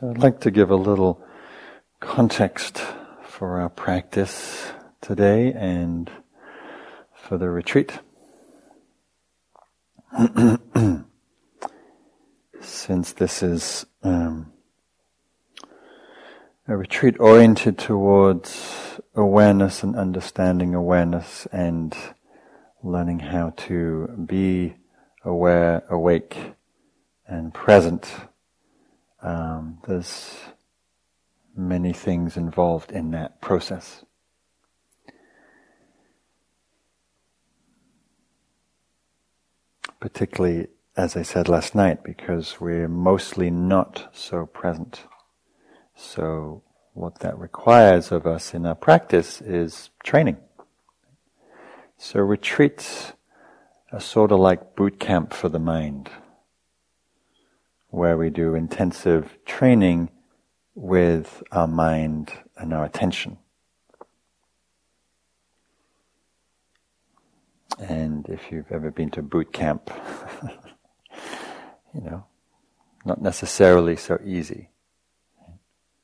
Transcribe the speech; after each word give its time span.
So 0.00 0.08
I'd 0.08 0.16
like 0.16 0.40
to 0.40 0.50
give 0.50 0.70
a 0.70 0.76
little 0.76 1.22
context 2.00 2.82
for 3.26 3.60
our 3.60 3.68
practice 3.68 4.72
today 5.02 5.52
and 5.52 6.10
for 7.14 7.36
the 7.36 7.50
retreat. 7.50 7.98
Since 12.62 13.12
this 13.12 13.42
is 13.42 13.84
um, 14.02 14.50
a 16.66 16.74
retreat 16.74 17.16
oriented 17.20 17.76
towards 17.76 18.98
awareness 19.14 19.82
and 19.82 19.94
understanding 19.94 20.74
awareness 20.74 21.46
and 21.52 21.94
learning 22.82 23.18
how 23.18 23.50
to 23.58 24.08
be 24.24 24.76
aware, 25.22 25.84
awake, 25.90 26.54
and 27.26 27.52
present. 27.52 28.10
Um, 29.22 29.78
there's 29.86 30.36
many 31.56 31.92
things 31.92 32.36
involved 32.36 32.90
in 32.90 33.10
that 33.12 33.40
process. 33.40 34.04
Particularly, 40.00 40.66
as 40.96 41.16
I 41.16 41.22
said 41.22 41.48
last 41.48 41.74
night, 41.74 42.02
because 42.02 42.60
we're 42.60 42.88
mostly 42.88 43.50
not 43.50 44.08
so 44.12 44.46
present. 44.46 45.04
So, 45.94 46.62
what 46.94 47.20
that 47.20 47.38
requires 47.38 48.10
of 48.10 48.26
us 48.26 48.52
in 48.52 48.66
our 48.66 48.74
practice 48.74 49.40
is 49.40 49.90
training. 50.02 50.38
So, 51.96 52.18
retreats 52.20 53.12
are 53.92 54.00
sort 54.00 54.32
of 54.32 54.40
like 54.40 54.74
boot 54.74 54.98
camp 54.98 55.32
for 55.32 55.48
the 55.48 55.60
mind, 55.60 56.10
where 57.92 58.16
we 58.16 58.30
do 58.30 58.54
intensive 58.54 59.38
training 59.44 60.08
with 60.74 61.42
our 61.52 61.66
mind 61.66 62.32
and 62.56 62.72
our 62.72 62.86
attention. 62.86 63.36
And 67.78 68.26
if 68.30 68.50
you've 68.50 68.72
ever 68.72 68.90
been 68.90 69.10
to 69.10 69.22
boot 69.22 69.52
camp, 69.52 69.90
you 71.94 72.00
know, 72.00 72.24
not 73.04 73.20
necessarily 73.20 73.96
so 73.96 74.18
easy. 74.24 74.70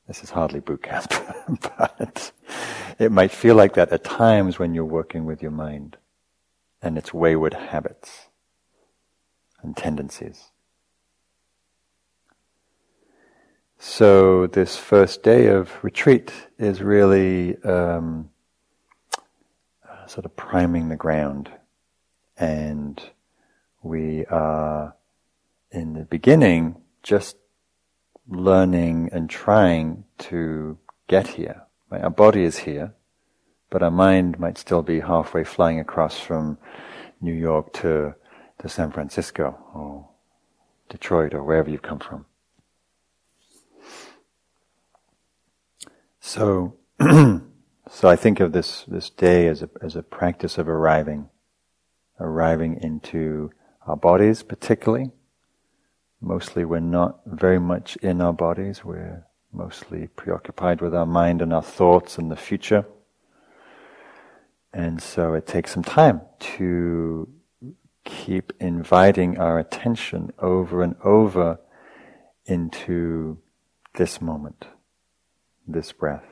This 0.07 0.23
is 0.23 0.29
hardly 0.29 0.59
boot 0.59 0.83
camp, 0.83 1.11
but 1.61 2.31
it 2.99 3.11
might 3.11 3.31
feel 3.31 3.55
like 3.55 3.73
that 3.73 3.91
at 3.91 4.03
times 4.03 4.59
when 4.59 4.75
you're 4.75 4.85
working 4.85 5.25
with 5.25 5.41
your 5.41 5.51
mind 5.51 5.97
and 6.83 6.99
its 6.99 7.15
wayward 7.15 7.55
habits 7.55 8.27
and 9.63 9.75
tendencies. 9.75 10.51
So 13.81 14.45
this 14.45 14.75
first 14.75 15.23
day 15.23 15.47
of 15.47 15.81
retreat 15.81 16.33
is 16.57 16.81
really 16.81 17.55
um, 17.63 18.29
sort 20.05 20.25
of 20.25 20.35
priming 20.35 20.89
the 20.89 20.97
ground, 20.97 21.49
and 22.37 23.01
we 23.81 24.25
are 24.25 24.95
in 25.71 25.93
the 25.93 26.03
beginning 26.03 26.81
just 27.03 27.37
learning 28.27 29.11
and 29.13 29.29
trying 29.29 30.03
to 30.17 30.77
get 31.07 31.29
here. 31.29 31.63
Right? 31.89 32.03
Our 32.03 32.09
body 32.09 32.43
is 32.43 32.57
here, 32.57 32.93
but 33.69 33.81
our 33.81 33.91
mind 33.91 34.41
might 34.41 34.57
still 34.57 34.81
be 34.81 34.99
halfway 34.99 35.45
flying 35.45 35.79
across 35.79 36.19
from 36.19 36.57
New 37.21 37.33
York 37.33 37.71
to, 37.75 38.13
to 38.59 38.67
San 38.67 38.91
Francisco 38.91 39.57
or 39.73 40.09
Detroit 40.89 41.33
or 41.33 41.45
wherever 41.45 41.69
you've 41.69 41.81
come 41.81 41.99
from. 41.99 42.25
So, 46.31 46.75
so 46.99 48.07
I 48.07 48.15
think 48.15 48.39
of 48.39 48.51
this, 48.51 48.85
this 48.87 49.09
day 49.09 49.47
as 49.47 49.63
a, 49.63 49.69
as 49.81 49.95
a 49.95 50.03
practice 50.03 50.59
of 50.59 50.69
arriving, 50.69 51.27
arriving 52.19 52.83
into 52.83 53.49
our 53.87 53.97
bodies 53.97 54.43
particularly. 54.43 55.09
Mostly 56.21 56.65
we're 56.65 56.81
not 56.81 57.21
very 57.25 57.59
much 57.59 57.95
in 57.95 58.21
our 58.21 58.31
bodies, 58.31 58.85
we're 58.85 59.25
mostly 59.51 60.05
preoccupied 60.15 60.81
with 60.81 60.93
our 60.93 61.07
mind 61.07 61.41
and 61.41 61.51
our 61.51 61.63
thoughts 61.63 62.19
and 62.19 62.29
the 62.29 62.35
future. 62.35 62.85
And 64.71 65.01
so 65.01 65.33
it 65.33 65.47
takes 65.47 65.71
some 65.71 65.83
time 65.83 66.21
to 66.57 67.27
keep 68.03 68.53
inviting 68.59 69.39
our 69.39 69.57
attention 69.57 70.31
over 70.37 70.83
and 70.83 70.95
over 71.03 71.59
into 72.45 73.39
this 73.95 74.21
moment 74.21 74.67
this 75.71 75.91
breath, 75.91 76.25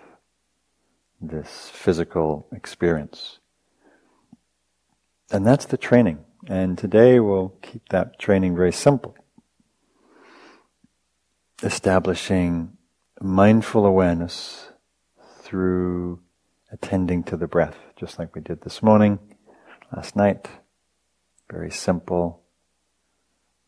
this 1.21 1.69
physical 1.69 2.47
experience. 2.51 3.39
And 5.31 5.45
that's 5.45 5.65
the 5.65 5.77
training. 5.77 6.23
And 6.47 6.77
today 6.77 7.19
we'll 7.19 7.53
keep 7.61 7.89
that 7.89 8.19
training 8.19 8.55
very 8.55 8.71
simple. 8.71 9.15
Establishing 11.61 12.77
mindful 13.21 13.85
awareness 13.85 14.69
through 15.39 16.21
attending 16.71 17.23
to 17.23 17.37
the 17.37 17.47
breath, 17.47 17.77
just 17.95 18.19
like 18.19 18.35
we 18.35 18.41
did 18.41 18.61
this 18.61 18.81
morning, 18.81 19.19
last 19.95 20.15
night. 20.15 20.47
Very 21.51 21.71
simple, 21.71 22.41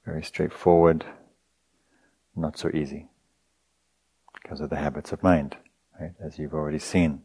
very 0.05 0.23
straightforward, 0.23 1.05
not 2.35 2.57
so 2.57 2.69
easy 2.73 3.08
because 4.49 4.61
of 4.61 4.71
the 4.71 4.77
habits 4.77 5.11
of 5.11 5.21
mind, 5.21 5.55
right? 6.01 6.13
As 6.19 6.39
you've 6.39 6.55
already 6.55 6.79
seen. 6.79 7.21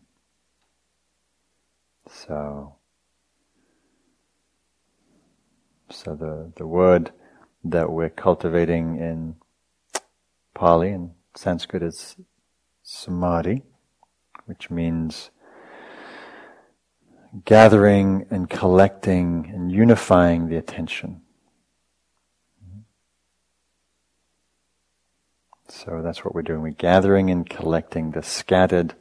So, 2.07 2.75
so 5.89 6.15
the, 6.15 6.53
the 6.57 6.67
word 6.67 7.13
that 7.65 7.91
we're 7.91 8.11
cultivating 8.11 8.99
in 8.99 9.37
Pali 10.53 10.91
and 10.91 11.13
Sanskrit 11.35 11.83
is 11.83 12.17
samadhi, 12.83 13.63
which 14.45 14.71
means 14.71 15.31
gathering 17.47 18.27
and 18.29 18.51
collecting 18.51 19.51
and 19.51 19.73
unifying 19.73 20.51
the 20.51 20.57
attention. 20.57 21.23
So 25.69 26.03
that's 26.03 26.25
what 26.25 26.35
we're 26.35 26.43
doing. 26.43 26.61
We're 26.61 26.71
gathering 26.71 27.31
and 27.31 27.49
collecting 27.49 28.11
the 28.11 28.23
scattered 28.23 28.95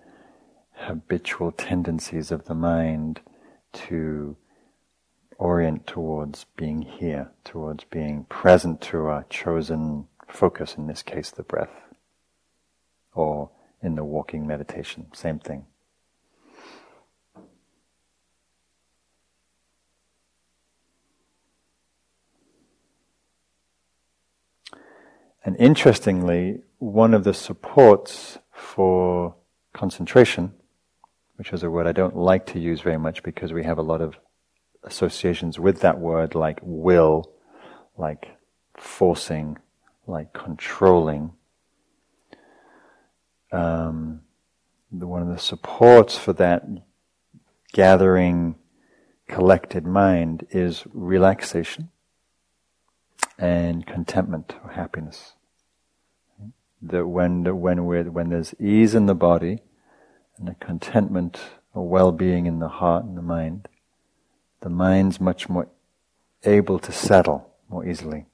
habitual 0.73 1.51
tendencies 1.51 2.31
of 2.31 2.45
the 2.45 2.55
mind 2.55 3.21
to 3.73 4.37
orient 5.37 5.87
towards 5.87 6.45
being 6.55 6.81
here, 6.81 7.31
towards 7.43 7.83
being 7.85 8.25
present 8.25 8.81
to 8.81 9.05
our 9.05 9.25
chosen 9.29 10.07
focus, 10.27 10.75
in 10.77 10.87
this 10.87 11.03
case 11.03 11.31
the 11.31 11.43
breath, 11.43 11.73
or 13.13 13.51
in 13.81 13.95
the 13.95 14.03
walking 14.03 14.47
meditation, 14.47 15.07
same 15.13 15.39
thing. 15.39 15.65
And 25.43 25.57
interestingly, 25.57 26.61
one 26.79 27.13
of 27.13 27.23
the 27.23 27.33
supports 27.33 28.37
for 28.51 29.35
concentration, 29.73 30.53
which 31.35 31.51
is 31.51 31.63
a 31.63 31.69
word 31.69 31.85
I 31.85 31.91
don't 31.91 32.15
like 32.15 32.45
to 32.47 32.59
use 32.59 32.81
very 32.81 32.97
much 32.97 33.23
because 33.23 33.51
we 33.51 33.63
have 33.63 33.77
a 33.77 33.81
lot 33.81 34.01
of 34.01 34.17
associations 34.83 35.59
with 35.59 35.81
that 35.81 35.99
word 35.99 36.35
like 36.35 36.59
will, 36.61 37.29
like 37.97 38.27
forcing, 38.77 39.57
like 40.07 40.31
controlling. 40.31 41.33
Um, 43.51 44.21
the, 44.91 45.07
one 45.07 45.21
of 45.21 45.27
the 45.27 45.39
supports 45.39 46.17
for 46.17 46.33
that 46.33 46.63
gathering 47.73 48.55
collected 49.27 49.85
mind 49.85 50.45
is 50.51 50.83
relaxation 50.93 51.89
and 53.37 53.85
contentment 53.85 54.55
or 54.63 54.71
happiness. 54.71 55.33
That 56.81 57.07
when 57.07 57.43
when 57.59 57.85
we 57.85 58.01
when 58.03 58.29
there's 58.29 58.53
ease 58.59 58.93
in 58.93 59.05
the 59.05 59.15
body 59.15 59.59
and 60.37 60.49
a 60.49 60.55
contentment 60.55 61.39
or 61.73 61.87
well-being 61.87 62.45
in 62.45 62.59
the 62.59 62.67
heart 62.67 63.05
and 63.05 63.17
the 63.17 63.21
mind, 63.21 63.67
the 64.61 64.69
mind's 64.69 65.19
much 65.19 65.49
more 65.49 65.67
able 66.43 66.79
to 66.79 66.91
settle 66.91 67.49
more 67.69 67.85
easily. 67.87 68.25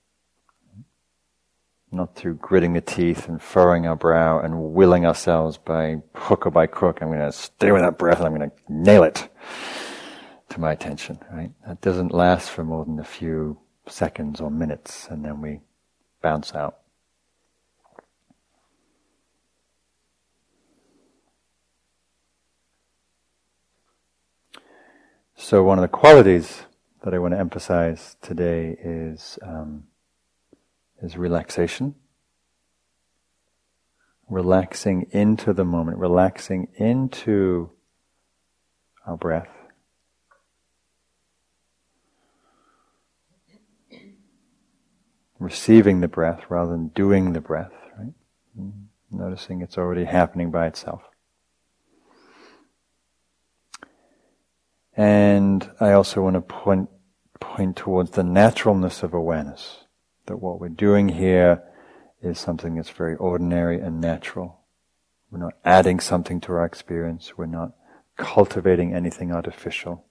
Not 1.91 2.15
through 2.15 2.35
gritting 2.35 2.73
the 2.73 2.81
teeth 2.81 3.27
and 3.27 3.41
furrowing 3.41 3.87
our 3.87 3.95
brow 3.95 4.39
and 4.39 4.73
willing 4.73 5.05
ourselves 5.05 5.57
by 5.57 5.97
hook 6.13 6.45
or 6.45 6.51
by 6.51 6.67
crook. 6.67 7.01
I'm 7.01 7.07
going 7.07 7.19
to 7.19 7.31
stay 7.31 7.71
with 7.71 7.81
that 7.81 7.97
breath 7.97 8.19
and 8.19 8.27
I'm 8.27 8.35
going 8.35 8.49
to 8.49 8.55
nail 8.67 9.03
it 9.03 9.27
to 10.49 10.59
my 10.59 10.71
attention. 10.71 11.19
Right? 11.31 11.51
That 11.67 11.81
doesn't 11.81 12.13
last 12.13 12.49
for 12.49 12.63
more 12.63 12.85
than 12.85 12.99
a 12.99 13.03
few 13.03 13.59
seconds 13.89 14.39
or 14.41 14.49
minutes, 14.49 15.07
and 15.09 15.23
then 15.23 15.41
we 15.41 15.61
bounce 16.21 16.53
out. 16.53 16.79
So, 25.35 25.63
one 25.63 25.79
of 25.79 25.81
the 25.81 25.87
qualities 25.87 26.63
that 27.03 27.13
I 27.13 27.19
want 27.19 27.33
to 27.33 27.39
emphasize 27.39 28.17
today 28.21 28.77
is 28.83 29.39
um, 29.41 29.85
is 31.01 31.17
relaxation. 31.17 31.95
Relaxing 34.29 35.07
into 35.11 35.53
the 35.53 35.65
moment, 35.65 35.97
relaxing 35.97 36.67
into 36.75 37.71
our 39.07 39.17
breath. 39.17 39.58
Receiving 45.39 46.01
the 46.01 46.07
breath 46.07 46.43
rather 46.49 46.71
than 46.71 46.89
doing 46.89 47.33
the 47.33 47.41
breath, 47.41 47.71
right? 47.97 48.13
Noticing 49.09 49.61
it's 49.61 49.77
already 49.77 50.03
happening 50.03 50.51
by 50.51 50.67
itself. 50.67 51.01
And 54.95 55.71
I 55.79 55.93
also 55.93 56.21
want 56.21 56.33
to 56.33 56.41
point, 56.41 56.89
point 57.39 57.77
towards 57.77 58.11
the 58.11 58.23
naturalness 58.23 59.01
of 59.01 59.13
awareness. 59.13 59.85
That 60.25 60.37
what 60.37 60.59
we're 60.59 60.67
doing 60.67 61.07
here 61.09 61.63
is 62.21 62.37
something 62.37 62.75
that's 62.75 62.89
very 62.89 63.15
ordinary 63.15 63.79
and 63.79 64.01
natural. 64.01 64.59
We're 65.31 65.39
not 65.39 65.53
adding 65.63 66.01
something 66.01 66.41
to 66.41 66.51
our 66.51 66.65
experience. 66.65 67.37
We're 67.37 67.45
not 67.45 67.71
cultivating 68.17 68.93
anything 68.93 69.31
artificial. 69.31 70.05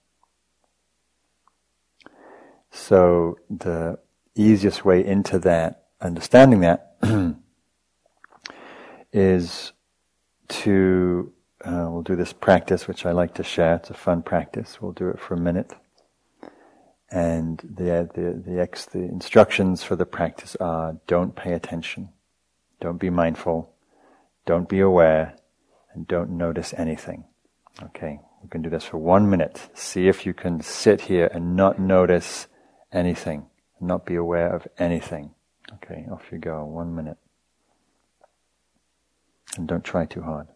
So 2.71 3.37
the 3.51 3.99
easiest 4.35 4.85
way 4.85 5.05
into 5.05 5.39
that, 5.41 5.87
understanding 6.01 6.61
that, 6.61 6.97
is 9.13 9.73
to 10.49 11.33
uh, 11.65 11.89
we'll 11.91 12.03
do 12.03 12.17
this 12.17 12.33
practice, 12.33 12.87
which 12.87 13.05
I 13.05 13.13
like 13.13 13.35
to 13.35 13.43
share. 13.43 13.77
It's 13.77 13.91
a 13.91 13.95
fun 13.95 14.23
practice. 14.23 14.81
We'll 14.81 14.93
do 14.93 15.09
it 15.09 15.19
for 15.19 15.35
a 15.35 15.41
minute. 15.41 15.73
And 17.11 17.59
the, 17.59 18.09
the, 18.15 18.43
the, 18.47 18.61
ex, 18.61 18.85
the 18.87 19.01
instructions 19.01 19.83
for 19.83 19.97
the 19.97 20.07
practice 20.07 20.57
are 20.57 20.99
don't 21.07 21.35
pay 21.35 21.55
attention, 21.55 22.11
don't 22.81 22.99
be 22.99 23.11
mindful, 23.11 23.73
don't 24.45 24.69
be 24.69 24.81
aware, 24.81 25.35
and 25.93 26.07
don't 26.07 26.31
notice 26.31 26.75
anything. 26.77 27.25
Okay, 27.83 28.21
we 28.43 28.49
can 28.51 28.61
do 28.61 28.69
this 28.69 28.85
for 28.85 28.99
one 28.99 29.31
minute. 29.31 29.71
See 29.73 30.07
if 30.07 30.27
you 30.27 30.35
can 30.35 30.61
sit 30.61 31.03
here 31.03 31.31
and 31.33 31.57
not 31.57 31.79
notice 31.79 32.47
anything, 32.93 33.47
not 33.81 34.07
be 34.07 34.15
aware 34.15 34.55
of 34.55 34.67
anything. 34.79 35.31
Okay, 35.75 36.07
off 36.11 36.23
you 36.33 36.39
go, 36.39 36.65
one 36.65 36.95
minute. 36.95 37.19
And 39.57 39.67
don't 39.67 39.85
try 39.85 40.07
too 40.07 40.23
hard. 40.23 40.49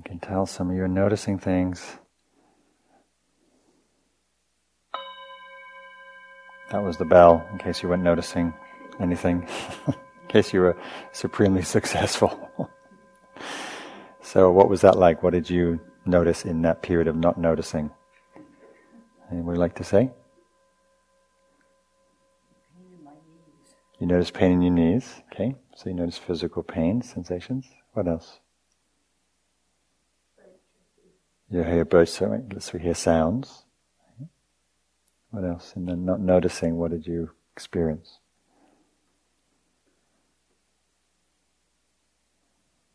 I 0.00 0.08
can 0.08 0.18
tell 0.18 0.46
some 0.46 0.70
of 0.70 0.76
you 0.76 0.82
are 0.82 0.88
noticing 0.88 1.38
things. 1.38 1.98
That 6.70 6.82
was 6.82 6.96
the 6.96 7.04
bell, 7.04 7.46
in 7.52 7.58
case 7.58 7.82
you 7.82 7.88
weren't 7.90 8.02
noticing 8.02 8.54
anything, 8.98 9.46
in 9.86 9.94
case 10.28 10.54
you 10.54 10.60
were 10.60 10.76
supremely 11.12 11.62
successful. 11.76 12.50
so, 14.22 14.50
what 14.50 14.70
was 14.70 14.80
that 14.80 14.96
like? 14.96 15.22
What 15.22 15.34
did 15.34 15.50
you 15.50 15.78
notice 16.06 16.46
in 16.46 16.62
that 16.62 16.80
period 16.80 17.06
of 17.06 17.16
not 17.16 17.36
noticing? 17.36 17.90
Anybody 19.30 19.58
like 19.58 19.74
to 19.74 19.84
say? 19.84 20.10
You 23.98 24.06
notice 24.06 24.30
pain 24.30 24.52
in 24.52 24.62
your 24.62 24.72
knees, 24.72 25.22
okay? 25.30 25.54
So 25.76 25.90
you 25.90 25.94
notice 25.94 26.16
physical 26.16 26.62
pain, 26.62 27.02
sensations. 27.02 27.68
What 27.92 28.08
else? 28.08 28.39
You 31.50 31.64
hear 31.64 31.84
birds, 31.84 32.12
so 32.12 32.42
we 32.72 32.78
hear 32.78 32.94
sounds. 32.94 33.64
What 35.30 35.44
else? 35.44 35.72
And 35.74 35.88
then 35.88 36.04
not 36.04 36.20
noticing, 36.20 36.76
what 36.76 36.92
did 36.92 37.06
you 37.06 37.30
experience? 37.52 38.18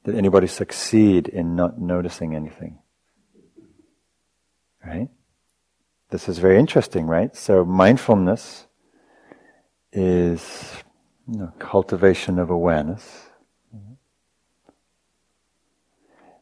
Did 0.06 0.16
anybody 0.16 0.48
succeed 0.48 1.28
in 1.28 1.56
not 1.56 1.80
noticing 1.80 2.36
anything? 2.36 2.80
Right? 4.86 5.10
This 6.12 6.30
is 6.30 6.38
very 6.38 6.60
interesting, 6.60 7.08
right? 7.08 7.36
So 7.36 7.66
mindfulness 7.66 8.68
is 9.92 10.84
you 11.28 11.40
know, 11.40 11.54
cultivation 11.58 12.38
of 12.38 12.50
awareness. 12.50 13.28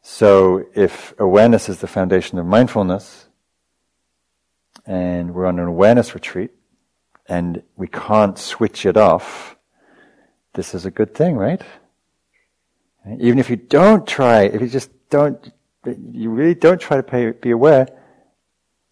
So 0.06 0.66
if 0.74 1.14
awareness 1.18 1.70
is 1.70 1.78
the 1.78 1.86
foundation 1.86 2.38
of 2.38 2.44
mindfulness, 2.44 3.26
and 4.84 5.34
we're 5.34 5.46
on 5.46 5.58
an 5.58 5.66
awareness 5.66 6.14
retreat, 6.14 6.50
and 7.26 7.62
we 7.74 7.88
can't 7.88 8.36
switch 8.36 8.84
it 8.84 8.98
off, 8.98 9.56
this 10.52 10.74
is 10.74 10.84
a 10.84 10.90
good 10.90 11.14
thing, 11.14 11.36
right? 11.36 11.62
Even 13.18 13.38
if 13.38 13.48
you 13.48 13.56
don't 13.56 14.06
try, 14.06 14.42
if 14.42 14.60
you 14.60 14.68
just 14.68 14.90
don't, 15.08 15.50
you 15.86 16.28
really 16.28 16.54
don't 16.54 16.78
try 16.78 16.98
to 16.98 17.02
pay, 17.02 17.30
be 17.30 17.52
aware, 17.52 17.88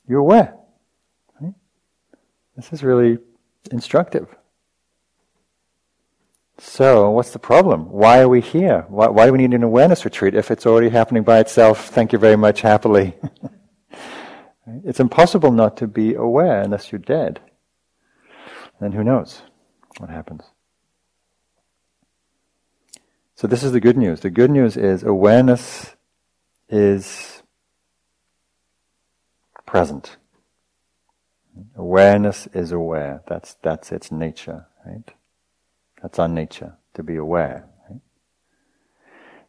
you're 0.09 0.21
aware. 0.21 0.55
Right? 1.39 1.53
This 2.57 2.73
is 2.73 2.83
really 2.83 3.19
instructive. 3.71 4.35
So, 6.59 7.11
what's 7.11 7.31
the 7.31 7.39
problem? 7.39 7.91
Why 7.91 8.21
are 8.21 8.29
we 8.29 8.41
here? 8.41 8.85
Why, 8.89 9.09
why, 9.09 9.27
do 9.27 9.33
we 9.33 9.39
need 9.39 9.55
an 9.55 9.63
awareness 9.63 10.05
retreat 10.05 10.35
if 10.35 10.51
it's 10.51 10.67
already 10.67 10.91
happening 10.91 11.23
by 11.23 11.39
itself? 11.41 11.89
Thank 11.89 12.13
you 12.13 12.19
very 12.19 12.37
much, 12.37 12.61
happily. 12.61 13.17
it's 14.85 15.01
impossible 15.01 15.51
not 15.51 15.77
to 15.79 15.87
be 15.87 16.15
aware 16.15 16.61
unless 16.61 16.93
you're 16.93 16.99
dead. 16.99 17.41
Then 18.81 18.93
who 18.93 19.03
knows 19.03 19.43
what 19.99 20.11
happens? 20.11 20.43
So, 23.35 23.47
this 23.47 23.63
is 23.63 23.73
the 23.73 23.81
good 23.81 23.97
news. 23.97 24.21
The 24.21 24.31
good 24.31 24.51
news 24.51 24.77
is 24.77 25.03
awareness 25.03 25.97
is 26.69 27.43
present. 29.67 30.19
Awareness 31.77 32.47
is 32.53 32.73
aware. 32.73 33.23
That's, 33.27 33.55
that's 33.63 33.91
its 33.91 34.13
nature, 34.13 34.67
right? 34.87 35.13
That's 36.03 36.19
our 36.19 36.29
nature, 36.29 36.75
to 36.95 37.03
be 37.03 37.17
aware. 37.17 37.67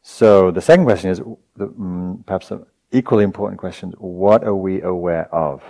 So 0.03 0.51
the 0.51 0.61
second 0.61 0.85
question 0.85 1.09
is 1.09 1.21
the, 1.55 1.65
um, 1.65 2.23
perhaps 2.27 2.49
the 2.49 2.65
equally 2.91 3.23
important 3.23 3.59
question, 3.59 3.91
what 3.97 4.43
are 4.43 4.55
we 4.55 4.81
aware 4.81 5.33
of? 5.33 5.63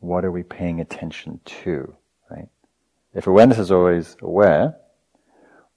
What 0.00 0.24
are 0.24 0.30
we 0.30 0.42
paying 0.42 0.80
attention 0.80 1.40
to? 1.44 1.94
Right? 2.30 2.48
If 3.14 3.26
awareness 3.26 3.58
is 3.58 3.72
always 3.72 4.16
aware, 4.20 4.76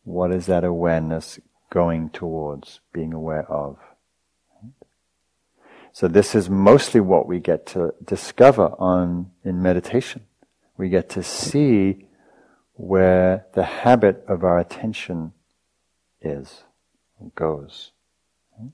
what 0.03 0.31
is 0.31 0.45
that 0.47 0.63
awareness 0.63 1.39
going 1.69 2.09
towards, 2.09 2.81
being 2.93 3.13
aware 3.13 3.50
of? 3.50 3.77
So 5.93 6.09
this 6.09 6.35
is 6.35 6.50
mostly 6.50 7.00
what 7.00 7.25
we 7.25 7.39
get 7.39 7.65
to 7.67 7.93
discover 8.03 8.75
on 8.77 9.31
in 9.45 9.62
meditation. 9.62 10.25
We 10.77 10.89
get 10.89 11.07
to 11.12 11.24
see 11.24 12.04
where 12.75 13.46
the 13.53 13.63
habit 13.63 14.24
of 14.27 14.44
our 14.44 14.60
attention 14.60 15.32
is, 16.22 16.63
goes. 17.36 17.91
Hmm? 18.58 18.67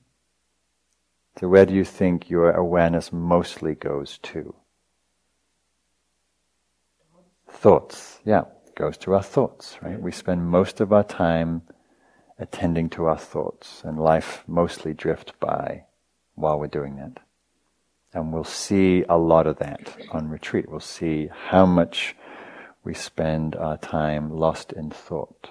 So, 1.38 1.48
where 1.48 1.66
do 1.66 1.74
you 1.74 1.84
think 1.84 2.28
your 2.28 2.50
awareness 2.50 3.12
mostly 3.12 3.74
goes 3.74 4.18
to? 4.24 4.54
Thoughts, 7.48 8.20
yeah, 8.24 8.44
goes 8.74 8.96
to 8.98 9.14
our 9.14 9.22
thoughts, 9.22 9.78
right? 9.82 10.00
We 10.00 10.10
spend 10.10 10.46
most 10.48 10.80
of 10.80 10.92
our 10.92 11.04
time 11.04 11.62
attending 12.38 12.90
to 12.90 13.04
our 13.04 13.18
thoughts, 13.18 13.82
and 13.84 14.00
life 14.00 14.42
mostly 14.48 14.94
drifts 14.94 15.32
by 15.38 15.84
while 16.34 16.58
we're 16.58 16.66
doing 16.66 16.96
that. 16.96 17.18
And 18.14 18.32
we'll 18.32 18.44
see 18.44 19.04
a 19.08 19.16
lot 19.16 19.46
of 19.46 19.58
that 19.58 19.96
on 20.10 20.28
retreat. 20.28 20.68
We'll 20.68 20.80
see 20.80 21.28
how 21.46 21.64
much 21.64 22.16
we 22.84 22.94
spend 22.94 23.54
our 23.56 23.76
time 23.78 24.30
lost 24.30 24.72
in 24.72 24.90
thought. 24.90 25.48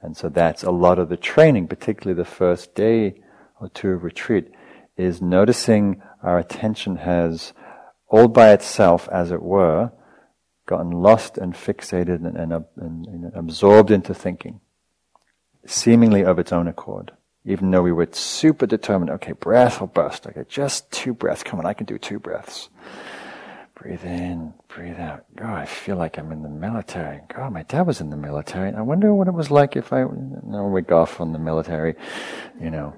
And 0.00 0.16
so 0.16 0.28
that's 0.28 0.62
a 0.62 0.70
lot 0.70 0.98
of 0.98 1.08
the 1.08 1.16
training, 1.16 1.68
particularly 1.68 2.16
the 2.16 2.28
first 2.28 2.74
day 2.74 3.20
or 3.60 3.68
two 3.68 3.90
of 3.90 4.04
retreat, 4.04 4.52
is 4.96 5.20
noticing 5.20 6.02
our 6.22 6.38
attention 6.38 6.96
has, 6.96 7.52
all 8.08 8.28
by 8.28 8.52
itself, 8.52 9.08
as 9.10 9.30
it 9.30 9.42
were, 9.42 9.90
gotten 10.66 10.90
lost 10.90 11.38
and 11.38 11.54
fixated 11.54 12.24
and, 12.26 12.36
and, 12.36 12.52
and, 12.76 13.06
and 13.06 13.32
absorbed 13.34 13.90
into 13.90 14.14
thinking, 14.14 14.60
seemingly 15.64 16.24
of 16.24 16.38
its 16.38 16.52
own 16.52 16.68
accord. 16.68 17.12
Even 17.44 17.70
though 17.70 17.82
we 17.82 17.92
were 17.92 18.08
super 18.10 18.66
determined, 18.66 19.10
okay, 19.10 19.32
breath 19.32 19.80
or 19.80 19.86
burst, 19.86 20.26
okay, 20.26 20.44
just 20.48 20.90
two 20.90 21.14
breaths, 21.14 21.44
come 21.44 21.60
on, 21.60 21.66
I 21.66 21.74
can 21.74 21.86
do 21.86 21.98
two 21.98 22.18
breaths. 22.18 22.68
Breathe 23.78 24.04
in, 24.04 24.54
breathe 24.68 24.98
out. 24.98 25.26
God, 25.36 25.54
I 25.54 25.66
feel 25.66 25.96
like 25.96 26.18
I'm 26.18 26.32
in 26.32 26.42
the 26.42 26.48
military. 26.48 27.20
God, 27.28 27.52
my 27.52 27.62
dad 27.62 27.86
was 27.86 28.00
in 28.00 28.08
the 28.08 28.16
military. 28.16 28.72
I 28.72 28.80
wonder 28.80 29.12
what 29.12 29.28
it 29.28 29.34
was 29.34 29.50
like 29.50 29.76
if 29.76 29.92
I, 29.92 30.04
no, 30.44 30.66
we 30.72 30.80
go 30.80 31.00
off 31.00 31.20
on 31.20 31.32
the 31.32 31.38
military, 31.38 31.94
you 32.58 32.70
know. 32.70 32.94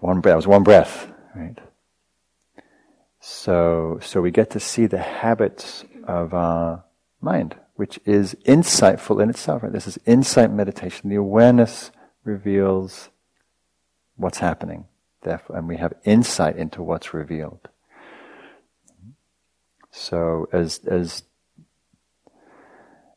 One 0.00 0.20
breath, 0.20 0.36
was 0.36 0.46
one 0.48 0.64
breath, 0.64 1.10
right? 1.34 1.56
So, 3.20 3.98
so 4.02 4.20
we 4.20 4.32
get 4.32 4.50
to 4.50 4.60
see 4.60 4.86
the 4.86 4.98
habits 4.98 5.84
of 6.04 6.34
our 6.34 6.84
mind, 7.20 7.54
which 7.76 8.00
is 8.04 8.34
insightful 8.46 9.22
in 9.22 9.30
itself. 9.30 9.62
Right? 9.62 9.72
This 9.72 9.86
is 9.86 9.98
insight 10.06 10.50
meditation. 10.50 11.08
The 11.08 11.16
awareness 11.16 11.92
reveals 12.24 13.10
what's 14.16 14.38
happening, 14.38 14.86
therefore, 15.22 15.56
and 15.56 15.68
we 15.68 15.76
have 15.76 15.94
insight 16.04 16.56
into 16.56 16.82
what's 16.82 17.14
revealed. 17.14 17.68
So 19.96 20.46
as 20.52 20.80
as 20.86 21.22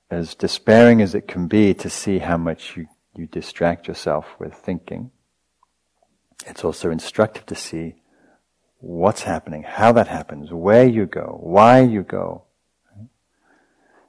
as 0.09 0.33
despairing 0.33 1.01
as 1.01 1.13
it 1.13 1.27
can 1.27 1.48
be 1.48 1.74
to 1.74 1.89
see 1.89 2.19
how 2.19 2.38
much 2.38 2.77
you, 2.77 2.88
you 3.15 3.27
distract 3.27 3.88
yourself 3.88 4.25
with 4.39 4.53
thinking, 4.53 5.12
it's 6.48 6.63
also 6.63 6.89
instructive 6.89 7.45
to 7.48 7.55
see 7.55 7.95
what's 8.79 9.24
happening, 9.24 9.63
how 9.63 9.91
that 9.91 10.07
happens, 10.07 10.51
where 10.53 10.88
you 10.88 11.05
go, 11.05 11.38
why 11.43 11.81
you 11.81 12.01
go. 12.01 12.45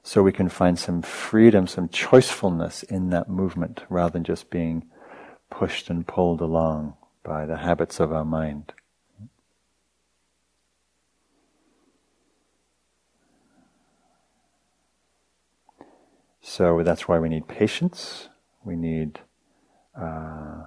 So 0.01 0.23
we 0.23 0.31
can 0.31 0.49
find 0.49 0.79
some 0.79 1.01
freedom, 1.01 1.67
some 1.67 1.89
choicefulness 1.89 2.83
in 2.85 3.09
that 3.09 3.29
movement 3.29 3.83
rather 3.89 4.13
than 4.13 4.23
just 4.23 4.49
being 4.49 4.85
pushed 5.51 5.89
and 5.89 6.07
pulled 6.07 6.41
along 6.41 6.95
by 7.21 7.45
the 7.45 7.57
habits 7.57 7.99
of 7.99 8.11
our 8.11 8.25
mind. 8.25 8.73
So 16.41 16.81
that's 16.83 17.07
why 17.07 17.19
we 17.19 17.29
need 17.29 17.47
patience. 17.47 18.29
We 18.63 18.75
need 18.75 19.19
uh, 19.95 20.63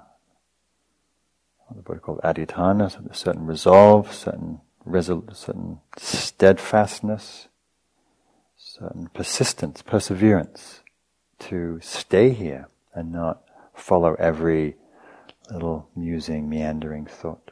the 1.75 1.83
Buddha 1.83 2.00
called 2.00 2.21
adhitthana, 2.23 3.11
a 3.11 3.14
certain 3.14 3.47
resolve, 3.47 4.12
certain 4.12 4.61
resol- 4.87 5.35
certain 5.35 5.81
steadfastness, 5.97 7.49
certain 8.57 9.09
persistence, 9.12 9.83
perseverance 9.83 10.81
to 11.40 11.81
stay 11.83 12.31
here 12.31 12.69
and 12.95 13.12
not 13.12 13.43
follow 13.75 14.14
every 14.14 14.76
little 15.50 15.88
musing, 15.97 16.49
meandering 16.49 17.07
thought. 17.07 17.50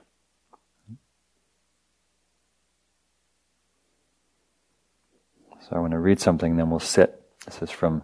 So 5.61 5.77
I 5.77 5.79
want 5.79 5.93
to 5.93 5.99
read 5.99 6.21
something, 6.21 6.57
then 6.57 6.71
we'll 6.71 6.81
sit. 6.81 7.21
This 7.47 7.63
is 7.63 7.71
from 7.71 8.03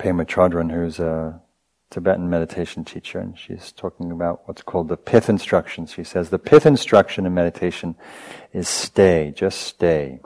Pema 0.00 0.24
Chodron, 0.24 0.72
who's 0.72 0.98
a 0.98 1.42
Tibetan 1.90 2.30
meditation 2.30 2.86
teacher, 2.86 3.18
and 3.18 3.38
she's 3.38 3.70
talking 3.70 4.10
about 4.10 4.40
what's 4.46 4.62
called 4.62 4.88
the 4.88 4.96
pith 4.96 5.28
instruction. 5.28 5.84
She 5.84 6.04
says 6.04 6.30
the 6.30 6.38
pith 6.38 6.64
instruction 6.64 7.26
in 7.26 7.34
meditation 7.34 7.96
is 8.54 8.66
stay, 8.66 9.30
just 9.36 9.60
stay. 9.60 10.20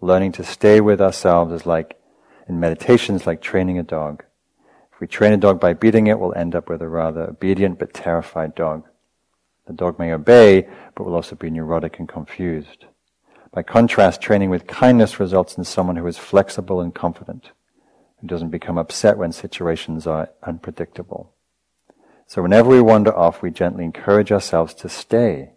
Learning 0.00 0.32
to 0.32 0.44
stay 0.44 0.80
with 0.80 1.02
ourselves 1.02 1.52
is 1.52 1.66
like, 1.66 2.00
in 2.48 2.58
meditation, 2.58 3.16
is 3.16 3.26
like 3.26 3.42
training 3.42 3.78
a 3.78 3.82
dog. 3.82 4.24
If 4.94 4.98
we 4.98 5.06
train 5.06 5.34
a 5.34 5.36
dog 5.36 5.60
by 5.60 5.74
beating 5.74 6.06
it, 6.06 6.18
we'll 6.18 6.34
end 6.34 6.54
up 6.54 6.70
with 6.70 6.80
a 6.80 6.88
rather 6.88 7.24
obedient 7.24 7.78
but 7.78 7.92
terrified 7.92 8.54
dog. 8.54 8.86
The 9.66 9.74
dog 9.74 9.98
may 9.98 10.10
obey, 10.10 10.66
but 10.94 11.04
will 11.04 11.14
also 11.14 11.36
be 11.36 11.50
neurotic 11.50 11.98
and 11.98 12.08
confused. 12.08 12.86
By 13.52 13.62
contrast, 13.62 14.22
training 14.22 14.48
with 14.48 14.66
kindness 14.66 15.20
results 15.20 15.58
in 15.58 15.64
someone 15.64 15.96
who 15.96 16.06
is 16.06 16.16
flexible 16.16 16.80
and 16.80 16.94
confident 16.94 17.50
who 18.20 18.26
doesn't 18.26 18.50
become 18.50 18.78
upset 18.78 19.18
when 19.18 19.32
situations 19.32 20.06
are 20.06 20.30
unpredictable. 20.42 21.32
So 22.26 22.42
whenever 22.42 22.68
we 22.68 22.80
wander 22.80 23.16
off, 23.16 23.40
we 23.40 23.50
gently 23.50 23.84
encourage 23.84 24.30
ourselves 24.30 24.74
to 24.74 24.88
stay 24.88 25.52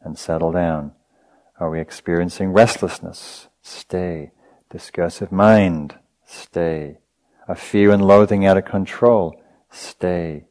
and 0.00 0.18
settle 0.18 0.52
down. 0.52 0.92
Are 1.58 1.70
we 1.70 1.80
experiencing 1.80 2.52
restlessness? 2.52 3.48
Stay. 3.60 4.32
Discursive 4.70 5.32
mind? 5.32 5.98
Stay. 6.24 6.98
A 7.48 7.54
fear 7.54 7.90
and 7.90 8.06
loathing 8.06 8.46
out 8.46 8.56
of 8.56 8.64
control? 8.64 9.40
Stay. 9.70 10.44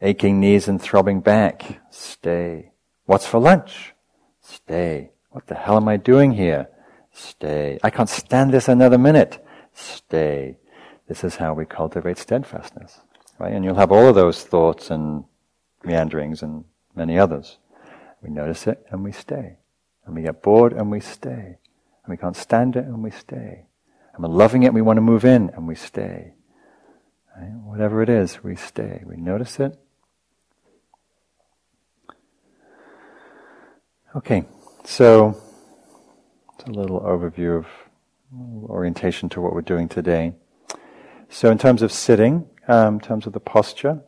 Aching 0.00 0.40
knees 0.40 0.68
and 0.68 0.80
throbbing 0.80 1.20
back? 1.20 1.80
Stay. 1.90 2.72
What's 3.06 3.26
for 3.26 3.38
lunch? 3.38 3.94
Stay. 4.40 5.10
What 5.30 5.46
the 5.46 5.54
hell 5.54 5.76
am 5.76 5.88
I 5.88 5.96
doing 5.96 6.32
here? 6.32 6.68
Stay. 7.12 7.78
I 7.82 7.90
can't 7.90 8.08
stand 8.08 8.52
this 8.52 8.68
another 8.68 8.98
minute. 8.98 9.44
Stay. 9.72 10.58
This 11.08 11.24
is 11.24 11.36
how 11.36 11.54
we 11.54 11.66
cultivate 11.66 12.18
steadfastness, 12.18 13.00
right? 13.38 13.52
And 13.52 13.64
you'll 13.64 13.74
have 13.74 13.92
all 13.92 14.08
of 14.08 14.14
those 14.14 14.42
thoughts 14.42 14.90
and 14.90 15.24
meanderings 15.84 16.42
and 16.42 16.64
many 16.94 17.18
others. 17.18 17.58
We 18.22 18.30
notice 18.30 18.66
it 18.66 18.84
and 18.90 19.04
we 19.04 19.12
stay. 19.12 19.58
And 20.06 20.14
we 20.14 20.22
get 20.22 20.42
bored 20.42 20.72
and 20.72 20.90
we 20.90 21.00
stay. 21.00 21.58
And 22.04 22.08
we 22.08 22.16
can't 22.16 22.36
stand 22.36 22.76
it 22.76 22.84
and 22.84 23.02
we 23.02 23.10
stay. 23.10 23.66
And 24.14 24.22
we're 24.22 24.30
loving 24.30 24.62
it 24.62 24.68
and 24.68 24.74
we 24.74 24.82
want 24.82 24.96
to 24.96 25.02
move 25.02 25.24
in 25.24 25.50
and 25.50 25.68
we 25.68 25.74
stay. 25.74 26.34
Right? 27.36 27.50
Whatever 27.64 28.02
it 28.02 28.08
is, 28.08 28.42
we 28.42 28.56
stay. 28.56 29.02
We 29.04 29.16
notice 29.16 29.60
it. 29.60 29.78
Okay, 34.16 34.44
so 34.84 35.36
it's 36.54 36.68
a 36.68 36.70
little 36.70 37.00
overview 37.00 37.58
of 37.58 37.66
orientation 38.70 39.28
to 39.30 39.40
what 39.40 39.52
we're 39.52 39.60
doing 39.60 39.88
today. 39.88 40.34
So, 41.28 41.50
in 41.50 41.58
terms 41.58 41.82
of 41.82 41.92
sitting, 41.92 42.48
um, 42.68 42.94
in 42.94 43.00
terms 43.00 43.26
of 43.26 43.32
the 43.32 43.40
posture, 43.40 44.00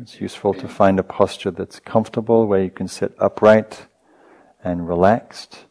it's 0.00 0.20
useful 0.20 0.52
to 0.54 0.68
find 0.68 0.98
a 0.98 1.02
posture 1.02 1.50
that's 1.50 1.80
comfortable, 1.80 2.46
where 2.46 2.62
you 2.62 2.70
can 2.70 2.88
sit 2.88 3.14
upright 3.18 3.86
and 4.62 4.88
relaxed. 4.88 5.64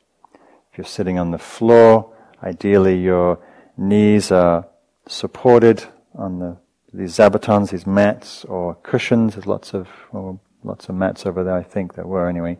If 0.71 0.77
you're 0.77 0.85
sitting 0.85 1.19
on 1.19 1.31
the 1.31 1.37
floor, 1.37 2.13
ideally 2.41 2.97
your 2.97 3.39
knees 3.77 4.31
are 4.31 4.67
supported 5.07 5.83
on 6.15 6.39
the 6.39 6.57
these 6.93 7.17
zabutons, 7.17 7.71
these 7.71 7.85
mats 7.85 8.45
or 8.45 8.75
cushions. 8.75 9.35
There's 9.35 9.45
lots 9.45 9.73
of 9.73 9.87
well, 10.11 10.39
lots 10.63 10.87
of 10.87 10.95
mats 10.95 11.25
over 11.25 11.43
there. 11.43 11.55
I 11.55 11.63
think 11.63 11.93
there 11.93 12.07
were 12.07 12.29
anyway. 12.29 12.57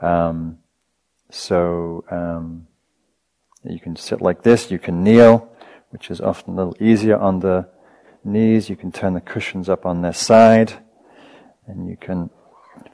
Um, 0.00 0.58
so 1.30 2.04
um, 2.10 2.66
you 3.62 3.80
can 3.80 3.96
sit 3.96 4.20
like 4.20 4.42
this. 4.42 4.70
You 4.70 4.78
can 4.78 5.02
kneel 5.04 5.48
which 5.94 6.10
is 6.10 6.20
often 6.20 6.54
a 6.54 6.56
little 6.56 6.76
easier 6.80 7.16
on 7.16 7.38
the 7.38 7.68
knees. 8.24 8.68
You 8.68 8.74
can 8.74 8.90
turn 8.90 9.14
the 9.14 9.20
cushions 9.20 9.68
up 9.68 9.86
on 9.86 10.02
their 10.02 10.12
side, 10.12 10.72
and 11.68 11.88
you 11.88 11.96
can, 11.96 12.30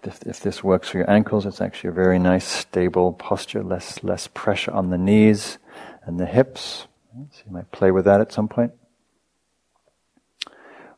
if, 0.02 0.22
if 0.26 0.40
this 0.40 0.62
works 0.62 0.90
for 0.90 0.98
your 0.98 1.10
ankles, 1.10 1.46
it's 1.46 1.62
actually 1.62 1.88
a 1.88 1.94
very 1.94 2.18
nice, 2.18 2.46
stable 2.46 3.14
posture, 3.14 3.64
less 3.64 4.04
less 4.04 4.26
pressure 4.26 4.70
on 4.72 4.90
the 4.90 4.98
knees 4.98 5.56
and 6.04 6.20
the 6.20 6.26
hips. 6.26 6.88
So 7.30 7.42
you 7.46 7.52
might 7.52 7.72
play 7.72 7.90
with 7.90 8.04
that 8.04 8.20
at 8.20 8.32
some 8.32 8.48
point. 8.48 8.72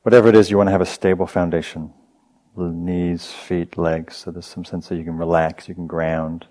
Whatever 0.02 0.28
it 0.28 0.34
is, 0.34 0.50
you 0.50 0.56
want 0.56 0.66
to 0.66 0.72
have 0.72 0.80
a 0.80 0.86
stable 0.86 1.28
foundation. 1.28 1.92
Knees, 2.56 3.30
feet, 3.30 3.78
legs, 3.78 4.16
so 4.16 4.32
there's 4.32 4.46
some 4.46 4.64
sense 4.64 4.88
that 4.88 4.96
you 4.96 5.04
can 5.04 5.16
relax, 5.16 5.68
you 5.68 5.74
can 5.76 5.86
ground. 5.86 6.46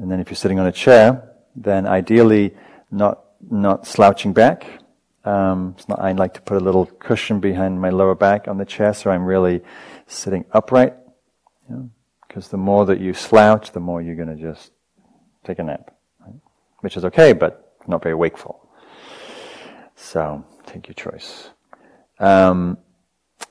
And 0.00 0.10
then 0.10 0.20
if 0.20 0.30
you're 0.30 0.36
sitting 0.36 0.58
on 0.58 0.66
a 0.66 0.72
chair, 0.72 1.28
then 1.54 1.86
ideally 1.86 2.56
not 2.90 3.23
not 3.50 3.86
slouching 3.86 4.32
back. 4.32 4.66
Um, 5.24 5.76
not, 5.88 6.00
I 6.00 6.12
like 6.12 6.34
to 6.34 6.42
put 6.42 6.56
a 6.56 6.60
little 6.60 6.86
cushion 6.86 7.40
behind 7.40 7.80
my 7.80 7.90
lower 7.90 8.14
back 8.14 8.46
on 8.46 8.58
the 8.58 8.64
chair 8.64 8.92
so 8.92 9.10
I'm 9.10 9.24
really 9.24 9.62
sitting 10.06 10.44
upright. 10.52 10.94
Because 12.28 12.48
the 12.48 12.56
more 12.56 12.84
that 12.86 13.00
you 13.00 13.14
slouch, 13.14 13.72
the 13.72 13.80
more 13.80 14.02
you're 14.02 14.16
going 14.16 14.36
to 14.36 14.42
just 14.42 14.72
take 15.44 15.58
a 15.58 15.62
nap. 15.62 15.94
Right? 16.20 16.34
Which 16.80 16.96
is 16.96 17.04
okay, 17.06 17.32
but 17.32 17.74
not 17.86 18.02
very 18.02 18.14
wakeful. 18.14 18.68
So 19.94 20.44
take 20.66 20.88
your 20.88 20.94
choice. 20.94 21.50
Um, 22.18 22.78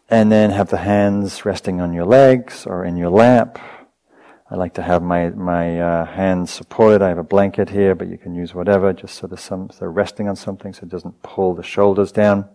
and 0.09 0.31
then 0.31 0.51
have 0.51 0.69
the 0.69 0.77
hands 0.77 1.45
resting 1.45 1.81
on 1.81 1.93
your 1.93 2.05
legs 2.05 2.65
or 2.65 2.85
in 2.85 2.97
your 2.97 3.09
lap. 3.09 3.59
I 4.53 4.55
like 4.55 4.75
to 4.75 4.83
have 4.83 5.01
my 5.01 5.29
my 5.31 5.79
uh, 5.79 6.05
hands 6.05 6.51
supported. 6.51 7.01
I 7.01 7.09
have 7.09 7.17
a 7.17 7.23
blanket 7.23 7.69
here, 7.69 7.95
but 7.95 8.07
you 8.07 8.19
can 8.19 8.35
use 8.35 8.53
whatever, 8.53 8.93
just 8.93 9.15
so 9.15 9.25
there's 9.25 9.41
some 9.41 9.71
so 9.71 9.79
they're 9.79 9.89
resting 9.89 10.29
on 10.29 10.35
something, 10.35 10.73
so 10.73 10.83
it 10.83 10.89
doesn't 10.89 11.23
pull 11.23 11.55
the 11.55 11.63
shoulders 11.63 12.11
down. 12.11 12.47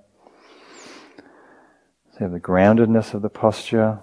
So 2.13 2.19
you 2.21 2.25
have 2.27 2.33
the 2.33 2.39
groundedness 2.39 3.15
of 3.15 3.23
the 3.23 3.29
posture. 3.29 3.99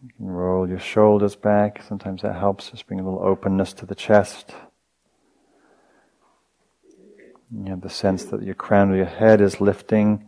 You 0.00 0.10
can 0.16 0.26
roll 0.26 0.68
your 0.68 0.78
shoulders 0.78 1.34
back. 1.34 1.82
Sometimes 1.82 2.22
that 2.22 2.36
helps, 2.36 2.70
just 2.70 2.86
bring 2.86 3.00
a 3.00 3.02
little 3.02 3.24
openness 3.24 3.72
to 3.72 3.86
the 3.86 3.96
chest. 3.96 4.54
You 7.50 7.70
have 7.70 7.80
the 7.80 7.90
sense 7.90 8.26
that 8.26 8.44
your 8.44 8.54
crown 8.54 8.92
of 8.92 8.96
your 8.96 9.06
head 9.06 9.40
is 9.40 9.60
lifting. 9.60 10.24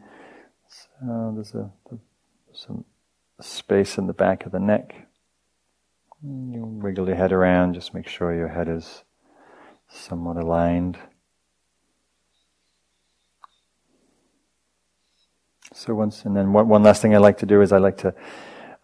So 0.66 1.32
there's 1.36 1.54
a, 1.54 1.70
some 2.52 2.84
space 3.40 3.96
in 3.96 4.08
the 4.08 4.12
back 4.12 4.44
of 4.44 4.50
the 4.50 4.58
neck. 4.58 5.06
You 6.22 6.64
wiggle 6.64 7.06
your 7.06 7.16
head 7.16 7.32
around, 7.32 7.74
just 7.74 7.94
make 7.94 8.06
sure 8.06 8.34
your 8.34 8.48
head 8.48 8.68
is 8.68 9.04
somewhat 9.88 10.36
aligned. 10.36 10.98
So 15.72 15.94
once, 15.94 16.24
and 16.26 16.36
then 16.36 16.52
one, 16.52 16.82
last 16.82 17.00
thing 17.00 17.14
I 17.14 17.18
like 17.18 17.38
to 17.38 17.46
do 17.46 17.62
is 17.62 17.72
I 17.72 17.78
like 17.78 17.96
to 17.98 18.14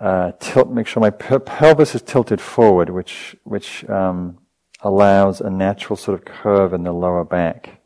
uh, 0.01 0.33
tilt, 0.41 0.71
make 0.71 0.87
sure 0.87 1.01
my 1.01 1.11
pelvis 1.11 1.95
is 1.95 2.01
tilted 2.01 2.41
forward, 2.41 2.89
which 2.89 3.37
which 3.45 3.87
um, 3.91 4.39
allows 4.81 5.43
a 5.43 5.51
natural 5.51 5.97
sort 5.97 6.19
of 6.19 6.25
curve 6.25 6.73
in 6.73 6.85
the 6.85 6.93
lower 6.93 7.25
back. 7.25 7.83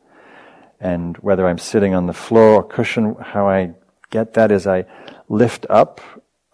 And 0.79 1.17
whether 1.17 1.47
I'm 1.47 1.57
sitting 1.57 1.93
on 1.93 2.07
the 2.07 2.13
floor 2.13 2.55
or 2.55 2.63
cushion, 2.63 3.15
how 3.19 3.49
I 3.49 3.73
get 4.11 4.33
that 4.35 4.49
is 4.51 4.65
I 4.65 4.85
lift 5.27 5.65
up 5.69 5.99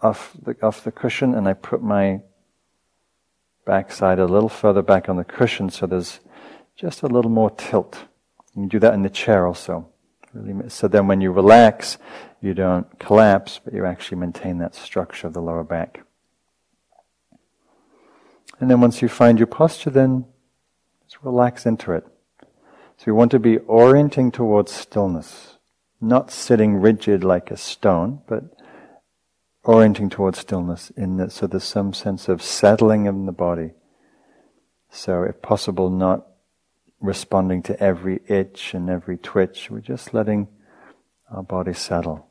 off 0.00 0.36
the 0.42 0.56
off 0.62 0.82
the 0.82 0.92
cushion 0.92 1.34
and 1.34 1.46
I 1.46 1.52
put 1.52 1.80
my 1.82 2.22
backside 3.68 4.18
a 4.18 4.24
little 4.24 4.48
further 4.48 4.80
back 4.80 5.10
on 5.10 5.16
the 5.18 5.24
cushion 5.24 5.68
so 5.68 5.86
there's 5.86 6.20
just 6.74 7.02
a 7.02 7.06
little 7.06 7.30
more 7.30 7.50
tilt. 7.50 8.06
You 8.56 8.62
can 8.62 8.68
do 8.68 8.78
that 8.78 8.94
in 8.94 9.02
the 9.02 9.10
chair 9.10 9.46
also. 9.46 9.86
So 10.68 10.88
then 10.88 11.06
when 11.06 11.20
you 11.20 11.32
relax, 11.32 11.98
you 12.40 12.54
don't 12.54 12.98
collapse, 12.98 13.60
but 13.62 13.74
you 13.74 13.84
actually 13.84 14.18
maintain 14.18 14.56
that 14.58 14.74
structure 14.74 15.26
of 15.26 15.34
the 15.34 15.42
lower 15.42 15.64
back. 15.64 16.00
And 18.58 18.70
then 18.70 18.80
once 18.80 19.02
you 19.02 19.08
find 19.08 19.38
your 19.38 19.46
posture, 19.46 19.90
then 19.90 20.24
just 21.04 21.22
relax 21.22 21.66
into 21.66 21.92
it. 21.92 22.06
So 22.96 23.04
you 23.06 23.14
want 23.14 23.30
to 23.32 23.38
be 23.38 23.58
orienting 23.58 24.32
towards 24.32 24.72
stillness, 24.72 25.58
not 26.00 26.30
sitting 26.30 26.76
rigid 26.76 27.22
like 27.22 27.50
a 27.50 27.56
stone, 27.58 28.22
but 28.26 28.44
orienting 29.68 30.08
towards 30.08 30.38
stillness 30.38 30.88
in 30.96 31.18
that 31.18 31.30
so 31.30 31.46
there's 31.46 31.62
some 31.62 31.92
sense 31.92 32.26
of 32.26 32.40
settling 32.42 33.04
in 33.04 33.26
the 33.26 33.32
body. 33.32 33.70
So 34.90 35.24
if 35.24 35.42
possible 35.42 35.90
not 35.90 36.26
responding 37.00 37.62
to 37.64 37.78
every 37.78 38.22
itch 38.28 38.72
and 38.72 38.88
every 38.88 39.18
twitch, 39.18 39.70
we're 39.70 39.80
just 39.80 40.14
letting 40.14 40.48
our 41.30 41.42
body 41.42 41.74
settle. 41.74 42.30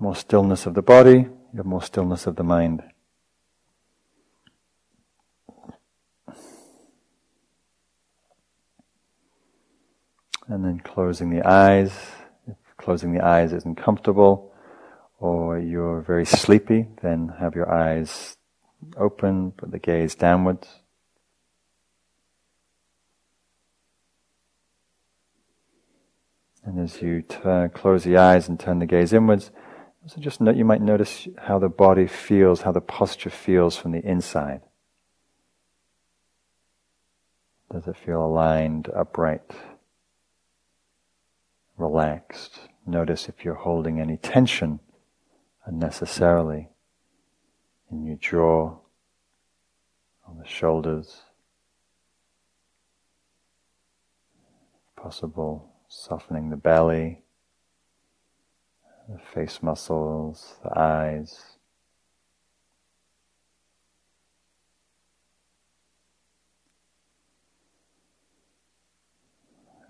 More 0.00 0.16
stillness 0.16 0.66
of 0.66 0.74
the 0.74 0.82
body, 0.82 1.28
you 1.52 1.56
have 1.56 1.64
more 1.64 1.82
stillness 1.82 2.26
of 2.26 2.34
the 2.34 2.42
mind. 2.42 2.82
And 10.48 10.64
then 10.64 10.80
closing 10.80 11.30
the 11.30 11.48
eyes 11.48 11.92
closing 12.80 13.12
the 13.12 13.24
eyes 13.24 13.52
isn't 13.52 13.76
comfortable, 13.76 14.52
or 15.18 15.58
you're 15.58 16.00
very 16.00 16.24
sleepy, 16.24 16.86
then 17.02 17.34
have 17.38 17.54
your 17.54 17.70
eyes 17.70 18.36
open, 18.96 19.52
put 19.52 19.70
the 19.70 19.78
gaze 19.78 20.14
downwards. 20.14 20.66
And 26.64 26.80
as 26.80 27.02
you 27.02 27.22
turn, 27.22 27.70
close 27.70 28.04
the 28.04 28.16
eyes 28.16 28.48
and 28.48 28.58
turn 28.58 28.78
the 28.78 28.86
gaze 28.86 29.12
inwards, 29.12 29.50
also 30.02 30.20
just 30.20 30.40
note, 30.40 30.56
you 30.56 30.64
might 30.64 30.80
notice 30.80 31.28
how 31.36 31.58
the 31.58 31.68
body 31.68 32.06
feels, 32.06 32.62
how 32.62 32.72
the 32.72 32.80
posture 32.80 33.30
feels 33.30 33.76
from 33.76 33.92
the 33.92 34.00
inside. 34.00 34.62
Does 37.70 37.86
it 37.86 37.96
feel 37.96 38.24
aligned, 38.24 38.88
upright, 38.88 39.42
relaxed? 41.90 42.60
Notice 42.86 43.28
if 43.28 43.44
you're 43.44 43.54
holding 43.54 44.00
any 44.00 44.16
tension 44.16 44.80
unnecessarily 45.66 46.68
in 47.90 48.04
your 48.04 48.16
jaw, 48.16 48.76
on 50.28 50.38
the 50.38 50.46
shoulders. 50.46 51.22
Possible 54.96 55.72
softening 55.88 56.50
the 56.50 56.56
belly, 56.56 57.22
the 59.08 59.18
face 59.18 59.60
muscles, 59.62 60.56
the 60.62 60.78
eyes. 60.78 61.56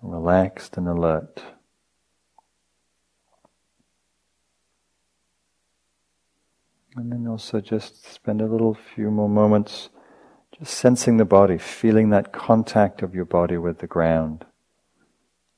Relaxed 0.01 0.77
and 0.77 0.87
alert. 0.87 1.43
And 6.95 7.11
then 7.11 7.27
also 7.27 7.61
just 7.61 8.05
spend 8.11 8.41
a 8.41 8.45
little 8.45 8.73
few 8.73 9.11
more 9.11 9.29
moments 9.29 9.89
just 10.57 10.73
sensing 10.73 11.17
the 11.17 11.25
body, 11.25 11.57
feeling 11.57 12.09
that 12.09 12.33
contact 12.33 13.01
of 13.01 13.15
your 13.15 13.25
body 13.25 13.57
with 13.57 13.79
the 13.79 13.87
ground. 13.87 14.45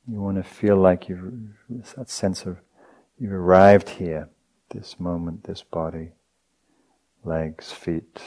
You 0.06 0.20
want 0.20 0.36
to 0.36 0.44
feel 0.44 0.76
like 0.76 1.08
you've, 1.08 1.56
that 1.96 2.08
sense 2.08 2.46
of 2.46 2.58
you've 3.18 3.32
arrived 3.32 3.88
here, 3.90 4.28
this 4.70 5.00
moment, 5.00 5.44
this 5.44 5.62
body, 5.62 6.12
legs, 7.24 7.72
feet, 7.72 8.22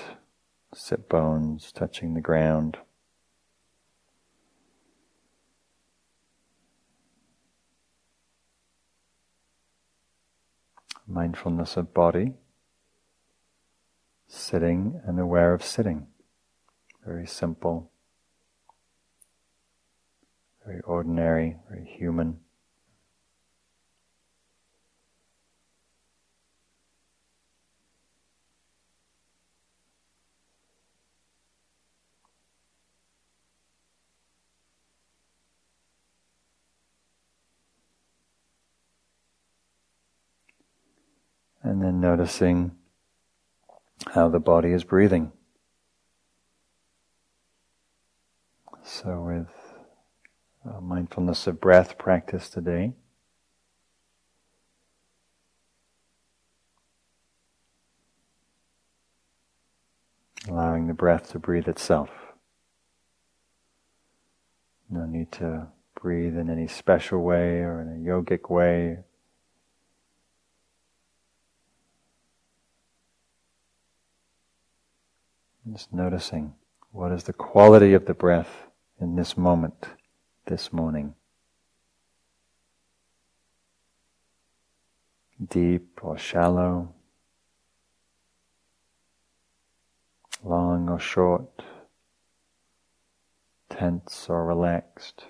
sit 0.74 1.08
bones 1.08 1.72
touching 1.72 2.13
the 2.13 2.22
ground. 2.22 2.78
Mindfulness 11.08 11.78
of 11.78 11.93
body 11.93 12.34
sitting 14.28 15.02
and 15.06 15.20
aware 15.20 15.54
of 15.54 15.63
sitting. 15.63 16.08
Very 17.06 17.26
simple, 17.26 17.92
very 20.66 20.82
ordinary, 20.82 21.58
very 21.70 21.86
human. 21.86 22.40
And 41.63 41.82
then 41.82 42.00
noticing 42.00 42.77
how 44.14 44.30
the 44.30 44.40
body 44.40 44.72
is 44.72 44.84
breathing. 44.84 45.32
So, 48.84 49.22
with 49.22 49.48
uh, 50.66 50.80
mindfulness 50.80 51.48
of 51.48 51.60
breath 51.60 51.98
practice 51.98 52.50
today, 52.50 52.94
allowing 60.48 60.88
the 60.88 60.94
breath 60.94 61.32
to 61.32 61.40
breathe 61.40 61.68
itself. 61.68 62.10
No 64.90 65.06
need 65.06 65.32
to 65.34 65.68
breathe 66.02 66.38
in 66.38 66.50
any 66.50 66.68
special 66.68 67.22
way 67.22 67.60
or 67.60 67.82
in 67.82 67.90
a 67.90 68.10
yogic 68.10 68.50
way 68.50 69.00
Just 75.74 75.92
noticing 75.92 76.54
what 76.92 77.12
is 77.12 77.26
the 77.26 77.34
quality 77.34 77.94
of 77.94 78.06
the 78.06 78.14
breath 78.14 78.68
in 79.02 79.16
this 79.18 79.36
moment, 79.36 79.88
this 80.46 80.72
morning. 80.72 81.14
Deep 85.46 86.00
or 86.02 86.18
shallow, 86.18 86.94
long 90.44 90.90
or 90.90 91.00
short, 91.00 91.62
tense 93.70 94.28
or 94.30 94.46
relaxed. 94.46 95.26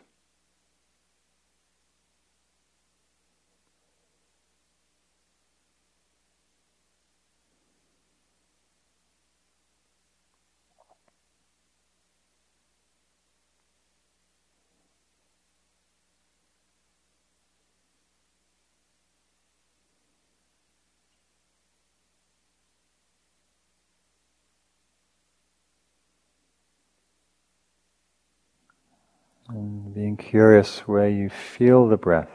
And 29.50 29.96
being 29.96 30.17
curious 30.28 30.80
where 30.80 31.08
you 31.08 31.30
feel 31.30 31.88
the 31.88 31.96
breath. 31.96 32.30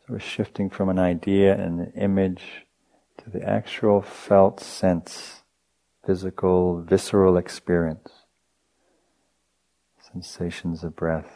So 0.00 0.12
we're 0.12 0.18
shifting 0.18 0.68
from 0.68 0.90
an 0.90 0.98
idea 0.98 1.54
and 1.54 1.80
an 1.80 1.92
image 1.96 2.66
to 3.16 3.30
the 3.30 3.42
actual 3.42 4.02
felt 4.02 4.60
sense, 4.60 5.42
physical, 6.04 6.82
visceral 6.82 7.38
experience. 7.38 8.10
Sensations 10.12 10.84
of 10.84 10.94
breath. 10.94 11.32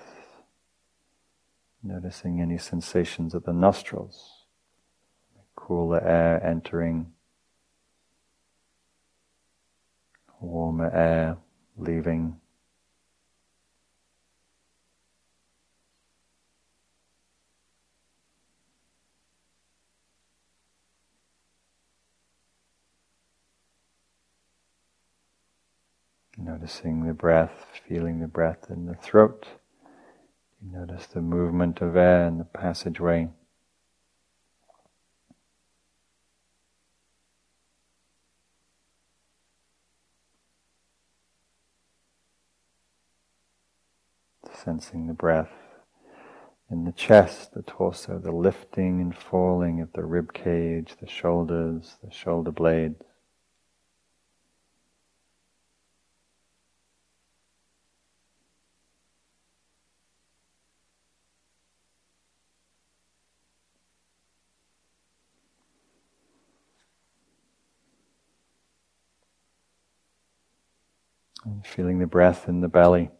Noticing 1.82 2.42
any 2.42 2.58
sensations 2.58 3.32
of 3.32 3.44
the 3.44 3.54
nostrils. 3.54 4.44
Cooler 5.56 6.06
air 6.06 6.46
entering. 6.46 7.12
Warmer 10.38 10.90
air 10.94 11.38
leaving. 11.78 12.39
Noticing 26.42 27.06
the 27.06 27.12
breath, 27.12 27.66
feeling 27.86 28.20
the 28.20 28.26
breath 28.26 28.70
in 28.70 28.86
the 28.86 28.94
throat. 28.94 29.46
You 30.62 30.72
notice 30.72 31.06
the 31.06 31.20
movement 31.20 31.80
of 31.82 31.96
air 31.96 32.26
in 32.26 32.38
the 32.38 32.44
passageway. 32.44 33.28
Sensing 44.52 45.06
the 45.06 45.14
breath 45.14 45.52
in 46.70 46.84
the 46.84 46.92
chest, 46.92 47.52
the 47.52 47.62
torso, 47.62 48.18
the 48.18 48.32
lifting 48.32 49.00
and 49.00 49.16
falling 49.16 49.80
of 49.80 49.92
the 49.92 50.04
rib 50.04 50.32
cage, 50.32 50.94
the 51.00 51.08
shoulders, 51.08 51.96
the 52.02 52.10
shoulder 52.10 52.50
blades. 52.50 53.02
And 71.42 71.49
feeling 71.64 71.98
the 71.98 72.06
breath 72.06 72.48
in 72.48 72.60
the 72.60 72.68
belly. 72.68 73.10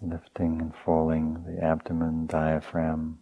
Lifting 0.00 0.60
and 0.60 0.72
falling 0.84 1.44
the 1.46 1.62
abdomen, 1.62 2.26
diaphragm. 2.26 3.18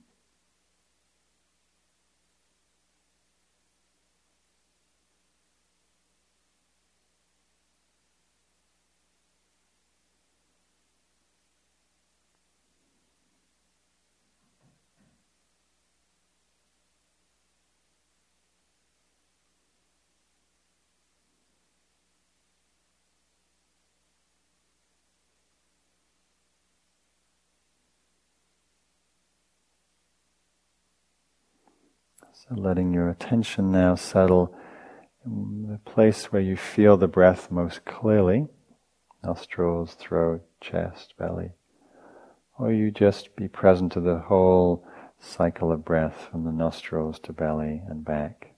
So 32.50 32.56
letting 32.56 32.92
your 32.92 33.08
attention 33.08 33.70
now 33.70 33.94
settle 33.94 34.52
in 35.24 35.68
the 35.70 35.78
place 35.88 36.32
where 36.32 36.42
you 36.42 36.56
feel 36.56 36.96
the 36.96 37.06
breath 37.06 37.48
most 37.48 37.84
clearly 37.84 38.48
nostrils, 39.22 39.94
throat, 39.94 40.42
chest, 40.60 41.14
belly. 41.16 41.52
Or 42.58 42.72
you 42.72 42.90
just 42.90 43.36
be 43.36 43.46
present 43.46 43.92
to 43.92 44.00
the 44.00 44.18
whole 44.18 44.84
cycle 45.20 45.70
of 45.70 45.84
breath 45.84 46.28
from 46.28 46.42
the 46.42 46.50
nostrils 46.50 47.20
to 47.20 47.32
belly 47.32 47.82
and 47.86 48.04
back. 48.04 48.54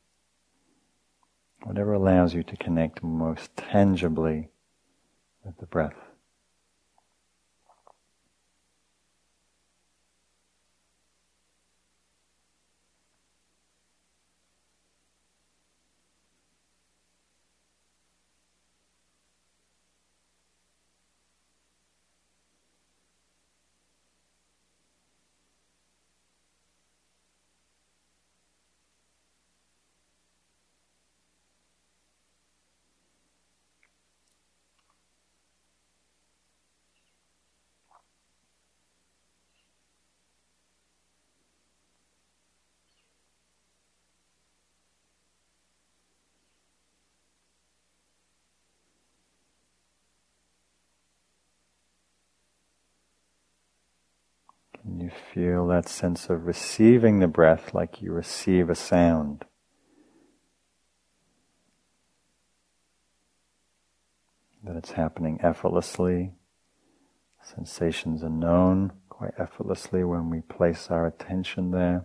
Whatever 1.64 1.92
allows 1.92 2.32
you 2.32 2.42
to 2.44 2.56
connect 2.56 3.02
most 3.02 3.54
tangibly 3.56 4.48
with 5.44 5.58
the 5.58 5.66
breath. 5.66 6.12
Can 54.82 54.98
you 54.98 55.10
feel 55.32 55.66
that 55.66 55.88
sense 55.88 56.28
of 56.28 56.46
receiving 56.46 57.20
the 57.20 57.26
breath 57.26 57.72
like 57.72 58.02
you 58.02 58.12
receive 58.12 58.68
a 58.68 58.74
sound? 58.74 59.44
That 64.62 64.76
it's 64.76 64.92
happening 64.92 65.40
effortlessly. 65.42 66.32
Sensations 67.42 68.22
are 68.22 68.28
known 68.28 68.92
quite 69.08 69.32
effortlessly 69.38 70.04
when 70.04 70.28
we 70.30 70.40
place 70.42 70.88
our 70.90 71.06
attention 71.06 71.70
there. 71.70 72.04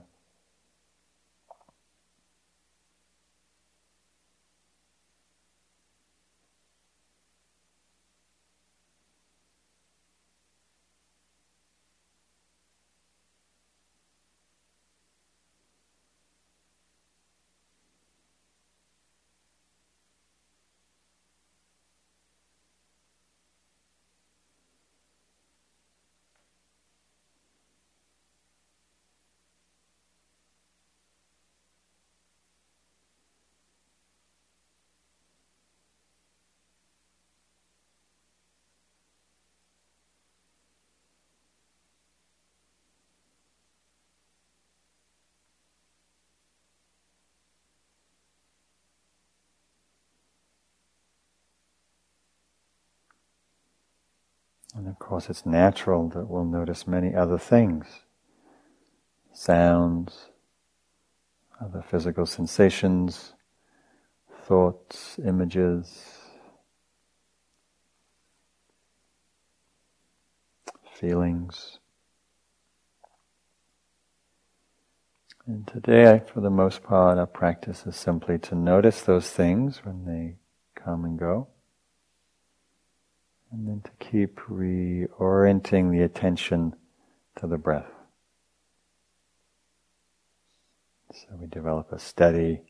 And 54.88 54.96
of 54.96 55.00
course, 55.00 55.30
it's 55.30 55.46
natural 55.46 56.08
that 56.12 56.30
we'll 56.30 56.46
notice 56.46 56.88
many 56.88 57.14
other 57.14 57.38
things 57.38 57.86
sounds, 59.34 60.30
other 61.60 61.82
physical 61.82 62.26
sensations, 62.26 63.34
thoughts, 64.46 65.20
images, 65.26 66.22
feelings. 70.96 71.80
And 75.46 75.68
today, 75.68 76.22
for 76.34 76.40
the 76.40 76.50
most 76.50 76.82
part, 76.82 77.18
our 77.18 77.28
practice 77.28 77.86
is 77.86 77.98
simply 77.98 78.40
to 78.40 78.56
notice 78.56 79.02
those 79.02 79.30
things 79.32 79.82
when 79.84 80.06
they 80.06 80.38
come 80.82 81.04
and 81.04 81.20
go. 81.20 81.50
And 83.52 83.68
then 83.68 83.82
to 83.82 83.92
keep 84.00 84.40
reorienting 84.42 85.92
the 85.92 86.04
attention 86.04 86.74
to 87.40 87.48
the 87.48 87.58
breath. 87.58 87.92
So 91.14 91.28
we 91.40 91.48
develop 91.48 91.92
a 91.92 92.00
steady 92.00 92.64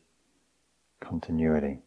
continuity. 1.00 1.80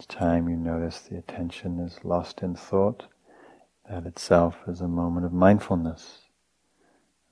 Each 0.00 0.08
time 0.08 0.48
you 0.48 0.56
notice 0.56 1.00
the 1.00 1.18
attention 1.18 1.78
is 1.78 2.02
lost 2.06 2.40
in 2.40 2.54
thought, 2.54 3.02
that 3.86 4.06
itself 4.06 4.56
is 4.66 4.80
a 4.80 4.88
moment 4.88 5.26
of 5.26 5.32
mindfulness. 5.34 6.20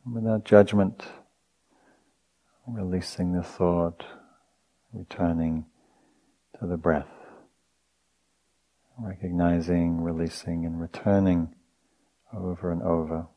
Without 0.04 0.44
judgment, 0.44 1.02
releasing 2.66 3.32
the 3.32 3.42
thought, 3.42 4.04
returning 4.92 5.64
to 6.60 6.66
the 6.66 6.76
breath. 6.76 7.08
Recognizing, 8.98 10.02
releasing, 10.02 10.66
and 10.66 10.78
returning 10.78 11.54
over 12.34 12.70
and 12.70 12.82
over. 12.82 13.28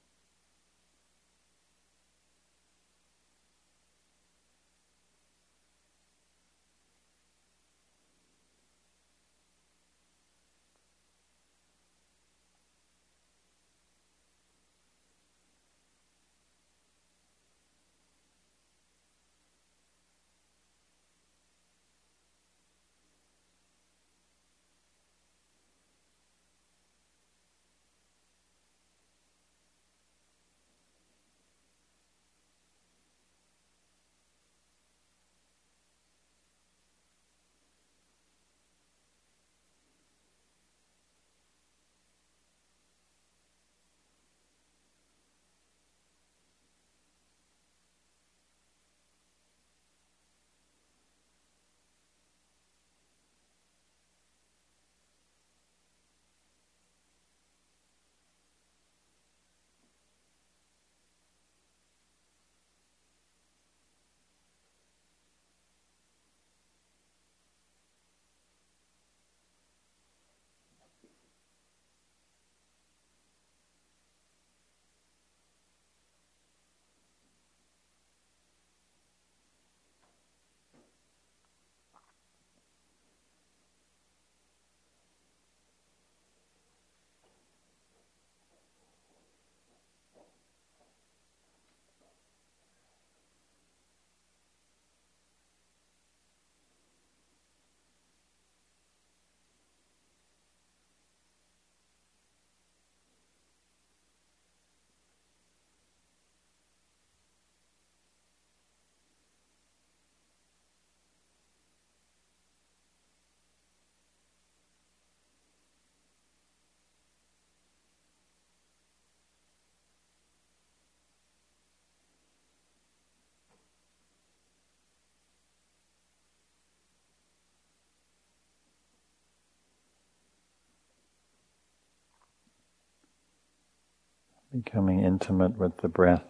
Becoming 134.54 135.04
intimate 135.04 135.58
with 135.58 135.78
the 135.78 135.88
breath, 135.88 136.26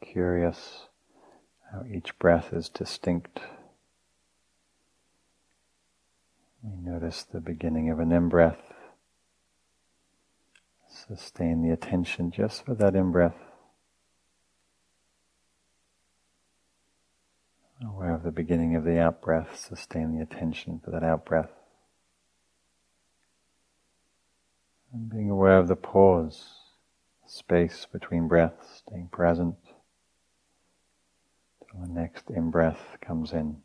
curious 0.00 0.86
how 1.72 1.84
each 1.92 2.18
breath 2.18 2.52
is 2.52 2.68
distinct. 2.68 3.40
We 6.62 6.76
notice 6.78 7.24
the 7.24 7.40
beginning 7.40 7.90
of 7.90 8.00
an 8.00 8.12
in-breath. 8.12 8.72
Sustain 11.08 11.62
the 11.62 11.70
attention 11.70 12.30
just 12.30 12.64
for 12.64 12.74
that 12.74 12.94
in-breath. 12.94 13.36
Aware 17.84 18.14
of 18.14 18.22
the 18.22 18.30
beginning 18.30 18.74
of 18.74 18.84
the 18.84 18.98
out-breath, 18.98 19.58
sustain 19.58 20.16
the 20.16 20.22
attention 20.22 20.80
for 20.82 20.90
that 20.92 21.04
out-breath. 21.04 21.50
And 24.92 25.10
being 25.10 25.30
aware 25.30 25.58
of 25.58 25.68
the 25.68 25.76
pause, 25.76 26.65
space 27.26 27.86
between 27.90 28.28
breaths, 28.28 28.82
staying 28.86 29.08
present 29.12 29.56
till 31.60 31.80
the 31.80 31.92
next 31.92 32.30
in-breath 32.30 32.96
comes 33.00 33.32
in. 33.32 33.62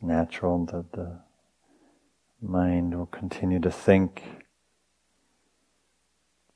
Natural 0.00 0.64
that 0.66 0.92
the 0.92 1.20
mind 2.40 2.96
will 2.96 3.06
continue 3.06 3.58
to 3.60 3.70
think. 3.70 4.22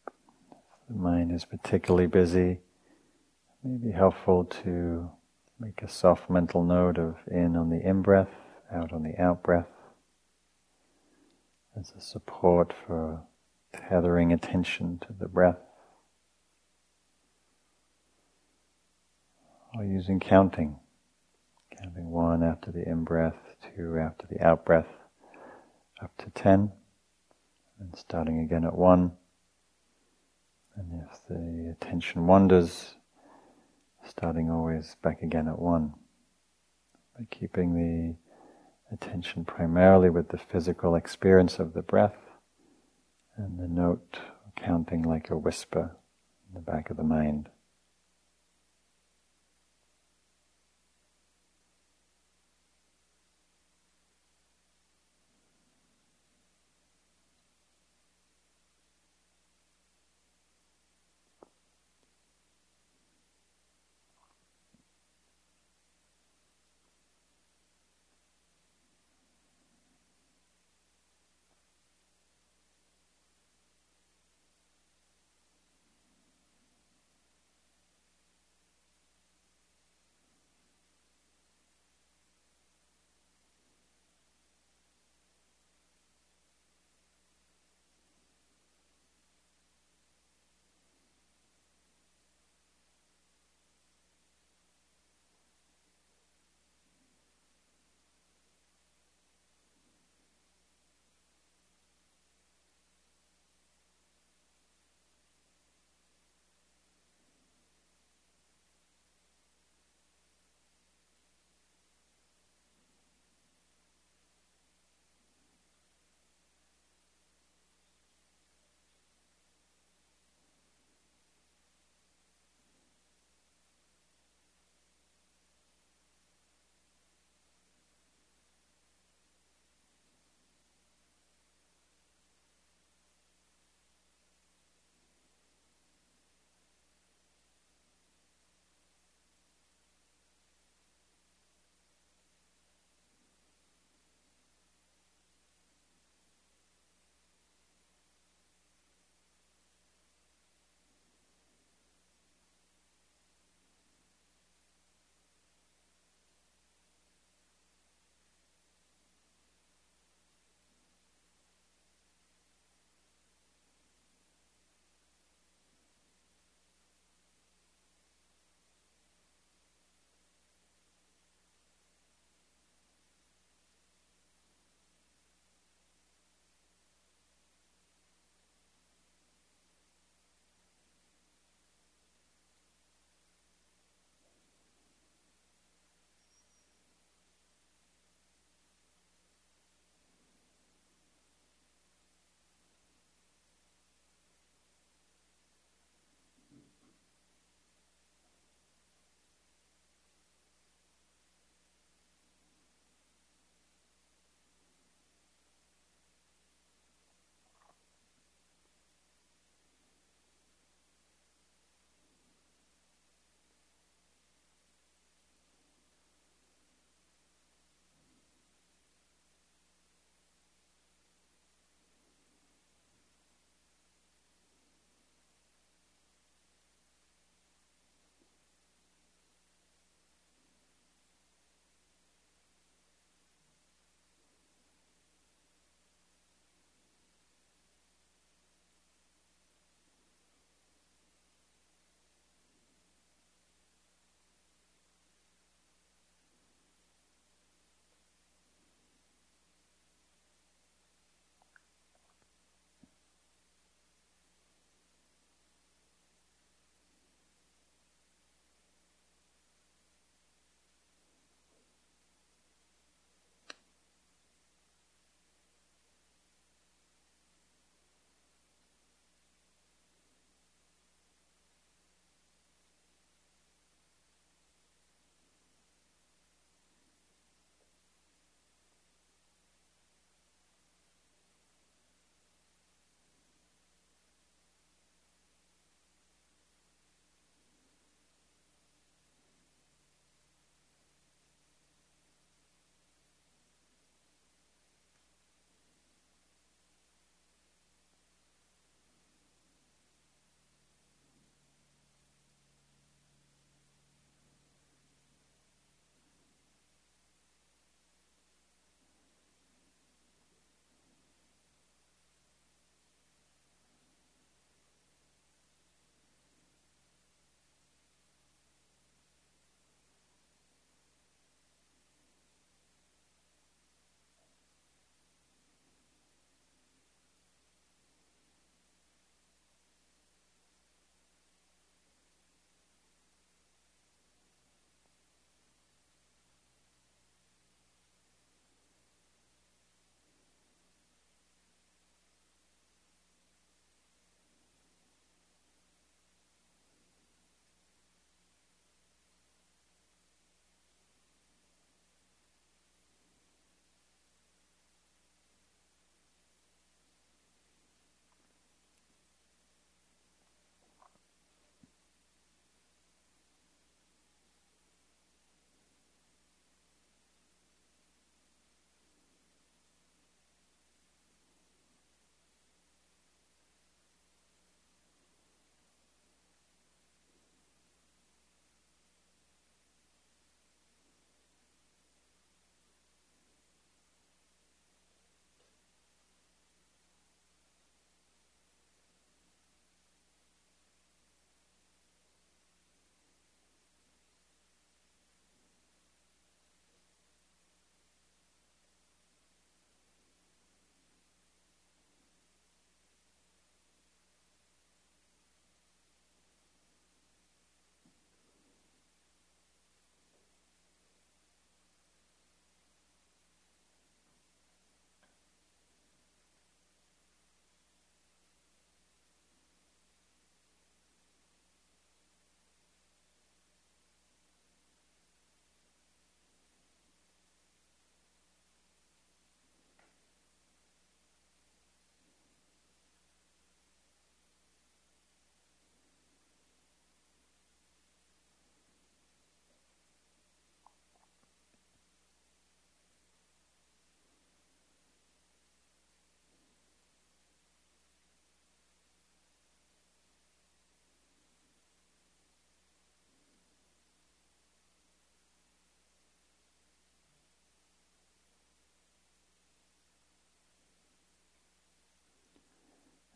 If 0.07 0.89
the 0.89 0.95
mind 0.95 1.33
is 1.33 1.45
particularly 1.45 2.07
busy, 2.07 2.51
it 2.51 2.61
may 3.65 3.77
be 3.77 3.93
helpful 3.93 4.45
to 4.45 5.11
make 5.59 5.83
a 5.83 5.89
soft 5.89 6.29
mental 6.29 6.65
note 6.65 6.99
of 6.99 7.17
in 7.31 7.57
on 7.57 7.71
the 7.71 7.81
in 7.81 8.03
breath, 8.03 8.35
out 8.73 8.93
on 8.93 9.03
the 9.03 9.21
out 9.21 9.43
breath, 9.43 9.69
as 11.79 11.93
a 11.97 12.01
support 12.01 12.73
for 12.87 13.23
tethering 13.73 14.33
attention 14.33 14.99
to 14.99 15.09
the 15.19 15.29
breath. 15.29 15.59
Or 19.75 19.85
using 19.85 20.21
counting. 20.21 20.79
Counting 21.83 22.11
one 22.11 22.43
after 22.45 22.71
the 22.71 22.89
in 22.89 23.03
breath, 23.03 23.57
two 23.75 23.99
after 23.99 24.27
the 24.29 24.41
out 24.41 24.65
breath, 24.65 24.87
up 26.01 26.17
to 26.19 26.31
ten, 26.31 26.71
and 27.81 27.97
starting 27.97 28.41
again 28.41 28.65
at 28.65 28.77
one. 28.77 29.13
And 30.77 31.03
if 31.03 31.21
the 31.29 31.71
attention 31.73 32.27
wanders, 32.27 32.95
starting 34.07 34.51
always 34.51 34.97
back 35.03 35.23
again 35.23 35.49
at 35.49 35.59
one. 35.59 35.95
By 37.19 37.27
keeping 37.31 37.75
the 37.75 38.95
attention 38.95 39.45
primarily 39.45 40.09
with 40.09 40.29
the 40.29 40.39
physical 40.39 40.95
experience 40.95 41.59
of 41.59 41.73
the 41.73 41.83
breath 41.83 42.17
and 43.37 43.59
the 43.59 43.69
note 43.69 44.19
counting 44.57 45.03
like 45.03 45.31
a 45.31 45.37
whisper 45.37 45.97
in 46.49 46.55
the 46.55 46.61
back 46.61 46.91
of 46.91 46.97
the 46.97 47.03
mind. 47.03 47.49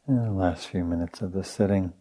In 0.09 0.23
the 0.23 0.31
last 0.31 0.69
few 0.69 0.85
minutes 0.85 1.21
of 1.21 1.33
the 1.33 1.43
sitting, 1.43 1.93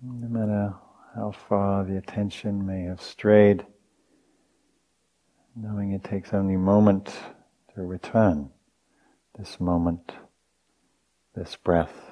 no 0.00 0.28
matter 0.28 0.72
how 1.16 1.32
far 1.32 1.82
the 1.82 1.96
attention 1.96 2.64
may 2.64 2.82
have 2.84 3.02
strayed, 3.02 3.66
knowing 5.56 5.90
it 5.90 6.04
takes 6.04 6.32
only 6.32 6.54
a 6.54 6.58
moment 6.58 7.12
to 7.74 7.82
return, 7.82 8.50
this 9.36 9.58
moment, 9.58 10.12
this 11.34 11.56
breath. 11.56 12.09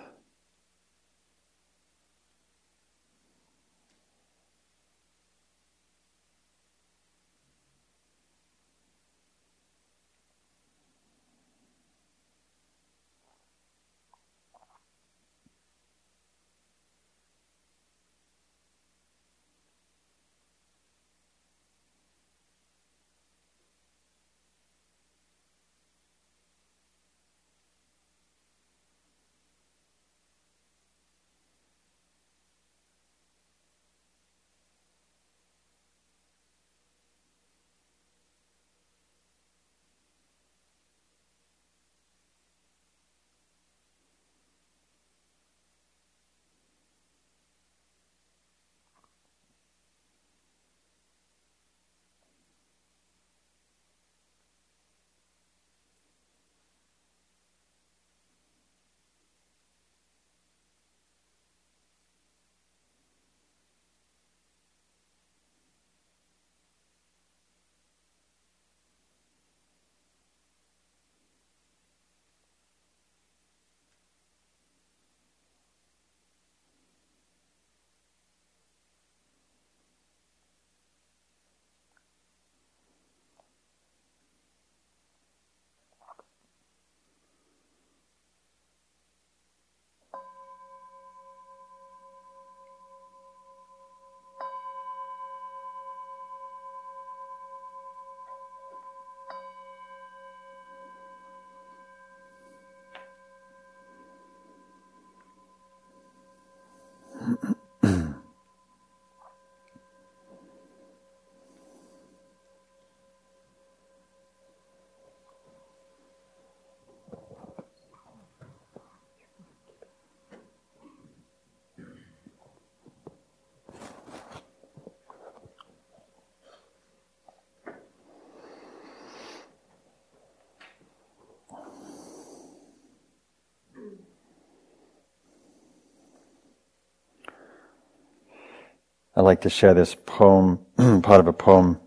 I'd 139.18 139.22
like 139.22 139.40
to 139.40 139.50
share 139.50 139.74
this 139.74 139.96
poem, 139.96 140.60
part 140.76 141.18
of 141.18 141.26
a 141.26 141.32
poem 141.32 141.80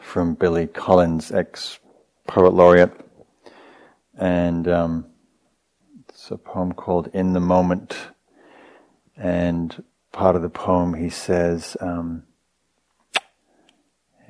from 0.00 0.32
Billy 0.32 0.66
Collins, 0.66 1.30
ex 1.30 1.80
poet 2.26 2.54
laureate. 2.54 2.98
And 4.16 4.66
um, 4.68 5.06
it's 6.08 6.30
a 6.30 6.38
poem 6.38 6.72
called 6.72 7.10
In 7.12 7.34
the 7.34 7.40
Moment. 7.40 7.94
And 9.18 9.84
part 10.12 10.34
of 10.34 10.40
the 10.40 10.48
poem 10.48 10.94
he 10.94 11.10
says, 11.10 11.76
um, 11.78 12.22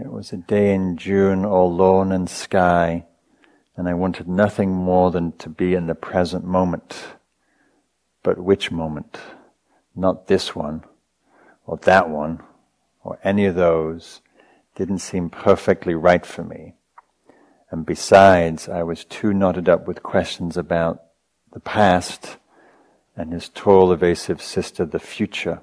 It 0.00 0.10
was 0.10 0.32
a 0.32 0.38
day 0.38 0.74
in 0.74 0.96
June, 0.96 1.44
all 1.44 1.72
lawn 1.72 2.10
and 2.10 2.28
sky, 2.28 3.06
and 3.76 3.88
I 3.88 3.94
wanted 3.94 4.26
nothing 4.26 4.72
more 4.72 5.12
than 5.12 5.30
to 5.38 5.48
be 5.48 5.74
in 5.74 5.86
the 5.86 5.94
present 5.94 6.44
moment. 6.44 7.04
But 8.24 8.36
which 8.36 8.72
moment? 8.72 9.16
Not 9.94 10.26
this 10.26 10.56
one 10.56 10.82
or 11.66 11.76
that 11.78 12.08
one, 12.08 12.42
or 13.02 13.18
any 13.24 13.46
of 13.46 13.54
those, 13.54 14.20
didn't 14.74 14.98
seem 14.98 15.30
perfectly 15.30 15.94
right 15.94 16.24
for 16.24 16.42
me. 16.42 16.74
And 17.70 17.86
besides, 17.86 18.68
I 18.68 18.82
was 18.82 19.04
too 19.04 19.32
knotted 19.32 19.68
up 19.68 19.86
with 19.86 20.02
questions 20.02 20.56
about 20.56 21.02
the 21.52 21.60
past 21.60 22.36
and 23.16 23.32
his 23.32 23.48
tall, 23.48 23.92
evasive 23.92 24.42
sister, 24.42 24.84
the 24.84 24.98
future. 24.98 25.62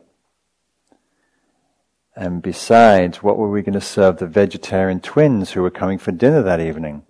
And 2.16 2.42
besides, 2.42 3.24
what 3.24 3.38
were 3.38 3.50
we 3.50 3.62
going 3.62 3.74
to 3.74 3.82
serve 3.82 4.18
the 4.18 4.28
vegetarian 4.28 5.00
twins 5.00 5.52
who 5.52 5.62
were 5.62 5.70
coming 5.70 5.98
for 5.98 6.12
dinner 6.12 6.42
that 6.42 6.60
evening? 6.60 7.04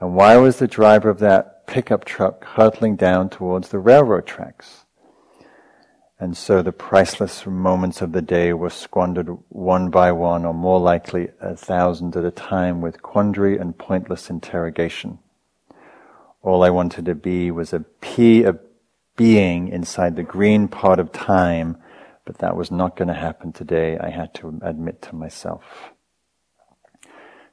And 0.00 0.14
why 0.14 0.36
was 0.36 0.58
the 0.58 0.68
driver 0.68 1.08
of 1.10 1.18
that 1.20 1.66
pickup 1.66 2.04
truck 2.04 2.44
hurtling 2.44 2.96
down 2.96 3.30
towards 3.30 3.68
the 3.68 3.78
railroad 3.78 4.26
tracks? 4.26 4.81
And 6.22 6.36
so 6.36 6.62
the 6.62 6.70
priceless 6.70 7.44
moments 7.46 8.00
of 8.00 8.12
the 8.12 8.22
day 8.22 8.52
were 8.52 8.70
squandered 8.70 9.26
one 9.48 9.90
by 9.90 10.12
one, 10.12 10.44
or 10.44 10.54
more 10.54 10.78
likely 10.78 11.30
a 11.40 11.56
thousand 11.56 12.14
at 12.14 12.24
a 12.24 12.30
time, 12.30 12.80
with 12.80 13.02
quandary 13.02 13.58
and 13.58 13.76
pointless 13.76 14.30
interrogation. 14.30 15.18
All 16.40 16.62
I 16.62 16.70
wanted 16.70 17.06
to 17.06 17.16
be 17.16 17.50
was 17.50 17.72
a 17.72 17.80
pea 18.00 18.44
of 18.44 18.60
being 19.16 19.66
inside 19.66 20.14
the 20.14 20.22
green 20.22 20.68
pot 20.68 21.00
of 21.00 21.10
time, 21.10 21.78
but 22.24 22.38
that 22.38 22.56
was 22.56 22.70
not 22.70 22.94
going 22.94 23.08
to 23.08 23.14
happen 23.14 23.52
today, 23.52 23.98
I 23.98 24.10
had 24.10 24.32
to 24.34 24.60
admit 24.62 25.02
to 25.02 25.16
myself. 25.16 25.64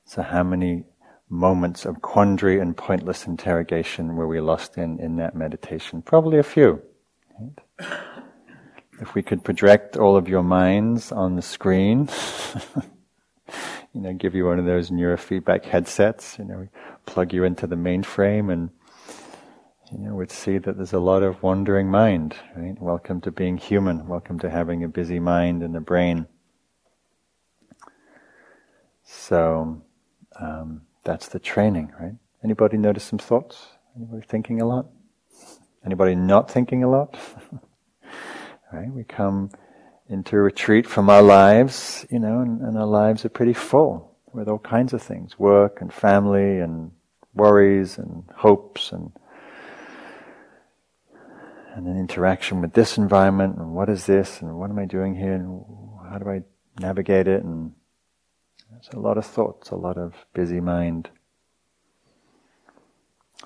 So 0.06 0.22
how 0.22 0.44
many 0.44 0.84
moments 1.28 1.86
of 1.86 2.04
quandary 2.04 2.60
and 2.60 2.78
pointless 2.78 3.26
interrogation 3.26 4.16
were 4.16 4.28
we 4.28 4.40
lost 4.40 4.78
in 4.78 5.00
in 5.00 5.16
that 5.16 5.34
meditation? 5.34 6.04
Probably 6.04 6.38
a 6.38 6.44
few. 6.44 6.84
Right? 7.40 7.98
If 9.02 9.16
we 9.16 9.22
could 9.22 9.44
project 9.44 9.98
all 9.98 10.16
of 10.16 10.28
your 10.28 10.44
minds 10.44 11.12
on 11.12 11.36
the 11.36 11.42
screen, 11.42 12.10
you 13.94 14.02
know, 14.02 14.14
give 14.14 14.36
you 14.36 14.46
one 14.46 14.60
of 14.60 14.66
those 14.66 14.90
neurofeedback 14.90 15.64
headsets, 15.64 16.38
you 16.38 16.46
know, 16.46 16.68
plug 17.06 17.34
you 17.34 17.44
into 17.44 17.66
the 17.66 17.76
mainframe 17.76 18.52
and, 18.52 18.70
you 19.92 20.00
know, 20.00 20.16
we'd 20.16 20.32
see 20.32 20.58
that 20.58 20.76
there's 20.76 20.94
a 20.94 21.00
lot 21.00 21.24
of 21.24 21.42
wandering 21.42 21.90
mind, 21.90 22.36
right? 22.56 22.80
Welcome 22.80 23.22
to 23.22 23.32
being 23.32 23.58
human. 23.58 24.08
Welcome 24.08 24.38
to 24.40 24.50
having 24.50 24.84
a 24.84 24.90
busy 24.90 25.20
mind 25.20 25.64
and 25.64 25.76
a 25.76 25.82
brain. 25.82 26.28
So, 29.04 29.82
um, 30.40 30.82
that's 31.04 31.30
the 31.30 31.40
training, 31.40 31.94
right? 32.00 32.14
Anybody 32.44 32.78
notice 32.78 33.06
some 33.06 33.18
thoughts? 33.18 33.66
Anybody 33.96 34.26
thinking 34.28 34.62
a 34.62 34.66
lot? 34.66 34.88
Anybody 35.86 36.16
not 36.16 36.52
thinking 36.52 36.84
a 36.84 36.90
lot? 36.90 37.18
Right? 38.72 38.92
We 38.92 39.04
come 39.04 39.50
into 40.08 40.38
retreat 40.38 40.88
from 40.88 41.10
our 41.10 41.22
lives, 41.22 42.06
you 42.10 42.20
know, 42.20 42.42
and, 42.42 42.62
and, 42.62 42.78
our 42.78 42.86
lives 42.86 43.26
are 43.26 43.30
pretty 43.30 43.54
full 43.54 44.16
with 44.34 44.48
all 44.48 44.60
kinds 44.60 44.94
of 44.94 45.02
things 45.02 45.38
work 45.38 45.82
and 45.82 45.94
family 45.94 46.60
and 46.60 46.92
worries 47.34 47.98
and 47.98 48.24
hopes 48.36 48.92
and 48.92 49.12
and 51.76 51.88
an 51.88 51.98
interaction 51.98 52.62
with 52.62 52.74
this 52.74 52.98
environment 52.98 53.58
and 53.58 53.74
what 53.74 53.90
is 53.90 54.06
this 54.06 54.42
and 54.42 54.54
what 54.60 54.70
am 54.70 54.80
I 54.80 54.86
doing 54.86 55.16
here 55.16 55.34
and 55.34 55.64
how 56.10 56.18
do 56.18 56.30
I 56.30 56.42
navigate 56.80 57.28
it 57.28 57.44
and 57.44 57.72
there's 58.72 58.90
a 58.94 59.00
lot 59.00 59.18
of 59.18 59.26
thoughts, 59.26 59.72
a 59.72 59.76
lot 59.76 59.98
of 59.98 60.14
busy 60.34 60.60
mind. 60.60 61.10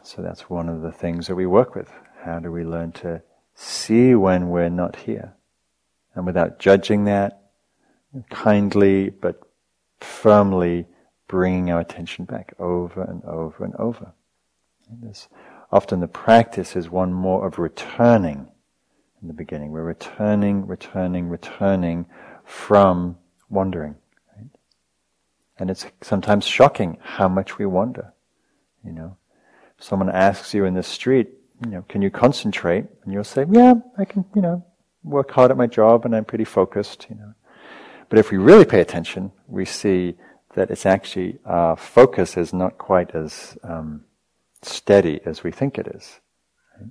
So 0.03 0.21
that's 0.21 0.49
one 0.49 0.69
of 0.69 0.81
the 0.81 0.91
things 0.91 1.27
that 1.27 1.35
we 1.35 1.45
work 1.45 1.75
with 1.75 1.91
How 2.23 2.39
do 2.39 2.51
we 2.51 2.63
learn 2.63 2.91
to 2.93 3.21
see 3.63 4.15
when 4.15 4.49
we're 4.49 4.69
not 4.69 4.95
here? 4.97 5.33
And 6.15 6.25
without 6.25 6.59
judging 6.59 7.05
that, 7.05 7.41
kindly 8.29 9.09
but 9.09 9.41
firmly 9.99 10.85
bringing 11.27 11.71
our 11.71 11.79
attention 11.79 12.25
back 12.25 12.53
over 12.59 13.01
and 13.01 13.23
over 13.23 13.63
and 13.63 13.75
over. 13.75 14.13
And 14.89 15.27
often 15.71 15.99
the 15.99 16.07
practice 16.07 16.75
is 16.75 16.89
one 16.89 17.13
more 17.13 17.47
of 17.47 17.57
returning 17.57 18.47
in 19.21 19.27
the 19.27 19.33
beginning. 19.33 19.71
We're 19.71 19.83
returning, 19.83 20.67
returning, 20.67 21.29
returning 21.29 22.05
from 22.43 23.17
wandering. 23.49 23.95
Right? 24.35 24.49
And 25.57 25.71
it's 25.71 25.85
sometimes 26.01 26.45
shocking 26.45 26.97
how 27.01 27.29
much 27.29 27.57
we 27.57 27.65
wander. 27.65 28.13
You 28.83 28.91
know, 28.91 29.17
someone 29.79 30.09
asks 30.09 30.53
you 30.53 30.65
in 30.65 30.73
the 30.73 30.83
street, 30.83 31.29
you 31.65 31.71
know, 31.71 31.85
can 31.87 32.01
you 32.01 32.09
concentrate? 32.09 32.85
And 33.03 33.13
you'll 33.13 33.23
say, 33.23 33.45
yeah, 33.51 33.73
I 33.97 34.05
can, 34.05 34.25
you 34.35 34.41
know, 34.41 34.65
work 35.03 35.31
hard 35.31 35.51
at 35.51 35.57
my 35.57 35.67
job 35.67 36.05
and 36.05 36.15
I'm 36.15 36.25
pretty 36.25 36.45
focused, 36.45 37.07
you 37.09 37.15
know. 37.15 37.33
But 38.09 38.19
if 38.19 38.31
we 38.31 38.37
really 38.37 38.65
pay 38.65 38.79
attention, 38.79 39.31
we 39.47 39.65
see 39.65 40.15
that 40.55 40.69
it's 40.69 40.85
actually, 40.85 41.39
our 41.45 41.75
focus 41.75 42.37
is 42.37 42.53
not 42.53 42.77
quite 42.77 43.15
as 43.15 43.57
um, 43.63 44.05
steady 44.61 45.19
as 45.25 45.43
we 45.43 45.51
think 45.51 45.77
it 45.77 45.87
is, 45.87 46.19
right? 46.79 46.89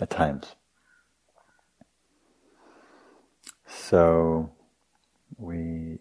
at 0.00 0.10
times. 0.10 0.54
So, 3.66 4.52
we 5.38 5.98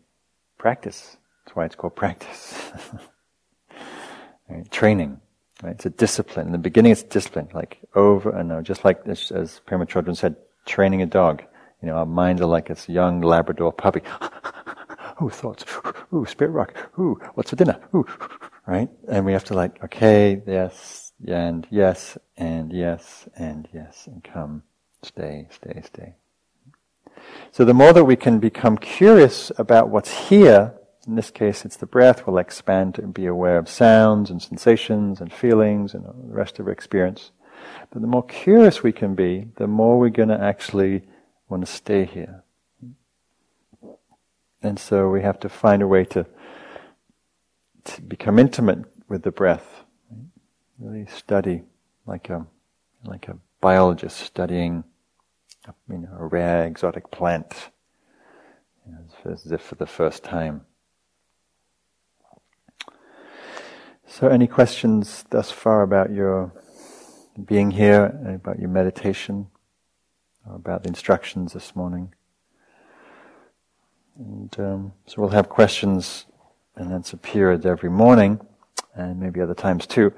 practice. 0.58 1.18
That's 1.46 1.56
why 1.56 1.66
it's 1.66 1.76
called 1.76 1.96
practice. 1.96 2.72
right? 4.50 4.70
Training. 4.72 5.22
Right? 5.62 5.76
It's 5.76 5.86
a 5.86 5.90
discipline. 5.90 6.48
In 6.48 6.52
the 6.52 6.58
beginning, 6.58 6.92
it's 6.92 7.04
discipline, 7.04 7.50
like 7.54 7.80
over 7.96 8.30
and 8.30 8.52
over. 8.52 8.62
Just 8.62 8.86
like 8.86 9.02
as, 9.06 9.32
as 9.32 9.62
Pema 9.68 9.86
Chodron 9.88 10.16
said, 10.16 10.36
training 10.66 11.02
a 11.02 11.06
dog. 11.06 11.44
You 11.82 11.88
know, 11.88 11.96
our 11.96 12.06
minds 12.06 12.42
are 12.42 12.46
like 12.46 12.68
this 12.68 12.88
young 12.88 13.22
Labrador 13.22 13.72
puppy. 13.72 14.02
Ooh, 15.22 15.30
thoughts. 15.30 15.66
Ooh, 16.14 16.26
spirit 16.26 16.52
rock. 16.52 16.74
Ooh, 16.98 17.20
what's 17.34 17.50
for 17.50 17.56
dinner? 17.58 17.80
Ooh, 17.94 18.06
right? 18.66 18.90
And 19.10 19.26
we 19.26 19.34
have 19.34 19.44
to 19.46 19.54
like, 19.54 19.84
okay, 19.84 20.42
yes, 20.48 21.12
and 21.28 21.68
yes, 21.70 22.18
and 22.38 22.72
yes, 22.72 23.28
and 23.36 23.68
yes, 23.74 24.08
and 24.08 24.24
come, 24.24 24.64
stay, 25.04 25.48
stay, 25.52 25.82
stay. 25.86 26.16
So 27.52 27.66
the 27.66 27.74
more 27.74 27.92
that 27.94 28.06
we 28.06 28.16
can 28.16 28.40
become 28.40 28.78
curious 28.78 29.52
about 29.58 29.90
what's 29.90 30.12
here, 30.12 30.74
in 31.08 31.16
this 31.16 31.32
case 31.32 31.66
it's 31.66 31.78
the 31.78 31.86
breath, 31.86 32.26
we'll 32.26 32.38
expand 32.38 33.00
and 33.00 33.14
be 33.14 33.26
aware 33.26 33.58
of 33.58 33.70
sounds 33.70 34.30
and 34.30 34.42
sensations 34.42 35.22
and 35.22 35.32
feelings 35.32 35.94
and 35.94 36.06
the 36.06 36.14
rest 36.34 36.60
of 36.60 36.68
our 36.68 36.72
experience. 36.72 37.32
But 37.92 38.02
the 38.02 38.08
more 38.08 38.26
curious 38.26 38.84
we 38.84 38.92
can 38.92 39.16
be, 39.16 39.48
the 39.56 39.68
more 39.68 40.00
we're 40.00 40.10
going 40.10 40.30
to 40.30 40.40
actually 40.40 41.04
want 41.48 41.66
to 41.66 41.72
stay 41.72 42.06
here. 42.06 42.44
And 44.62 44.78
so 44.78 45.10
we 45.10 45.22
have 45.22 45.40
to 45.42 45.50
find 45.50 45.82
a 45.82 45.88
way 45.88 46.06
to, 46.06 46.26
to 47.86 48.02
become 48.02 48.38
intimate 48.40 48.86
with 49.08 49.24
the 49.24 49.32
breath. 49.32 49.84
Really 50.78 51.08
study 51.08 51.64
like 52.06 52.30
a, 52.30 52.46
like 53.06 53.28
a 53.28 53.38
biologist 53.62 54.18
studying 54.18 54.84
you 55.90 55.98
know, 56.00 56.10
a 56.18 56.26
rare 56.26 56.66
exotic 56.66 57.12
plant, 57.12 57.70
as 59.26 59.52
if 59.52 59.62
for 59.62 59.76
the 59.76 59.86
first 59.86 60.24
time. 60.24 60.66
So, 64.12 64.28
any 64.28 64.48
questions 64.48 65.24
thus 65.30 65.52
far 65.52 65.84
about 65.84 66.12
your 66.12 66.52
being 67.46 67.70
here, 67.70 68.06
about 68.26 68.58
your 68.60 68.70
meditation, 68.70 69.48
or 70.48 70.56
about 70.56 70.82
the 70.82 70.90
instructions 70.90 71.54
this 71.54 71.76
morning? 71.76 72.14
And 74.18 74.60
um, 74.60 74.94
so 75.06 75.22
we'll 75.22 75.30
have 75.30 75.48
questions 75.48 76.26
and 76.76 76.92
that's 76.92 77.14
a 77.14 77.18
period 77.18 77.68
every 77.68 77.90
morning, 77.90 78.40
and 78.96 79.20
maybe 79.20 79.42
other 79.42 79.54
times 79.54 79.86
too. 79.86 80.12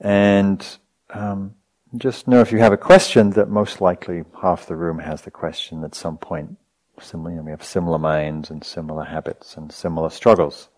And 0.00 0.66
um, 1.10 1.54
just 1.96 2.26
know 2.26 2.40
if 2.40 2.50
you 2.50 2.58
have 2.58 2.72
a 2.72 2.76
question 2.76 3.30
that 3.30 3.48
most 3.48 3.80
likely 3.80 4.24
half 4.42 4.66
the 4.66 4.74
room 4.74 4.98
has 4.98 5.22
the 5.22 5.30
question 5.30 5.84
at 5.84 5.94
some 5.94 6.18
point. 6.18 6.56
Similar, 7.00 7.34
you 7.34 7.42
we 7.42 7.50
have 7.52 7.62
similar 7.62 7.98
minds 7.98 8.50
and 8.50 8.64
similar 8.64 9.04
habits 9.04 9.56
and 9.56 9.70
similar 9.70 10.10
struggles. 10.10 10.68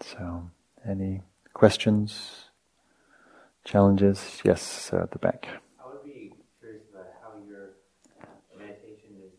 So, 0.00 0.50
any 0.88 1.22
questions, 1.52 2.44
challenges? 3.64 4.40
Yes, 4.44 4.62
sir, 4.62 5.00
at 5.02 5.10
the 5.10 5.18
back. 5.18 5.48
I 5.80 5.84
would 5.88 6.04
be 6.04 6.32
curious 6.60 6.82
about 6.92 7.06
how 7.20 7.32
your 7.46 7.70
meditation 8.56 9.16
is 9.26 9.32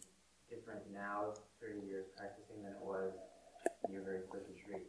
different 0.50 0.82
now, 0.93 1.34
30 1.62 1.86
years 1.88 2.06
practicing, 2.18 2.64
than 2.64 2.74
it 2.74 2.82
was 2.82 3.14
in 3.88 3.93
your 3.93 4.04
very 4.04 4.20
first 4.32 4.45
retreat. 4.50 4.88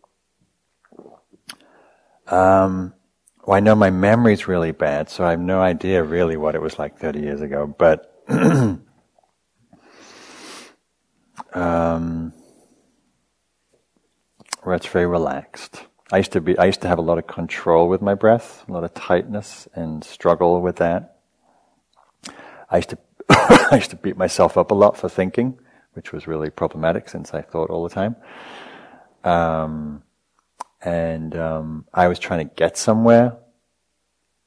Um, 2.27 2.95
well, 3.47 3.57
I 3.57 3.61
know 3.61 3.75
my 3.75 3.91
memory's 3.91 4.47
really 4.49 4.73
bad, 4.73 5.09
so 5.09 5.25
I 5.25 5.31
have 5.31 5.41
no 5.41 5.61
idea 5.61 6.03
really 6.03 6.37
what 6.37 6.55
it 6.55 6.61
was 6.61 6.79
like 6.79 6.99
30 6.99 7.21
years 7.21 7.41
ago, 7.41 7.67
but 7.67 8.15
um, 11.55 12.33
where 14.63 14.77
it's 14.77 14.87
very 14.87 15.07
relaxed. 15.07 15.83
I 16.11 16.17
used 16.17 16.33
to 16.33 16.41
be, 16.41 16.57
I 16.59 16.65
used 16.65 16.81
to 16.83 16.89
have 16.89 16.99
a 16.99 17.03
lot 17.03 17.19
of 17.19 17.27
control 17.27 17.89
with 17.89 18.01
my 18.01 18.15
breath, 18.15 18.65
a 18.67 18.73
lot 18.73 18.83
of 18.83 18.95
tightness 18.95 19.69
and 19.75 20.03
struggle 20.03 20.61
with 20.63 20.77
that. 20.77 21.19
I 22.71 22.77
used 22.77 22.91
to, 22.91 22.99
I 23.29 23.77
used 23.77 23.91
to 23.91 23.97
beat 23.97 24.17
myself 24.17 24.57
up 24.57 24.71
a 24.71 24.75
lot 24.75 24.97
for 24.97 25.11
thinking, 25.11 25.59
which 25.93 26.13
was 26.13 26.27
really 26.27 26.49
problematic 26.49 27.11
since 27.11 27.35
I 27.35 27.43
thought 27.43 27.69
all 27.69 27.87
the 27.87 27.95
time. 27.95 28.17
Um, 29.23 30.03
and 30.81 31.37
um, 31.37 31.87
I 31.93 32.09
was 32.09 32.19
trying 32.19 32.49
to 32.49 32.55
get 32.55 32.79
somewhere 32.79 33.37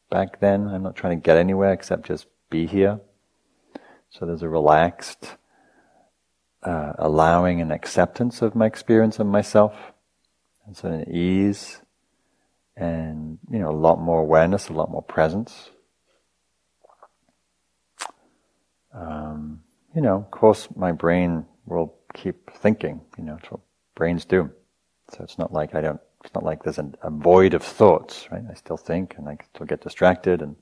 back 0.09 0.39
then. 0.39 0.67
I'm 0.67 0.81
not 0.81 0.95
trying 0.95 1.19
to 1.19 1.23
get 1.23 1.37
anywhere 1.37 1.73
except 1.73 2.07
just 2.07 2.25
be 2.49 2.65
here. 2.65 2.99
So 4.09 4.25
there's 4.25 4.41
a 4.41 4.49
relaxed 4.49 5.35
uh, 6.63 6.93
allowing 6.97 7.61
and 7.61 7.71
acceptance 7.71 8.41
of 8.41 8.55
my 8.55 8.65
experience 8.65 9.19
of 9.19 9.27
myself, 9.27 9.75
and 10.65 10.75
so 10.75 10.89
an 10.89 11.13
ease, 11.13 11.81
and 12.75 13.39
you 13.49 13.59
know 13.59 13.69
a 13.69 13.75
lot 13.75 13.99
more 13.99 14.19
awareness, 14.19 14.69
a 14.69 14.73
lot 14.73 14.91
more 14.91 15.03
presence. 15.03 15.69
Um, 18.93 19.61
you 19.95 20.01
know, 20.01 20.15
of 20.15 20.31
course, 20.31 20.67
my 20.75 20.91
brain 20.91 21.45
will 21.65 21.95
keep 22.13 22.51
thinking. 22.51 23.01
You 23.17 23.23
know, 23.23 23.37
it's 23.41 23.51
what 23.51 23.61
brains 23.95 24.25
do. 24.25 24.51
So 25.11 25.23
it's 25.23 25.37
not 25.37 25.51
like 25.51 25.75
I 25.75 25.81
don't 25.81 25.99
it's 26.23 26.33
not 26.33 26.43
like 26.43 26.63
there's 26.63 26.77
an, 26.77 26.95
a 27.01 27.09
void 27.09 27.53
of 27.53 27.63
thoughts, 27.63 28.27
right? 28.31 28.43
I 28.49 28.53
still 28.53 28.77
think 28.77 29.15
and 29.17 29.27
I 29.27 29.37
still 29.53 29.65
get 29.65 29.81
distracted, 29.81 30.41
and 30.41 30.55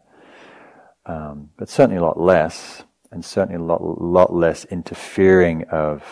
um, 1.06 1.50
but 1.58 1.70
certainly 1.70 1.98
a 1.98 2.04
lot 2.04 2.20
less, 2.20 2.84
and 3.12 3.24
certainly 3.26 3.56
a 3.56 3.64
lot, 3.64 3.82
lot 3.82 4.34
less 4.34 4.66
interfering 4.66 5.66
of 5.72 6.04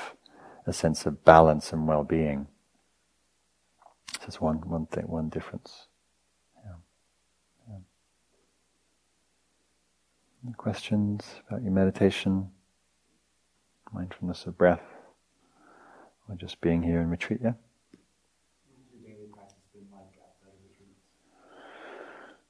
a 0.66 0.74
sense 0.74 1.06
of 1.06 1.24
balance 1.24 1.72
and 1.72 1.88
well-being. 1.88 2.48
That's 4.28 4.42
one 4.42 4.58
one 4.68 4.88
thing, 4.88 5.08
one 5.08 5.30
difference. 5.30 5.88
Yeah. 6.66 7.80
Yeah. 10.44 10.54
Questions 10.58 11.24
about 11.48 11.64
your 11.64 11.72
meditation, 11.72 12.50
mindfulness 13.94 14.46
of 14.46 14.58
breath, 14.58 14.84
or 16.28 16.36
just 16.36 16.60
being 16.60 16.84
here 16.84 17.00
in 17.00 17.10
retreat? 17.10 17.40
Yeah. 17.42 17.54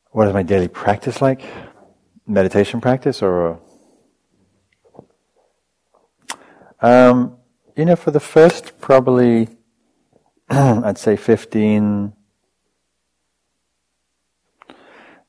What 0.10 0.28
is 0.28 0.34
my 0.34 0.42
daily 0.42 0.68
practice 0.68 1.22
like? 1.22 1.44
Meditation 2.26 2.82
practice 2.82 3.22
or? 3.22 3.60
Um, 6.82 7.38
you 7.76 7.86
know, 7.86 7.96
for 7.96 8.10
the 8.10 8.20
first 8.20 8.82
probably, 8.82 9.48
I'd 10.50 10.98
say 10.98 11.18
15, 11.18 12.14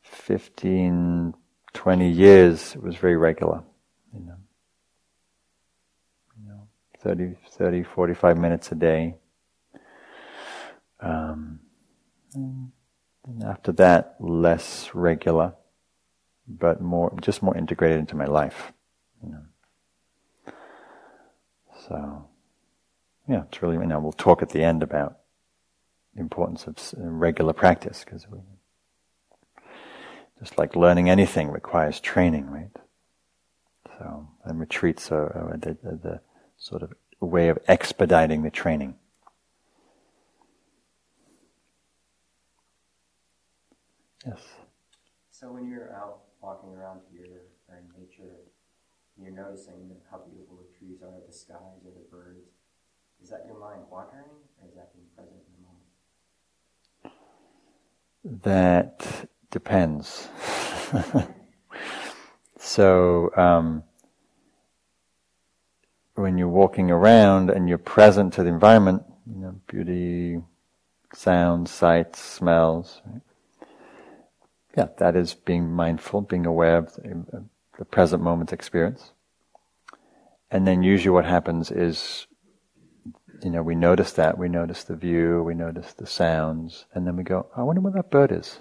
15, 0.02 1.34
20 1.72 2.08
years, 2.08 2.74
it 2.74 2.82
was 2.82 2.96
very 2.96 3.16
regular. 3.16 3.62
You 4.14 4.20
know, 4.20 4.36
you 6.40 6.48
know 6.48 6.68
30, 7.00 7.34
30 7.50 7.82
45 7.82 8.38
minutes 8.38 8.70
a 8.70 8.74
day. 8.76 9.16
Um, 11.00 11.60
and 12.34 13.42
after 13.44 13.72
that, 13.72 14.16
less 14.20 14.90
regular, 14.94 15.54
but 16.46 16.80
more, 16.80 17.12
just 17.20 17.42
more 17.42 17.56
integrated 17.56 17.98
into 17.98 18.16
my 18.16 18.26
life. 18.26 18.72
You 19.22 19.30
know. 19.30 19.42
So, 21.88 22.27
yeah, 23.28 23.42
it's 23.42 23.62
really, 23.62 23.76
you 23.76 23.86
know, 23.86 24.00
we'll 24.00 24.12
talk 24.12 24.42
at 24.42 24.48
the 24.50 24.64
end 24.64 24.82
about 24.82 25.18
the 26.14 26.20
importance 26.20 26.66
of 26.66 26.76
uh, 26.98 27.06
regular 27.06 27.52
practice, 27.52 28.04
because 28.04 28.26
Just 30.38 30.56
like 30.56 30.74
learning 30.74 31.10
anything 31.10 31.50
requires 31.50 32.00
training, 32.00 32.48
right? 32.48 32.70
So, 33.98 34.28
and 34.44 34.58
retreats 34.58 35.12
are, 35.12 35.26
are 35.26 35.56
the, 35.60 35.76
the 35.82 36.20
sort 36.56 36.82
of 36.82 36.94
way 37.20 37.48
of 37.48 37.58
expediting 37.68 38.42
the 38.42 38.50
training. 38.50 38.94
Yes. 44.24 44.40
So 45.30 45.52
when 45.52 45.68
you're 45.68 45.92
out 45.94 46.20
walking 46.40 46.70
around 46.70 47.00
here 47.12 47.42
or 47.68 47.76
in 47.76 47.84
nature, 48.00 48.36
you're 49.20 49.32
noticing 49.32 49.96
how 50.10 50.18
beautiful 50.18 50.56
the 50.56 50.78
trees 50.78 51.02
are, 51.02 51.20
the 51.26 51.32
skies, 51.32 51.82
the. 51.84 51.87
Is 53.28 53.32
that 53.32 53.44
your 53.46 53.58
mind 53.58 53.82
wandering, 53.90 54.24
or 54.58 54.68
is 54.70 54.74
that 54.76 54.90
being 54.94 55.04
present 55.14 55.36
in 55.44 55.52
the 57.04 57.10
moment? 58.24 58.42
That 58.42 59.28
depends. 59.50 60.28
so 62.58 63.30
um, 63.36 63.82
when 66.14 66.38
you're 66.38 66.48
walking 66.48 66.90
around 66.90 67.50
and 67.50 67.68
you're 67.68 67.76
present 67.76 68.32
to 68.32 68.42
the 68.42 68.48
environment, 68.48 69.02
you 69.26 69.42
know, 69.42 69.60
beauty, 69.66 70.40
sounds, 71.12 71.70
sights, 71.70 72.18
smells. 72.18 73.02
Right? 73.04 73.20
Yeah, 74.74 74.86
that 74.96 75.16
is 75.16 75.34
being 75.34 75.70
mindful, 75.70 76.22
being 76.22 76.46
aware 76.46 76.78
of 76.78 76.94
the, 76.94 77.44
the 77.78 77.84
present 77.84 78.22
moment 78.22 78.54
experience. 78.54 79.12
And 80.50 80.66
then 80.66 80.82
usually 80.82 81.10
what 81.10 81.26
happens 81.26 81.70
is, 81.70 82.26
you 83.42 83.50
know, 83.50 83.62
we 83.62 83.74
notice 83.74 84.12
that, 84.12 84.38
we 84.38 84.48
notice 84.48 84.84
the 84.84 84.96
view, 84.96 85.42
we 85.42 85.54
notice 85.54 85.92
the 85.94 86.06
sounds, 86.06 86.86
and 86.94 87.06
then 87.06 87.16
we 87.16 87.22
go, 87.22 87.46
I 87.56 87.62
wonder 87.62 87.80
what 87.80 87.94
that 87.94 88.10
bird 88.10 88.32
is. 88.32 88.60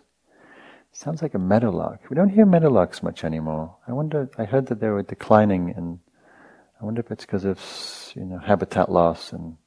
Sounds 0.92 1.22
like 1.22 1.34
a 1.34 1.40
meadowlark. 1.40 2.02
We 2.10 2.16
don't 2.16 2.30
hear 2.30 2.46
meadowlarks 2.46 3.04
much 3.04 3.24
anymore. 3.24 3.76
I 3.88 3.94
wonder, 3.94 4.30
I 4.38 4.46
heard 4.46 4.68
that 4.68 4.80
they 4.80 4.90
were 4.90 5.04
declining 5.04 5.74
and 5.76 6.00
I 6.82 6.86
wonder 6.86 7.02
if 7.02 7.12
it's 7.12 7.26
because 7.26 7.46
of, 7.46 7.60
you 8.16 8.26
know, 8.26 8.40
habitat 8.40 8.92
loss 8.92 9.32
and, 9.32 9.58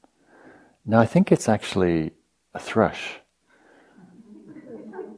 no, 0.85 0.97
I 0.97 1.05
think 1.05 1.31
it's 1.31 1.47
actually 1.47 2.11
a 2.53 2.59
thrush. 2.59 3.19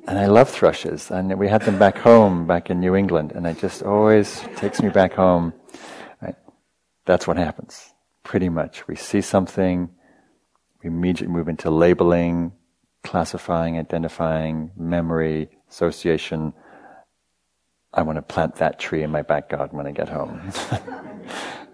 And 0.05 0.19
I 0.19 0.25
love 0.25 0.49
thrushes, 0.49 1.09
and 1.11 1.39
we 1.39 1.47
had 1.47 1.61
them 1.61 1.79
back 1.79 1.97
home, 1.97 2.45
back 2.45 2.69
in 2.69 2.81
New 2.81 2.93
England, 2.93 3.31
and 3.31 3.47
it 3.47 3.57
just 3.59 3.83
always 3.83 4.41
takes 4.57 4.81
me 4.81 4.89
back 4.89 5.13
home. 5.13 5.53
Right? 6.21 6.35
That's 7.05 7.25
what 7.25 7.37
happens, 7.37 7.92
pretty 8.23 8.49
much. 8.49 8.87
We 8.87 8.95
see 8.95 9.21
something, 9.21 9.89
we 10.81 10.87
immediately 10.87 11.33
move 11.33 11.47
into 11.47 11.69
labeling, 11.69 12.53
classifying, 13.03 13.77
identifying, 13.77 14.71
memory, 14.77 15.49
association. 15.69 16.53
I 17.93 18.01
want 18.01 18.17
to 18.17 18.21
plant 18.21 18.55
that 18.55 18.79
tree 18.79 19.03
in 19.03 19.11
my 19.11 19.21
back 19.21 19.49
garden 19.49 19.77
when 19.77 19.87
I 19.87 19.91
get 19.91 20.09
home. 20.09 20.51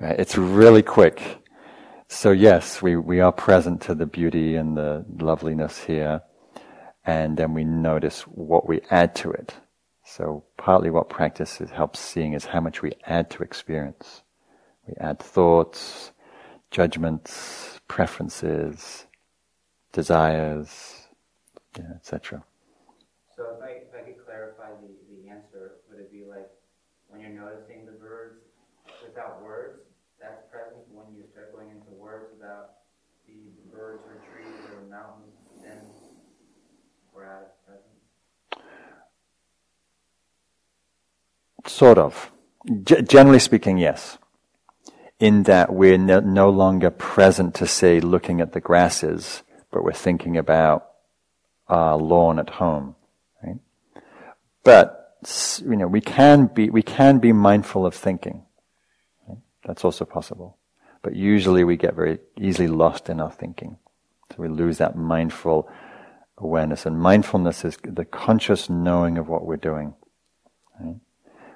It's 0.02 0.38
really 0.38 0.82
quick. 0.82 1.40
So 2.08 2.32
yes, 2.32 2.82
we, 2.82 2.96
we 2.96 3.20
are 3.20 3.34
present 3.34 3.82
to 3.82 3.96
the 3.96 4.06
beauty 4.06 4.56
and 4.56 4.78
the 4.78 5.06
loveliness 5.20 5.78
here 5.84 6.22
and 7.06 7.38
then 7.38 7.54
we 7.54 7.64
notice 7.64 8.22
what 8.22 8.68
we 8.68 8.82
add 8.90 9.14
to 9.16 9.32
it. 9.32 9.56
So 10.06 10.46
partly 10.58 10.90
what 10.90 11.10
practice 11.10 11.58
helps 11.58 12.00
seeing 12.00 12.34
is 12.34 12.46
how 12.46 12.62
much 12.62 12.82
we 12.82 12.94
add 13.06 13.30
to 13.32 13.44
experience. 13.44 14.24
We 14.88 14.94
add 15.00 15.20
thoughts, 15.20 16.12
judgments, 16.72 17.80
preferences, 17.88 19.08
desires, 19.92 21.08
yeah, 21.78 21.94
etc. 21.96 22.44
So 23.36 23.44
if 23.54 23.62
I, 23.62 23.70
if 23.82 23.94
I 23.94 24.02
could 24.02 24.18
clarify 24.18 24.76
the, 24.76 24.94
the 25.14 25.30
answer, 25.30 25.74
would 25.90 26.00
it 26.00 26.12
be 26.12 26.26
like 26.26 26.50
when 27.10 27.22
you're 27.22 27.34
noticing 27.34 27.86
the 27.86 27.94
birds 27.98 28.46
without 29.08 29.42
words, 29.42 29.90
that's 30.22 30.46
present. 30.54 30.86
When 31.02 31.18
you 31.18 31.26
start 31.26 31.52
going 31.52 31.72
into 31.72 31.90
words 31.90 32.30
about 32.34 32.78
the 33.58 33.66
birds 33.74 34.06
or 34.06 34.22
trees 34.22 34.70
or 34.70 34.86
mountains, 34.86 35.58
then 35.66 35.90
Sort 41.68 41.98
of. 41.98 42.32
G- 42.84 43.02
generally 43.02 43.40
speaking, 43.40 43.80
yes. 43.80 44.19
In 45.20 45.44
that 45.44 45.74
we're 45.74 45.98
no, 45.98 46.50
longer 46.50 46.90
present 46.90 47.56
to 47.56 47.68
say 47.68 48.00
looking 48.00 48.40
at 48.40 48.54
the 48.54 48.62
grasses, 48.62 49.44
but 49.70 49.84
we're 49.84 49.92
thinking 49.92 50.38
about 50.38 50.88
our 51.68 51.98
lawn 51.98 52.40
at 52.40 52.50
home. 52.50 52.96
Right? 53.44 53.60
But 54.64 55.18
you 55.62 55.76
know, 55.76 55.88
we 55.88 56.00
can 56.00 56.48
be 56.48 56.70
we 56.70 56.82
can 56.82 57.20
be 57.20 57.34
mindful 57.34 57.86
of 57.86 57.94
thinking. 57.94 58.44
Right? 59.28 59.40
That's 59.66 59.84
also 59.84 60.06
possible. 60.06 60.58
But 61.02 61.16
usually 61.16 61.64
we 61.64 61.78
get 61.78 61.96
very 61.96 62.20
easily 62.40 62.68
lost 62.68 63.10
in 63.10 63.20
our 63.20 63.32
thinking. 63.32 63.78
So 64.32 64.36
we 64.40 64.48
lose 64.48 64.78
that 64.78 64.96
mindful 64.96 65.70
awareness. 66.38 66.86
And 66.86 67.00
mindfulness 67.00 67.66
is 67.66 67.78
the 67.84 68.06
conscious 68.06 68.70
knowing 68.70 69.18
of 69.18 69.28
what 69.28 69.46
we're 69.46 69.58
doing. 69.58 69.96
Right? 70.80 70.96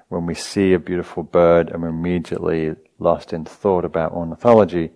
When 0.08 0.26
we 0.26 0.34
see 0.34 0.72
a 0.74 0.78
beautiful 0.78 1.22
bird 1.22 1.70
and 1.70 1.82
we're 1.82 1.88
immediately 1.88 2.76
lost 2.98 3.32
in 3.32 3.44
thought 3.44 3.84
about 3.84 4.12
ornithology, 4.12 4.90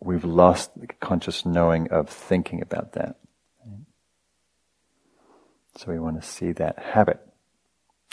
we've 0.00 0.24
lost 0.24 0.78
the 0.78 0.86
conscious 0.86 1.46
knowing 1.46 1.90
of 1.90 2.08
thinking 2.08 2.60
about 2.60 2.92
that. 2.92 3.16
So 5.76 5.92
we 5.92 5.98
want 5.98 6.20
to 6.20 6.28
see 6.28 6.52
that 6.52 6.78
habit. 6.78 7.20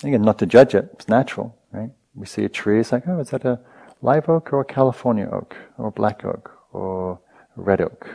Again, 0.03 0.21
not 0.21 0.37
to 0.39 0.45
judge 0.45 0.75
it, 0.75 0.89
it's 0.93 1.07
natural, 1.07 1.57
right? 1.71 1.89
We 2.13 2.27
see 2.27 2.43
a 2.43 2.49
tree, 2.49 2.79
it's 2.79 2.91
like, 2.91 3.07
oh, 3.07 3.19
is 3.19 3.31
that 3.31 3.45
a 3.45 3.59
live 4.01 4.29
oak 4.29 4.53
or 4.53 4.61
a 4.61 4.65
California 4.65 5.27
oak 5.31 5.55
or 5.77 5.87
a 5.87 5.91
black 5.91 6.23
oak 6.23 6.51
or 6.71 7.19
a 7.57 7.61
red 7.61 7.81
oak? 7.81 8.07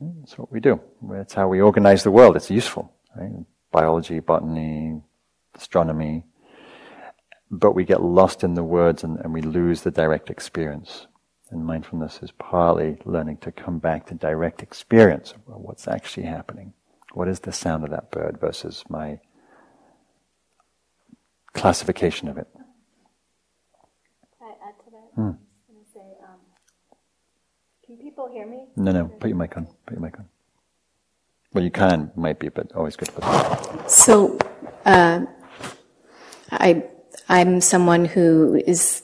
That's 0.00 0.36
what 0.36 0.52
we 0.52 0.60
do. 0.60 0.80
That's 1.02 1.32
how 1.32 1.48
we 1.48 1.60
organize 1.60 2.02
the 2.02 2.10
world. 2.10 2.36
It's 2.36 2.50
useful, 2.50 2.92
right? 3.16 3.32
Biology, 3.72 4.20
botany, 4.20 5.00
astronomy. 5.54 6.24
But 7.60 7.72
we 7.74 7.84
get 7.84 8.02
lost 8.02 8.42
in 8.42 8.54
the 8.54 8.64
words 8.64 9.04
and, 9.04 9.18
and 9.20 9.32
we 9.32 9.40
lose 9.42 9.82
the 9.82 9.90
direct 9.90 10.28
experience. 10.30 11.06
And 11.50 11.64
mindfulness 11.64 12.20
is 12.22 12.32
partly 12.32 12.98
learning 13.04 13.38
to 13.38 13.52
come 13.52 13.78
back 13.78 14.06
to 14.06 14.14
direct 14.14 14.62
experience 14.62 15.32
of 15.32 15.60
what's 15.60 15.86
actually 15.86 16.26
happening. 16.26 16.72
What 17.12 17.28
is 17.28 17.40
the 17.40 17.52
sound 17.52 17.84
of 17.84 17.90
that 17.90 18.10
bird 18.10 18.38
versus 18.40 18.82
my 18.88 19.20
classification 21.52 22.28
of 22.28 22.38
it? 22.38 22.48
Can 24.38 24.48
I 24.48 24.68
add 24.68 24.74
to 24.84 24.90
that? 24.90 25.12
Hmm. 25.14 25.30
Can 27.86 27.98
people 27.98 28.28
hear 28.32 28.46
me? 28.46 28.64
No, 28.76 28.92
no. 28.92 29.06
Put 29.06 29.28
your 29.28 29.36
mic 29.36 29.56
on. 29.56 29.66
Put 29.86 29.94
your 29.94 30.00
mic 30.00 30.18
on. 30.18 30.26
Well, 31.52 31.62
you 31.62 31.70
can, 31.70 32.10
might 32.16 32.40
be, 32.40 32.48
but 32.48 32.72
always 32.72 32.96
good 32.96 33.08
to 33.08 33.12
put. 33.12 33.90
So, 33.90 34.38
uh, 34.84 35.26
I 36.50 36.84
I'm 37.28 37.60
someone 37.60 38.04
who 38.04 38.62
is 38.66 39.02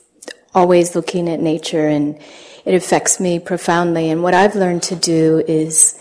always 0.54 0.94
looking 0.94 1.28
at 1.28 1.40
nature, 1.40 1.88
and 1.88 2.18
it 2.64 2.74
affects 2.74 3.18
me 3.18 3.38
profoundly. 3.38 4.10
And 4.10 4.22
what 4.22 4.34
I've 4.34 4.54
learned 4.54 4.82
to 4.84 4.96
do 4.96 5.42
is, 5.46 5.98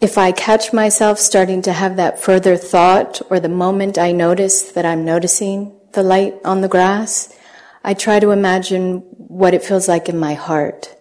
if 0.00 0.16
I 0.16 0.32
catch 0.32 0.72
myself 0.72 1.18
starting 1.18 1.62
to 1.62 1.72
have 1.72 1.96
that 1.96 2.20
further 2.20 2.56
thought, 2.56 3.20
or 3.30 3.38
the 3.38 3.48
moment 3.48 3.98
I 3.98 4.12
notice 4.12 4.72
that 4.72 4.86
I'm 4.86 5.04
noticing 5.04 5.78
the 5.92 6.02
light 6.02 6.34
on 6.44 6.62
the 6.62 6.68
grass, 6.68 7.36
I 7.82 7.94
try 7.94 8.18
to 8.18 8.30
imagine 8.30 8.98
what 9.16 9.52
it 9.52 9.62
feels 9.62 9.88
like 9.88 10.08
in 10.08 10.18
my 10.18 10.34
heart. 10.34 10.96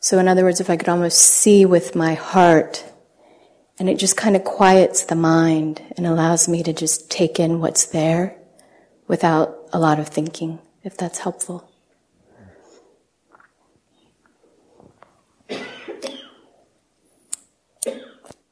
So, 0.00 0.18
in 0.18 0.28
other 0.28 0.44
words, 0.44 0.60
if 0.60 0.68
I 0.68 0.76
could 0.76 0.88
almost 0.88 1.18
see 1.18 1.64
with 1.64 1.94
my 1.94 2.14
heart, 2.14 2.84
and 3.78 3.88
it 3.88 3.98
just 3.98 4.16
kind 4.16 4.36
of 4.36 4.44
quiets 4.44 5.04
the 5.04 5.16
mind 5.16 5.80
and 5.96 6.06
allows 6.06 6.48
me 6.48 6.62
to 6.64 6.72
just 6.72 7.10
take 7.10 7.40
in 7.40 7.60
what's 7.60 7.86
there 7.86 8.36
without 9.06 9.68
a 9.72 9.78
lot 9.78 9.98
of 9.98 10.08
thinking, 10.08 10.58
if 10.82 10.96
that's 10.96 11.18
helpful. 11.18 11.68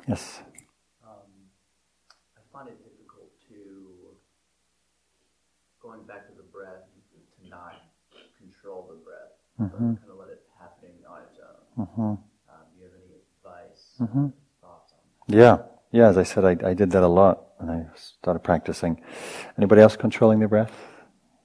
Yes. 0.08 0.40
Um, 1.06 1.30
I 2.36 2.40
find 2.52 2.68
it 2.68 2.82
difficult 2.82 3.30
to, 3.48 4.16
going 5.80 6.02
back 6.02 6.26
to 6.28 6.34
the 6.36 6.42
breath, 6.42 6.82
to 7.12 7.48
not 7.48 7.74
control 8.36 8.88
the 8.90 8.96
breath. 8.96 9.30
Mm-hmm. 9.60 9.92
But 9.92 10.00
kind 10.00 10.10
of 10.10 10.18
let 10.18 10.28
it 10.30 10.42
happen 10.58 10.90
on 11.08 11.22
its 11.28 11.38
own. 11.38 11.86
Mm-hmm. 11.86 12.00
Um, 12.00 12.18
do 12.74 12.78
you 12.78 12.84
have 12.84 12.96
any 12.96 13.12
advice, 13.22 13.82
mm-hmm. 14.00 14.26
thoughts 14.60 14.92
on 14.94 14.98
that? 15.28 15.36
Yeah, 15.36 15.58
yeah. 15.92 16.08
As 16.08 16.16
I 16.18 16.24
said, 16.24 16.44
I, 16.44 16.56
I 16.70 16.74
did 16.74 16.90
that 16.90 17.02
a 17.02 17.08
lot 17.08 17.44
when 17.60 17.70
I 17.70 17.86
started 17.96 18.40
practicing. 18.40 19.02
Anybody 19.56 19.82
else 19.82 19.96
controlling 19.96 20.38
their 20.38 20.48
breath? 20.48 20.72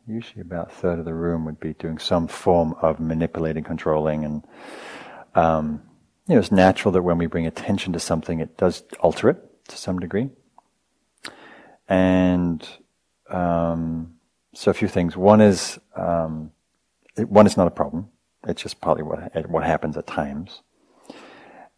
Usually, 0.08 0.42
about 0.42 0.72
a 0.72 0.76
third 0.76 1.00
of 1.00 1.06
the 1.06 1.14
room 1.14 1.46
would 1.46 1.60
be 1.60 1.74
doing 1.74 1.98
some 1.98 2.28
form 2.28 2.76
of 2.82 3.00
manipulating, 3.00 3.64
controlling, 3.64 4.24
and 4.24 4.44
um, 5.34 5.82
you 6.28 6.36
know, 6.36 6.40
it's 6.40 6.52
natural 6.52 6.92
that 6.94 7.02
when 7.02 7.18
we 7.18 7.26
bring 7.26 7.48
attention 7.48 7.94
to 7.94 8.00
something, 8.00 8.40
it 8.40 8.58
does 8.58 8.84
alter 9.00 9.30
it 9.30 9.68
to 9.68 9.78
some 9.78 10.00
degree. 10.00 10.30
And 11.88 12.68
um, 13.30 14.16
so 14.54 14.72
a 14.72 14.74
few 14.74 14.88
things. 14.88 15.18
One 15.18 15.42
is 15.42 15.80
um, 15.96 16.52
it, 17.18 17.30
one 17.30 17.46
is 17.46 17.58
not 17.58 17.68
a 17.68 17.72
problem. 17.72 18.10
It's 18.48 18.62
just 18.62 18.82
partly 18.82 19.04
what 19.04 19.50
what 19.50 19.64
happens 19.64 19.98
at 19.98 20.08
times. 20.08 20.62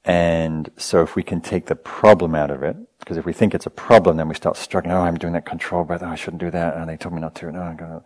And 0.04 0.70
so 0.78 1.02
if 1.02 1.16
we 1.16 1.24
can 1.24 1.42
take 1.42 1.66
the 1.66 1.76
problem 1.76 2.36
out 2.36 2.52
of 2.52 2.64
it, 2.64 2.78
because 3.08 3.16
if 3.16 3.26
we 3.26 3.32
think 3.32 3.56
it's 3.56 3.66
a 3.66 3.70
problem, 3.70 4.18
then 4.18 4.28
we 4.28 4.36
start 4.36 4.58
struggling. 4.58 4.94
Oh, 4.94 5.00
I'm 5.00 5.16
doing 5.16 5.32
that 5.32 5.46
control 5.46 5.86
breath. 5.86 6.04
Oh, 6.04 6.10
I 6.10 6.16
shouldn't 6.16 6.42
do 6.42 6.52
that. 6.52 6.76
And 6.76 6.90
they 6.90 6.98
told 6.98 7.16
me 7.16 7.22
not 7.22 7.36
to. 7.36 7.50
No, 7.50 7.62
I'm 7.62 7.78
gonna. 7.78 8.04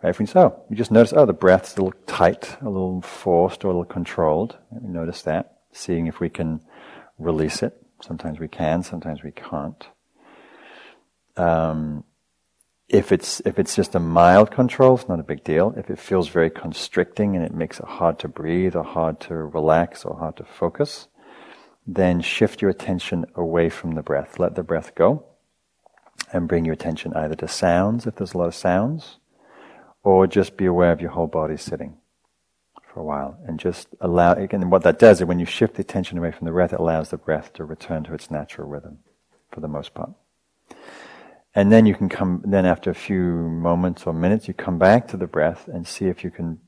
Right? 0.00 0.10
If 0.10 0.20
we 0.20 0.26
so 0.26 0.40
oh, 0.40 0.64
we 0.70 0.76
just 0.76 0.92
notice, 0.92 1.12
oh, 1.12 1.26
the 1.26 1.32
breath's 1.32 1.76
a 1.76 1.82
little 1.82 1.98
tight, 2.06 2.56
a 2.60 2.70
little 2.70 3.02
forced, 3.02 3.64
or 3.64 3.66
a 3.66 3.70
little 3.72 3.84
controlled. 3.84 4.56
We 4.70 4.90
notice 4.90 5.22
that, 5.22 5.58
seeing 5.72 6.06
if 6.06 6.20
we 6.20 6.28
can 6.28 6.60
release 7.18 7.64
it. 7.64 7.84
Sometimes 8.00 8.38
we 8.38 8.46
can, 8.46 8.84
sometimes 8.84 9.24
we 9.24 9.32
can't. 9.32 9.88
Um, 11.36 12.04
if 12.88 13.10
it's 13.10 13.40
if 13.40 13.58
it's 13.58 13.74
just 13.74 13.96
a 13.96 14.00
mild 14.00 14.52
control, 14.52 14.94
it's 14.94 15.08
not 15.08 15.18
a 15.18 15.24
big 15.24 15.42
deal. 15.42 15.74
If 15.76 15.90
it 15.90 15.98
feels 15.98 16.28
very 16.28 16.48
constricting 16.48 17.34
and 17.34 17.44
it 17.44 17.52
makes 17.52 17.80
it 17.80 17.86
hard 17.86 18.20
to 18.20 18.28
breathe 18.28 18.76
or 18.76 18.84
hard 18.84 19.18
to 19.22 19.34
relax 19.34 20.04
or 20.04 20.16
hard 20.16 20.36
to 20.36 20.44
focus, 20.44 21.08
then 21.90 22.20
shift 22.20 22.60
your 22.60 22.70
attention 22.70 23.24
away 23.34 23.70
from 23.70 23.92
the 23.92 24.02
breath. 24.02 24.38
Let 24.38 24.54
the 24.54 24.62
breath 24.62 24.94
go 24.94 25.24
and 26.30 26.46
bring 26.46 26.66
your 26.66 26.74
attention 26.74 27.14
either 27.14 27.34
to 27.36 27.48
sounds, 27.48 28.06
if 28.06 28.16
there's 28.16 28.34
a 28.34 28.38
lot 28.38 28.48
of 28.48 28.54
sounds, 28.54 29.16
or 30.02 30.26
just 30.26 30.58
be 30.58 30.66
aware 30.66 30.92
of 30.92 31.00
your 31.00 31.12
whole 31.12 31.26
body 31.26 31.56
sitting 31.56 31.96
for 32.92 33.00
a 33.00 33.04
while 33.04 33.38
and 33.46 33.58
just 33.58 33.88
allow, 34.02 34.34
again, 34.34 34.68
what 34.68 34.82
that 34.82 34.98
does 34.98 35.22
is 35.22 35.26
when 35.26 35.38
you 35.38 35.46
shift 35.46 35.76
the 35.76 35.80
attention 35.80 36.18
away 36.18 36.30
from 36.30 36.44
the 36.44 36.52
breath, 36.52 36.74
it 36.74 36.80
allows 36.80 37.08
the 37.08 37.16
breath 37.16 37.54
to 37.54 37.64
return 37.64 38.04
to 38.04 38.12
its 38.12 38.30
natural 38.30 38.68
rhythm 38.68 38.98
for 39.50 39.60
the 39.60 39.68
most 39.68 39.94
part. 39.94 40.10
And 41.54 41.72
then 41.72 41.86
you 41.86 41.94
can 41.94 42.10
come, 42.10 42.42
then 42.44 42.66
after 42.66 42.90
a 42.90 42.94
few 42.94 43.22
moments 43.22 44.06
or 44.06 44.12
minutes, 44.12 44.46
you 44.46 44.52
come 44.52 44.78
back 44.78 45.08
to 45.08 45.16
the 45.16 45.26
breath 45.26 45.66
and 45.68 45.86
see 45.86 46.04
if 46.04 46.22
you 46.22 46.30
can 46.30 46.60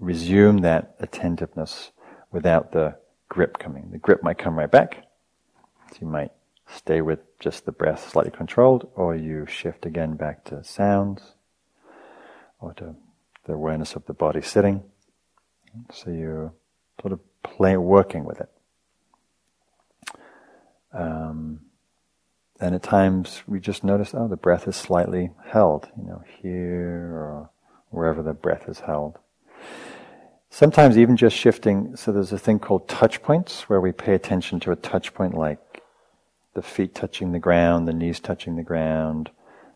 resume 0.00 0.58
that 0.58 0.96
attentiveness 0.98 1.92
without 2.32 2.72
the 2.72 2.96
grip 3.34 3.58
coming. 3.58 3.90
The 3.90 3.98
grip 3.98 4.22
might 4.22 4.38
come 4.38 4.56
right 4.56 4.70
back. 4.70 5.08
So 5.90 5.98
you 6.02 6.06
might 6.06 6.30
stay 6.68 7.00
with 7.00 7.18
just 7.40 7.66
the 7.66 7.72
breath 7.72 8.08
slightly 8.08 8.30
controlled, 8.30 8.88
or 8.94 9.16
you 9.16 9.44
shift 9.44 9.84
again 9.84 10.14
back 10.14 10.44
to 10.44 10.62
sounds, 10.62 11.34
or 12.60 12.72
to 12.74 12.94
the 13.44 13.54
awareness 13.54 13.96
of 13.96 14.06
the 14.06 14.14
body 14.14 14.40
sitting. 14.40 14.84
So 15.92 16.10
you're 16.10 16.52
sort 17.00 17.12
of 17.12 17.20
play, 17.42 17.76
working 17.76 18.24
with 18.24 18.40
it. 18.40 18.50
Um, 20.92 21.62
and 22.60 22.76
at 22.76 22.84
times 22.84 23.42
we 23.48 23.58
just 23.58 23.82
notice, 23.82 24.14
oh, 24.14 24.28
the 24.28 24.36
breath 24.36 24.68
is 24.68 24.76
slightly 24.76 25.32
held, 25.44 25.88
you 25.98 26.04
know, 26.04 26.22
here 26.40 27.18
or 27.18 27.50
wherever 27.90 28.22
the 28.22 28.32
breath 28.32 28.68
is 28.68 28.78
held. 28.78 29.18
Sometimes 30.54 30.96
even 30.96 31.16
just 31.16 31.36
shifting, 31.36 31.96
so 31.96 32.12
there's 32.12 32.30
a 32.30 32.38
thing 32.38 32.60
called 32.60 32.86
touch 32.86 33.20
points 33.22 33.62
where 33.62 33.80
we 33.80 33.90
pay 33.90 34.14
attention 34.14 34.60
to 34.60 34.70
a 34.70 34.76
touch 34.76 35.12
point 35.12 35.34
like 35.34 35.82
the 36.54 36.62
feet 36.62 36.94
touching 36.94 37.32
the 37.32 37.40
ground, 37.40 37.88
the 37.88 37.92
knees 37.92 38.20
touching 38.20 38.54
the 38.54 38.62
ground, 38.62 39.32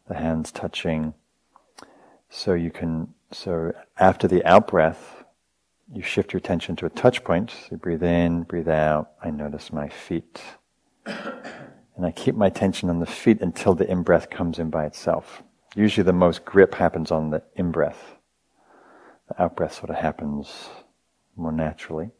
the 0.06 0.14
hands 0.14 0.52
touching. 0.52 1.14
So 2.30 2.54
you 2.54 2.70
can, 2.70 3.12
so 3.32 3.72
after 3.96 4.28
the 4.28 4.44
out 4.44 4.68
breath, 4.68 5.24
you 5.92 6.00
shift 6.00 6.32
your 6.32 6.38
attention 6.38 6.76
to 6.76 6.86
a 6.86 6.90
touch 6.90 7.24
point. 7.24 7.50
So 7.50 7.70
you 7.72 7.76
breathe 7.78 8.04
in, 8.04 8.44
breathe 8.44 8.68
out. 8.68 9.10
I 9.20 9.32
notice 9.32 9.72
my 9.72 9.88
feet. 9.88 10.40
And 11.04 12.06
I 12.06 12.12
keep 12.12 12.36
my 12.36 12.46
attention 12.46 12.88
on 12.88 13.00
the 13.00 13.06
feet 13.06 13.40
until 13.40 13.74
the 13.74 13.90
in 13.90 14.04
breath 14.04 14.30
comes 14.30 14.60
in 14.60 14.70
by 14.70 14.86
itself. 14.86 15.42
Usually 15.74 16.04
the 16.04 16.12
most 16.12 16.44
grip 16.44 16.76
happens 16.76 17.10
on 17.10 17.30
the 17.30 17.42
in 17.56 17.72
breath. 17.72 18.17
The 19.28 19.42
out 19.42 19.56
breath 19.56 19.74
sort 19.74 19.90
of 19.90 19.96
happens 19.96 20.68
more 21.36 21.52
naturally. 21.52 22.10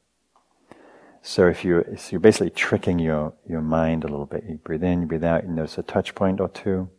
So 1.22 1.48
if 1.48 1.64
you, 1.64 1.84
so 1.96 2.12
you're 2.12 2.20
basically 2.20 2.50
tricking 2.50 2.98
your, 2.98 3.34
your 3.46 3.60
mind 3.60 4.04
a 4.04 4.08
little 4.08 4.26
bit. 4.26 4.44
You 4.48 4.56
breathe 4.56 4.84
in, 4.84 5.02
you 5.02 5.06
breathe 5.06 5.24
out, 5.24 5.44
you 5.44 5.50
notice 5.50 5.76
a 5.78 5.82
touch 5.82 6.14
point 6.14 6.40
or 6.40 6.48
two, 6.48 6.90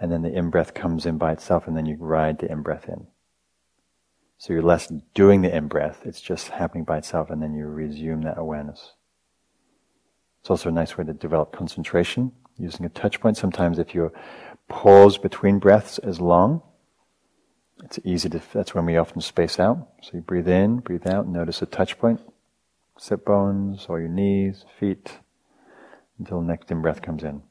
and 0.00 0.10
then 0.10 0.22
the 0.22 0.32
in 0.32 0.50
breath 0.50 0.74
comes 0.74 1.06
in 1.06 1.16
by 1.16 1.32
itself, 1.32 1.66
and 1.66 1.76
then 1.76 1.86
you 1.86 1.96
ride 1.98 2.38
the 2.38 2.50
in 2.50 2.62
breath 2.62 2.88
in. 2.88 3.06
So 4.36 4.52
you're 4.52 4.62
less 4.62 4.92
doing 5.14 5.42
the 5.42 5.54
in 5.54 5.68
breath, 5.68 6.02
it's 6.04 6.20
just 6.20 6.48
happening 6.48 6.84
by 6.84 6.98
itself, 6.98 7.30
and 7.30 7.42
then 7.42 7.54
you 7.54 7.66
resume 7.66 8.22
that 8.22 8.38
awareness. 8.38 8.94
It's 10.40 10.50
also 10.50 10.68
a 10.68 10.72
nice 10.72 10.96
way 10.96 11.04
to 11.04 11.12
develop 11.12 11.52
concentration 11.52 12.32
using 12.56 12.84
a 12.84 12.88
touch 12.88 13.20
point. 13.20 13.36
Sometimes 13.36 13.78
if 13.78 13.94
your 13.94 14.12
pause 14.68 15.18
between 15.18 15.58
breaths 15.58 15.98
is 16.02 16.20
long, 16.20 16.62
it's 17.84 17.98
easy 18.04 18.28
to, 18.30 18.40
that's 18.52 18.74
when 18.74 18.86
we 18.86 18.96
often 18.96 19.20
space 19.20 19.58
out. 19.58 19.88
So 20.02 20.12
you 20.14 20.20
breathe 20.20 20.48
in, 20.48 20.78
breathe 20.78 21.06
out, 21.06 21.26
notice 21.26 21.62
a 21.62 21.66
touch 21.66 21.98
point, 21.98 22.20
sit 22.98 23.24
bones 23.24 23.86
or 23.88 24.00
your 24.00 24.08
knees, 24.08 24.64
feet, 24.78 25.18
until 26.18 26.40
next 26.40 26.70
in 26.70 26.82
breath 26.82 27.02
comes 27.02 27.22
in. 27.22 27.42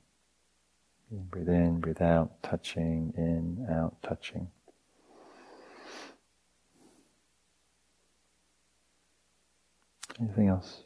Breathe 1.10 1.50
in, 1.50 1.80
breathe 1.80 2.02
out, 2.02 2.44
touching, 2.44 3.14
in, 3.16 3.66
out, 3.74 3.96
touching. 4.04 4.50
Anything 10.20 10.48
else? 10.50 10.84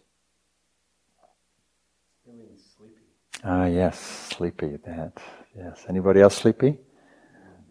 Feeling 2.25 2.49
sleepy. 2.77 3.43
Ah, 3.43 3.65
yes, 3.65 3.99
sleepy. 4.35 4.77
That. 4.85 5.17
Yes. 5.55 5.85
Anybody 5.87 6.21
else 6.21 6.35
sleepy? 6.35 6.77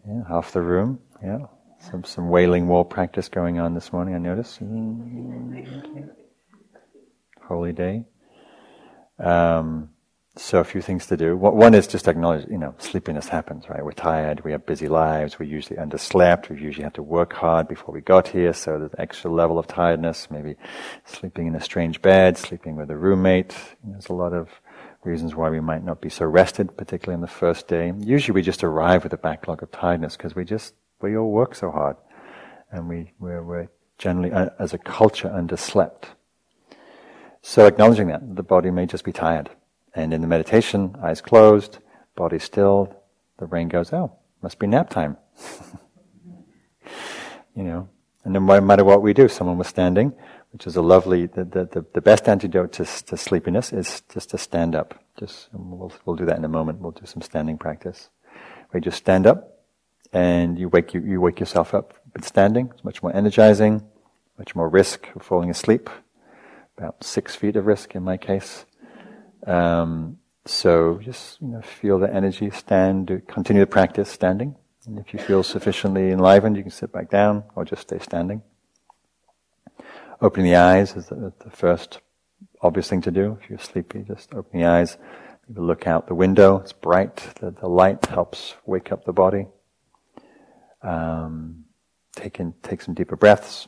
Yeah, 0.07 0.23
half 0.27 0.51
the 0.51 0.61
room. 0.61 0.99
Yeah. 1.23 1.45
Some 1.89 2.03
some 2.03 2.29
wailing 2.29 2.67
wall 2.67 2.85
practice 2.85 3.27
going 3.27 3.59
on 3.59 3.73
this 3.73 3.91
morning. 3.91 4.13
I 4.13 4.19
noticed. 4.19 4.59
Holy 7.47 7.73
day. 7.73 8.05
Um, 9.17 9.89
so 10.37 10.59
a 10.59 10.63
few 10.63 10.81
things 10.81 11.07
to 11.07 11.17
do. 11.17 11.35
One 11.35 11.73
is 11.73 11.87
just 11.87 12.07
acknowledge, 12.07 12.47
you 12.49 12.57
know, 12.57 12.73
sleepiness 12.77 13.27
happens, 13.27 13.67
right? 13.67 13.83
We're 13.83 13.91
tired, 13.91 14.45
we 14.45 14.53
have 14.53 14.65
busy 14.65 14.87
lives, 14.87 15.37
we 15.37 15.45
usually 15.45 15.77
underslept, 15.77 16.49
we 16.49 16.61
usually 16.61 16.85
have 16.85 16.93
to 16.93 17.03
work 17.03 17.33
hard 17.33 17.67
before 17.67 17.93
we 17.93 17.99
got 17.99 18.29
here, 18.29 18.53
so 18.53 18.79
there's 18.79 18.95
extra 18.97 19.29
level 19.29 19.59
of 19.59 19.67
tiredness, 19.67 20.31
maybe 20.31 20.55
sleeping 21.03 21.47
in 21.47 21.55
a 21.55 21.59
strange 21.59 22.01
bed, 22.01 22.37
sleeping 22.37 22.77
with 22.77 22.89
a 22.89 22.95
roommate. 22.95 23.53
There's 23.83 24.07
a 24.07 24.13
lot 24.13 24.31
of 24.31 24.49
reasons 25.03 25.35
why 25.35 25.49
we 25.49 25.59
might 25.59 25.83
not 25.83 25.99
be 25.99 26.09
so 26.09 26.25
rested, 26.25 26.77
particularly 26.77 27.15
on 27.15 27.21
the 27.21 27.27
first 27.27 27.67
day. 27.67 27.91
Usually 27.99 28.33
we 28.33 28.41
just 28.41 28.63
arrive 28.63 29.03
with 29.03 29.11
a 29.11 29.17
backlog 29.17 29.61
of 29.61 29.71
tiredness 29.71 30.15
because 30.15 30.33
we 30.33 30.45
just 30.45 30.73
we 31.01 31.17
all 31.17 31.31
work 31.31 31.55
so 31.55 31.71
hard, 31.71 31.97
and 32.71 32.87
we 32.87 33.11
we're, 33.19 33.43
we're 33.43 33.69
generally, 33.97 34.31
uh, 34.31 34.49
as 34.59 34.73
a 34.73 34.77
culture, 34.77 35.29
underslept. 35.29 36.05
So 37.41 37.65
acknowledging 37.65 38.07
that 38.07 38.35
the 38.35 38.43
body 38.43 38.71
may 38.71 38.85
just 38.85 39.03
be 39.03 39.11
tired, 39.11 39.49
and 39.95 40.13
in 40.13 40.21
the 40.21 40.27
meditation, 40.27 40.95
eyes 41.01 41.21
closed, 41.21 41.79
body 42.15 42.39
still, 42.39 42.95
the 43.37 43.47
brain 43.47 43.67
goes, 43.67 43.91
"Oh, 43.93 44.17
must 44.41 44.59
be 44.59 44.67
nap 44.67 44.89
time." 44.89 45.17
you 47.55 47.63
know, 47.63 47.89
and 48.23 48.33
no 48.33 48.39
matter 48.39 48.83
what 48.83 49.01
we 49.01 49.13
do, 49.13 49.27
someone 49.27 49.57
was 49.57 49.67
standing, 49.67 50.13
which 50.51 50.67
is 50.67 50.75
a 50.75 50.81
lovely, 50.81 51.25
the, 51.25 51.45
the, 51.45 51.85
the, 51.93 52.01
best 52.01 52.27
antidote 52.27 52.73
to, 52.73 52.85
to 52.85 53.17
sleepiness 53.17 53.73
is 53.73 54.03
just 54.13 54.29
to 54.31 54.37
stand 54.37 54.75
up. 54.75 55.03
Just, 55.17 55.49
we'll, 55.53 55.91
we'll 56.05 56.15
do 56.15 56.25
that 56.25 56.37
in 56.37 56.45
a 56.45 56.49
moment. 56.49 56.79
We'll 56.79 56.91
do 56.91 57.05
some 57.05 57.21
standing 57.21 57.57
practice. 57.57 58.09
We 58.73 58.81
just 58.81 58.97
stand 58.97 59.25
up, 59.25 59.60
and 60.13 60.59
you 60.59 60.69
wake 60.69 60.93
you, 60.93 61.01
you 61.01 61.21
wake 61.21 61.39
yourself 61.39 61.73
up 61.73 61.93
but 62.13 62.25
standing. 62.25 62.69
It's 62.73 62.83
much 62.83 63.01
more 63.01 63.15
energizing, 63.15 63.83
much 64.37 64.55
more 64.55 64.69
risk 64.69 65.07
of 65.15 65.23
falling 65.23 65.49
asleep. 65.49 65.89
About 66.77 67.03
six 67.03 67.35
feet 67.35 67.55
of 67.55 67.65
risk 67.65 67.95
in 67.95 68.03
my 68.03 68.17
case. 68.17 68.65
Um, 69.45 70.17
so 70.45 70.99
just 71.03 71.41
you 71.41 71.47
know, 71.47 71.61
feel 71.61 71.99
the 71.99 72.11
energy. 72.13 72.49
Stand. 72.49 73.21
Continue 73.27 73.61
the 73.61 73.67
practice 73.67 74.09
standing. 74.09 74.55
And 74.87 74.97
if 74.97 75.13
you 75.13 75.19
feel 75.19 75.43
sufficiently 75.43 76.09
enlivened, 76.09 76.57
you 76.57 76.63
can 76.63 76.71
sit 76.71 76.91
back 76.91 77.09
down 77.09 77.43
or 77.55 77.65
just 77.65 77.83
stay 77.83 77.99
standing. 77.99 78.41
Opening 80.21 80.51
the 80.51 80.55
eyes 80.55 80.95
is 80.95 81.07
the, 81.07 81.33
the 81.43 81.51
first 81.51 81.99
obvious 82.61 82.89
thing 82.89 83.01
to 83.01 83.11
do. 83.11 83.37
If 83.41 83.49
you're 83.49 83.59
sleepy, 83.59 84.03
just 84.03 84.33
open 84.33 84.59
the 84.59 84.65
eyes. 84.65 84.97
Maybe 85.47 85.61
look 85.61 85.85
out 85.85 86.07
the 86.07 86.15
window. 86.15 86.57
It's 86.57 86.73
bright. 86.73 87.17
The, 87.39 87.51
the 87.51 87.67
light 87.67 88.05
helps 88.07 88.55
wake 88.65 88.91
up 88.91 89.05
the 89.05 89.13
body. 89.13 89.47
Um, 90.83 91.65
take 92.15 92.39
in, 92.39 92.53
take 92.63 92.81
some 92.81 92.93
deeper 92.93 93.15
breaths. 93.15 93.67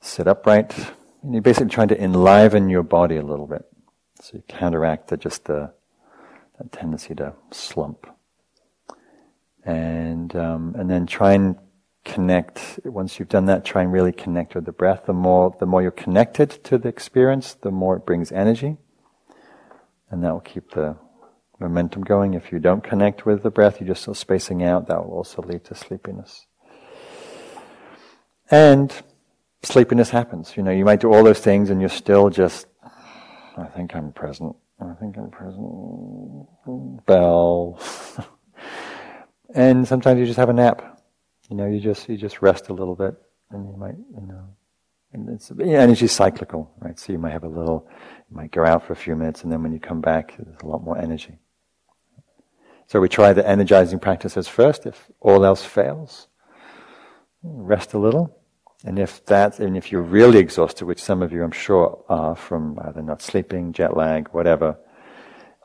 Sit 0.00 0.26
upright. 0.26 0.76
And 1.22 1.32
you're 1.32 1.42
basically 1.42 1.70
trying 1.70 1.88
to 1.88 2.02
enliven 2.02 2.68
your 2.68 2.82
body 2.82 3.16
a 3.16 3.22
little 3.22 3.46
bit. 3.46 3.64
So 4.20 4.32
you 4.34 4.42
counteract 4.48 5.08
the, 5.08 5.16
just 5.16 5.44
the 5.44 5.72
that 6.58 6.72
tendency 6.72 7.14
to 7.14 7.34
slump. 7.50 8.06
And 9.64 10.34
um, 10.34 10.74
and 10.76 10.90
then 10.90 11.06
try 11.06 11.32
and 11.32 11.56
connect. 12.04 12.80
Once 12.84 13.18
you've 13.18 13.28
done 13.28 13.46
that, 13.46 13.64
try 13.64 13.82
and 13.82 13.92
really 13.92 14.12
connect 14.12 14.54
with 14.54 14.64
the 14.64 14.72
breath. 14.72 15.06
The 15.06 15.12
more 15.12 15.54
the 15.58 15.66
more 15.66 15.82
you're 15.82 15.92
connected 15.92 16.50
to 16.64 16.78
the 16.78 16.88
experience, 16.88 17.54
the 17.54 17.70
more 17.70 17.96
it 17.96 18.04
brings 18.04 18.32
energy, 18.32 18.76
and 20.10 20.24
that 20.24 20.32
will 20.32 20.40
keep 20.40 20.72
the 20.72 20.96
momentum 21.62 22.02
going. 22.02 22.34
If 22.34 22.52
you 22.52 22.58
don't 22.58 22.82
connect 22.82 23.24
with 23.24 23.42
the 23.42 23.50
breath, 23.50 23.80
you're 23.80 23.94
just 23.94 24.14
spacing 24.16 24.62
out, 24.62 24.88
that 24.88 25.04
will 25.04 25.14
also 25.14 25.42
lead 25.42 25.64
to 25.64 25.74
sleepiness. 25.74 26.46
And 28.50 28.92
sleepiness 29.62 30.10
happens. 30.10 30.56
You 30.56 30.62
know, 30.62 30.72
you 30.72 30.84
might 30.84 31.00
do 31.00 31.12
all 31.12 31.24
those 31.24 31.40
things 31.40 31.70
and 31.70 31.80
you're 31.80 31.88
still 31.88 32.28
just, 32.28 32.66
I 33.56 33.64
think 33.66 33.94
I'm 33.94 34.12
present. 34.12 34.56
I 34.80 34.94
think 34.94 35.16
I'm 35.16 35.30
present. 35.30 37.06
Bell. 37.06 37.80
and 39.54 39.86
sometimes 39.86 40.18
you 40.18 40.26
just 40.26 40.38
have 40.38 40.48
a 40.48 40.52
nap. 40.52 41.00
You 41.48 41.56
know, 41.56 41.66
you 41.66 41.80
just 41.80 42.08
you 42.08 42.16
just 42.16 42.40
rest 42.40 42.68
a 42.70 42.72
little 42.72 42.94
bit, 42.94 43.14
and 43.50 43.68
you 43.68 43.76
might, 43.76 43.96
you 43.96 44.26
know, 44.26 44.48
and 45.12 45.28
it's 45.28 45.52
energy 45.60 46.06
cyclical, 46.06 46.72
right? 46.78 46.98
So 46.98 47.12
you 47.12 47.18
might 47.18 47.32
have 47.32 47.44
a 47.44 47.48
little, 47.48 47.86
you 48.30 48.36
might 48.36 48.50
go 48.50 48.64
out 48.64 48.86
for 48.86 48.94
a 48.94 48.96
few 48.96 49.14
minutes, 49.14 49.42
and 49.42 49.52
then 49.52 49.62
when 49.62 49.72
you 49.72 49.78
come 49.78 50.00
back, 50.00 50.34
there's 50.38 50.62
a 50.62 50.66
lot 50.66 50.82
more 50.82 50.96
energy. 50.96 51.38
So 52.92 53.00
we 53.00 53.08
try 53.08 53.32
the 53.32 53.48
energizing 53.48 54.00
practices 54.00 54.48
first. 54.48 54.84
If 54.84 55.10
all 55.18 55.46
else 55.46 55.64
fails, 55.64 56.28
rest 57.42 57.94
a 57.94 57.98
little. 57.98 58.36
And 58.84 58.98
if 58.98 59.24
that, 59.24 59.60
and 59.60 59.78
if 59.78 59.90
you're 59.90 60.02
really 60.02 60.38
exhausted, 60.38 60.84
which 60.84 61.02
some 61.02 61.22
of 61.22 61.32
you 61.32 61.42
I'm 61.42 61.52
sure 61.52 62.04
are 62.10 62.36
from 62.36 62.78
either 62.84 63.00
not 63.00 63.22
sleeping, 63.22 63.72
jet 63.72 63.96
lag, 63.96 64.28
whatever, 64.32 64.76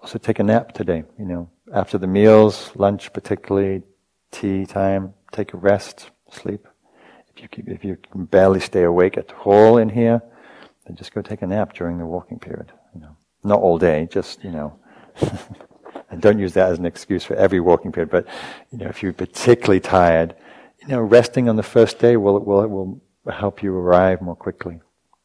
also 0.02 0.18
take 0.18 0.40
a 0.40 0.44
nap 0.44 0.72
today. 0.72 1.04
You 1.20 1.26
know, 1.26 1.50
after 1.74 1.98
the 1.98 2.08
meals, 2.08 2.72
lunch 2.76 3.12
particularly, 3.12 3.84
tea 4.32 4.66
time, 4.66 5.14
take 5.34 5.54
a 5.54 5.58
rest, 5.58 6.12
sleep. 6.32 6.66
If 7.36 7.58
you 7.58 7.64
if 7.68 7.84
you 7.84 7.98
can 8.10 8.24
barely 8.24 8.62
stay 8.62 8.84
awake 8.84 9.18
at 9.18 9.34
all 9.44 9.80
in 9.80 9.90
here, 9.90 10.22
then 10.86 10.96
just 10.96 11.14
go 11.14 11.22
take 11.22 11.42
a 11.42 11.48
nap 11.48 11.74
during 11.74 11.98
the 11.98 12.06
walking 12.06 12.40
period. 12.40 12.72
You 12.96 13.02
know, 13.02 13.18
not 13.44 13.60
all 13.60 13.78
day, 13.78 14.08
just 14.10 14.46
you 14.46 14.52
know. 14.52 14.80
and 16.10 16.22
don't 16.22 16.40
use 16.40 16.54
that 16.54 16.72
as 16.72 16.80
an 16.80 16.86
excuse 16.86 17.24
for 17.24 17.36
every 17.36 17.60
walking 17.60 17.92
period. 17.92 18.10
But 18.10 18.28
you 18.72 18.78
know, 18.78 18.88
if 18.88 19.04
you're 19.04 19.14
particularly 19.14 19.80
tired, 19.80 20.36
you 20.82 20.88
know, 20.88 21.02
resting 21.02 21.50
on 21.50 21.56
the 21.56 21.64
first 21.64 22.00
day 22.00 22.18
will 22.18 22.40
will 22.40 22.68
will 22.68 23.02
help 23.32 23.64
you 23.64 23.76
arrive 23.76 24.22
more 24.22 24.36
quickly. 24.36 24.80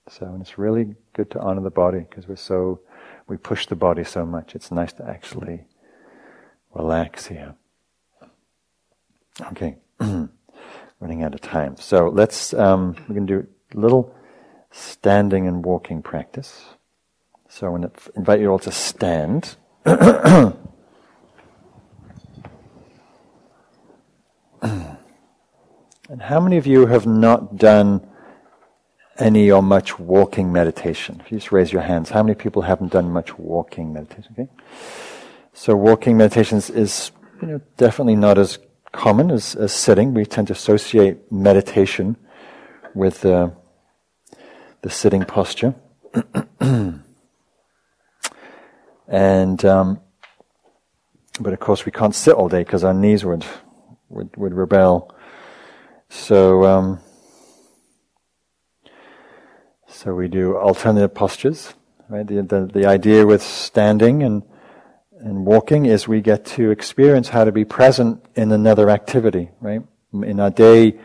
So, 0.09 0.27
and 0.27 0.43
it's 0.43 0.59
really 0.59 0.95
good 1.13 1.31
to 1.33 1.41
honor 1.41 1.61
the 1.61 1.71
body 1.71 2.01
because 2.01 2.27
we're 2.27 2.37
so, 2.37 2.81
we 3.29 3.37
push 3.37 3.67
the 3.67 3.77
body 3.77 4.05
so 4.05 4.27
much. 4.27 4.55
It's 4.55 4.71
nice 4.71 4.93
to 4.95 5.09
actually 5.09 5.65
relax 6.75 7.27
here. 7.27 7.55
Okay, 9.53 9.77
running 10.01 11.23
out 11.23 11.35
of 11.35 11.41
time. 11.41 11.77
So 11.77 12.09
let's, 12.09 12.53
um, 12.55 12.97
we're 13.09 13.15
going 13.15 13.27
to 13.27 13.43
do 13.43 13.49
a 13.75 13.81
little 13.81 14.15
standing 14.71 15.47
and 15.47 15.65
walking 15.65 16.03
practice. 16.03 16.65
So 17.49 17.67
I'm 17.67 17.81
going 17.81 17.91
to 17.91 18.13
invite 18.17 18.41
you 18.41 18.51
all 18.51 18.59
to 18.61 18.73
stand. 18.73 19.57
and 26.09 26.23
how 26.23 26.41
many 26.41 26.57
of 26.57 26.67
you 26.67 26.87
have 26.87 27.07
not 27.07 27.57
done 27.57 28.07
any 29.19 29.51
or 29.51 29.63
much 29.63 29.99
walking 29.99 30.53
meditation? 30.53 31.21
If 31.25 31.31
you 31.31 31.39
just 31.39 31.53
raise 31.53 31.73
your 31.73 31.83
hands, 31.83 32.11
how 32.11 32.23
many 32.23 32.35
people 32.35 32.63
haven't 32.63 32.93
done 32.93 33.11
much 33.11 33.39
walking 33.39 33.93
meditation? 33.93 34.33
Okay. 34.33 34.49
So 35.53 35.77
walking 35.77 36.17
meditation 36.17 36.59
is, 36.59 37.13
you 37.41 37.49
know, 37.49 37.61
definitely 37.77 38.17
not 38.17 38.39
as 38.39 38.59
common 38.91 39.31
as, 39.31 39.55
as 39.55 39.73
sitting. 39.73 40.13
We 40.15 40.27
tend 40.27 40.49
to 40.49 40.55
associate 40.55 41.31
meditation 41.31 42.17
with 42.95 43.25
uh, 43.25 43.51
the 44.83 44.91
sitting 44.91 45.25
posture. 45.25 45.75
and, 49.09 49.65
um, 49.65 50.01
but 51.41 51.53
of 51.53 51.61
course 51.61 51.87
we 51.87 51.93
can't 51.93 52.15
sit 52.15 52.35
all 52.35 52.49
day 52.49 52.65
because 52.65 52.83
our 52.83 52.95
knees 52.95 53.25
would, 53.25 53.47
would, 54.09 54.37
would 54.37 54.55
rebel. 54.55 55.15
So, 56.13 56.65
um, 56.65 57.01
so 59.89 60.15
we 60.15 60.29
do 60.29 60.59
alternative 60.59 61.15
postures. 61.15 61.73
Right? 62.09 62.27
The, 62.27 62.43
the, 62.43 62.71
the 62.73 62.87
idea 62.87 63.27
with 63.27 63.43
standing 63.43 64.23
and 64.23 64.43
and 65.19 65.47
walking 65.47 65.87
is 65.87 66.07
we 66.09 66.21
get 66.21 66.45
to 66.45 66.71
experience 66.71 67.29
how 67.29 67.45
to 67.45 67.53
be 67.53 67.65
present 67.65 68.25
in 68.35 68.51
another 68.51 68.91
activity, 68.91 69.51
right? 69.61 69.81
In 70.13 70.41
our 70.41 70.51
day, 70.51 70.99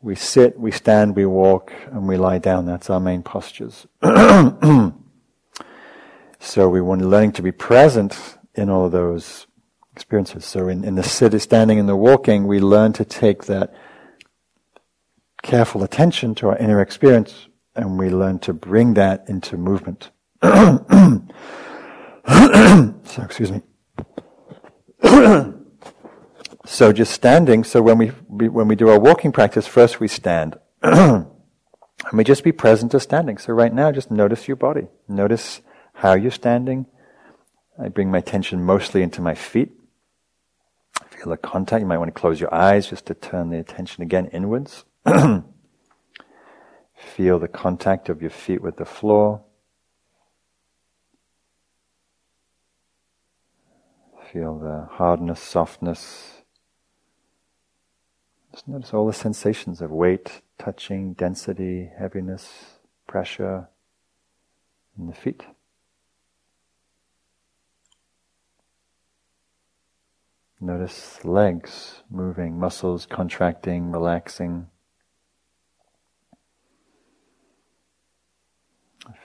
we 0.00 0.16
sit, 0.16 0.58
we 0.58 0.72
stand, 0.72 1.14
we 1.14 1.26
walk, 1.26 1.72
and 1.92 2.08
we 2.08 2.16
lie 2.16 2.38
down. 2.38 2.66
That's 2.66 2.90
our 2.90 2.98
main 2.98 3.22
postures. 3.22 3.86
so 4.02 4.92
we 6.68 6.80
want 6.80 7.02
learning 7.02 7.32
to 7.32 7.42
be 7.42 7.52
present 7.52 8.36
in 8.56 8.68
all 8.68 8.86
of 8.86 8.92
those 8.92 9.46
experiences. 9.92 10.44
So 10.44 10.66
in, 10.66 10.84
in 10.84 10.96
the 10.96 11.04
sitting, 11.04 11.38
standing, 11.38 11.78
and 11.78 11.88
the 11.88 11.94
walking, 11.94 12.48
we 12.48 12.58
learn 12.58 12.92
to 12.94 13.04
take 13.04 13.44
that 13.44 13.72
careful 15.42 15.82
attention 15.82 16.34
to 16.36 16.48
our 16.48 16.56
inner 16.56 16.80
experience, 16.80 17.48
and 17.74 17.98
we 17.98 18.08
learn 18.10 18.38
to 18.40 18.52
bring 18.52 18.94
that 18.94 19.24
into 19.28 19.56
movement. 19.56 20.10
so 20.42 21.22
excuse 23.22 23.52
me. 23.52 23.62
so 26.64 26.92
just 26.92 27.12
standing. 27.12 27.64
So 27.64 27.82
when 27.82 27.98
we 27.98 28.08
when 28.48 28.68
we 28.68 28.76
do 28.76 28.88
our 28.88 28.98
walking 28.98 29.32
practice, 29.32 29.66
first 29.66 30.00
we 30.00 30.08
stand, 30.08 30.58
and 30.82 31.26
we 32.12 32.24
just 32.24 32.44
be 32.44 32.52
present 32.52 32.92
to 32.92 33.00
standing. 33.00 33.38
So 33.38 33.52
right 33.52 33.74
now, 33.74 33.92
just 33.92 34.10
notice 34.10 34.48
your 34.48 34.56
body. 34.56 34.88
Notice 35.08 35.60
how 35.94 36.14
you're 36.14 36.30
standing. 36.30 36.86
I 37.82 37.88
bring 37.88 38.10
my 38.10 38.18
attention 38.18 38.64
mostly 38.64 39.02
into 39.02 39.20
my 39.20 39.34
feet. 39.34 39.72
Feel 41.10 41.30
the 41.30 41.36
contact. 41.36 41.80
You 41.80 41.86
might 41.86 41.98
want 41.98 42.14
to 42.14 42.20
close 42.20 42.40
your 42.40 42.52
eyes 42.54 42.88
just 42.88 43.06
to 43.06 43.14
turn 43.14 43.50
the 43.50 43.58
attention 43.58 44.02
again 44.02 44.26
inwards. 44.26 44.84
Feel 46.94 47.38
the 47.38 47.48
contact 47.48 48.08
of 48.08 48.20
your 48.20 48.30
feet 48.30 48.62
with 48.62 48.76
the 48.76 48.84
floor. 48.84 49.42
Feel 54.32 54.58
the 54.58 54.88
hardness, 54.92 55.40
softness. 55.40 56.42
Just 58.52 58.68
notice 58.68 58.94
all 58.94 59.06
the 59.06 59.12
sensations 59.12 59.80
of 59.80 59.90
weight, 59.90 60.42
touching, 60.58 61.14
density, 61.14 61.90
heaviness, 61.98 62.78
pressure 63.06 63.68
in 64.98 65.06
the 65.06 65.14
feet. 65.14 65.42
Notice 70.60 71.24
legs 71.24 72.02
moving, 72.08 72.58
muscles 72.58 73.04
contracting, 73.04 73.90
relaxing. 73.90 74.68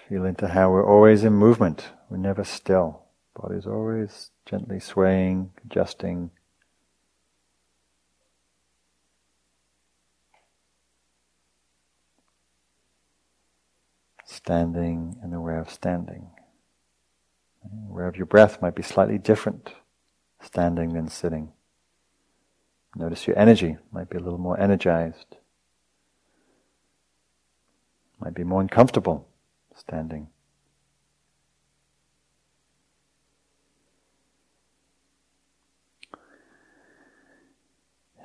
Feel 0.07 0.23
into 0.23 0.47
how 0.47 0.71
we're 0.71 0.87
always 0.87 1.25
in 1.25 1.33
movement. 1.33 1.89
We're 2.09 2.17
never 2.17 2.45
still. 2.45 3.03
Body's 3.35 3.67
always 3.67 4.31
gently 4.45 4.79
swaying, 4.79 5.51
adjusting. 5.65 6.31
Standing 14.23 15.17
and 15.21 15.33
aware 15.33 15.59
of 15.59 15.69
standing. 15.69 16.29
Aware 17.89 18.07
of 18.07 18.15
your 18.15 18.27
breath 18.27 18.61
might 18.61 18.75
be 18.75 18.83
slightly 18.83 19.17
different 19.17 19.73
standing 20.41 20.93
than 20.93 21.09
sitting. 21.09 21.51
Notice 22.95 23.27
your 23.27 23.37
energy 23.37 23.75
might 23.91 24.09
be 24.09 24.17
a 24.17 24.21
little 24.21 24.39
more 24.39 24.57
energized. 24.57 25.35
Might 28.21 28.33
be 28.33 28.45
more 28.45 28.61
uncomfortable 28.61 29.27
standing. 29.87 30.27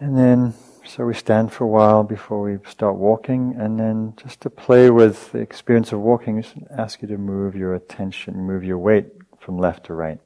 And 0.00 0.18
then, 0.18 0.54
so 0.84 1.06
we 1.06 1.14
stand 1.14 1.52
for 1.52 1.62
a 1.62 1.68
while 1.68 2.02
before 2.02 2.42
we 2.42 2.58
start 2.68 2.96
walking, 2.96 3.54
and 3.56 3.78
then 3.78 4.14
just 4.16 4.40
to 4.40 4.50
play 4.50 4.90
with 4.90 5.30
the 5.30 5.38
experience 5.38 5.92
of 5.92 6.00
walking, 6.00 6.38
I 6.38 6.42
just 6.42 6.56
ask 6.76 7.00
you 7.00 7.06
to 7.08 7.16
move 7.16 7.54
your 7.54 7.74
attention, 7.74 8.34
move 8.34 8.64
your 8.64 8.78
weight 8.78 9.06
from 9.38 9.58
left 9.58 9.86
to 9.86 9.94
right, 9.94 10.18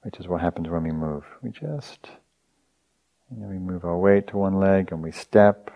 which 0.00 0.18
is 0.18 0.26
what 0.26 0.40
happens 0.40 0.70
when 0.70 0.84
we 0.84 0.92
move. 0.92 1.24
We 1.42 1.50
just, 1.50 2.08
you 3.30 3.36
know, 3.42 3.48
we 3.48 3.58
move 3.58 3.84
our 3.84 3.98
weight 3.98 4.28
to 4.28 4.38
one 4.38 4.58
leg 4.58 4.90
and 4.90 5.02
we 5.02 5.12
step. 5.12 5.70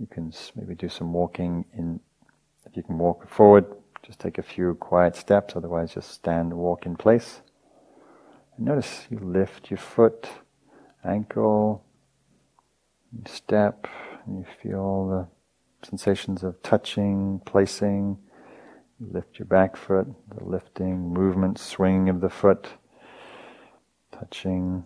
You 0.00 0.08
can 0.08 0.32
maybe 0.56 0.74
do 0.74 0.88
some 0.88 1.12
walking 1.12 1.66
in, 1.72 2.00
you 2.76 2.82
can 2.82 2.98
walk 2.98 3.28
forward, 3.28 3.66
just 4.02 4.18
take 4.18 4.38
a 4.38 4.42
few 4.42 4.74
quiet 4.74 5.16
steps, 5.16 5.54
otherwise 5.56 5.94
just 5.94 6.10
stand 6.10 6.52
and 6.52 6.60
walk 6.60 6.86
in 6.86 6.96
place. 6.96 7.40
And 8.56 8.66
notice 8.66 9.06
you 9.10 9.18
lift 9.18 9.70
your 9.70 9.78
foot 9.78 10.28
ankle, 11.04 11.84
step, 13.26 13.86
and 14.26 14.38
you 14.38 14.46
feel 14.62 15.08
the 15.08 15.86
sensations 15.86 16.42
of 16.42 16.62
touching, 16.62 17.40
placing. 17.44 18.18
You 18.98 19.08
lift 19.12 19.38
your 19.38 19.46
back 19.46 19.76
foot, 19.76 20.06
the 20.34 20.44
lifting, 20.44 21.12
movement, 21.12 21.58
swinging 21.58 22.08
of 22.08 22.20
the 22.20 22.30
foot. 22.30 22.68
touching. 24.12 24.84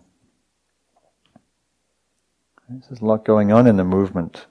There's 2.67 3.01
a 3.01 3.05
lot 3.05 3.25
going 3.25 3.51
on 3.51 3.67
in 3.67 3.77
the 3.77 3.83
movement. 3.83 4.47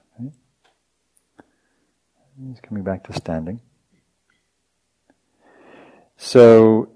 He's 2.47 2.61
coming 2.61 2.83
back 2.83 3.03
to 3.05 3.13
standing. 3.13 3.59
So, 6.15 6.89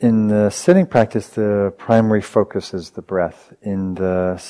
in 0.00 0.28
the 0.28 0.50
sitting 0.50 0.86
practice, 0.86 1.28
the 1.28 1.72
primary 1.78 2.20
focus 2.20 2.74
is 2.74 2.90
the 2.90 3.02
breath. 3.02 3.54
In 3.62 3.94
the 3.94 4.42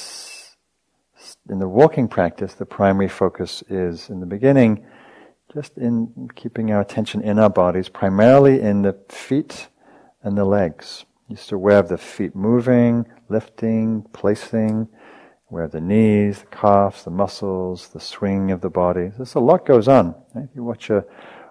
in 1.49 1.59
the 1.61 1.69
walking 1.69 2.09
practice, 2.09 2.55
the 2.55 2.67
primary 2.67 3.09
focus 3.09 3.63
is 3.69 4.11
in 4.11 4.19
the 4.19 4.27
beginning, 4.27 4.85
just 5.55 5.79
in 5.79 6.29
keeping 6.35 6.73
our 6.73 6.81
attention 6.81 7.23
in 7.23 7.39
our 7.39 7.51
bodies, 7.51 7.89
primarily 7.89 8.61
in 8.61 8.83
the 8.83 8.99
feet 9.09 9.69
and 10.23 10.37
the 10.37 10.45
legs. 10.45 11.05
Just 11.31 11.53
aware 11.53 11.79
of 11.79 11.89
the 11.89 11.99
feet 11.99 12.35
moving, 12.35 13.07
lifting, 13.29 14.03
placing, 14.13 14.89
of 15.61 15.73
the 15.73 15.81
knees, 15.81 16.41
the 16.41 16.47
calves, 16.47 17.05
the 17.05 17.11
muscles, 17.11 17.89
the 17.89 18.01
swing 18.01 18.51
of 18.51 18.63
the 18.63 18.71
body. 18.71 19.11
There's 19.17 19.35
a 19.35 19.41
lot 19.41 19.67
goes 19.67 19.87
on. 19.87 20.15
Right? 20.35 20.45
If 20.45 20.57
you 20.57 20.65
watch 20.65 20.89
a 20.89 21.05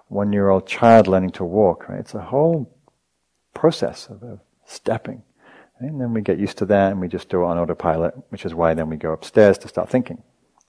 one-year-old 0.08 0.66
child 0.66 1.06
learning 1.06 1.30
to 1.30 1.44
walk, 1.44 1.88
right? 1.88 2.00
It's 2.00 2.14
a 2.14 2.20
whole 2.20 2.74
process 3.54 4.08
of, 4.08 4.22
of 4.22 4.40
stepping. 4.66 5.22
Right? 5.80 5.90
And 5.90 6.00
then 6.00 6.12
we 6.12 6.20
get 6.20 6.38
used 6.38 6.58
to 6.58 6.66
that 6.66 6.90
and 6.90 7.00
we 7.00 7.08
just 7.08 7.28
do 7.28 7.42
it 7.42 7.46
on 7.46 7.58
autopilot, 7.58 8.14
which 8.30 8.44
is 8.44 8.54
why 8.54 8.74
then 8.74 8.88
we 8.90 8.96
go 8.96 9.12
upstairs 9.12 9.56
to 9.58 9.68
start 9.68 9.88
thinking, 9.88 10.22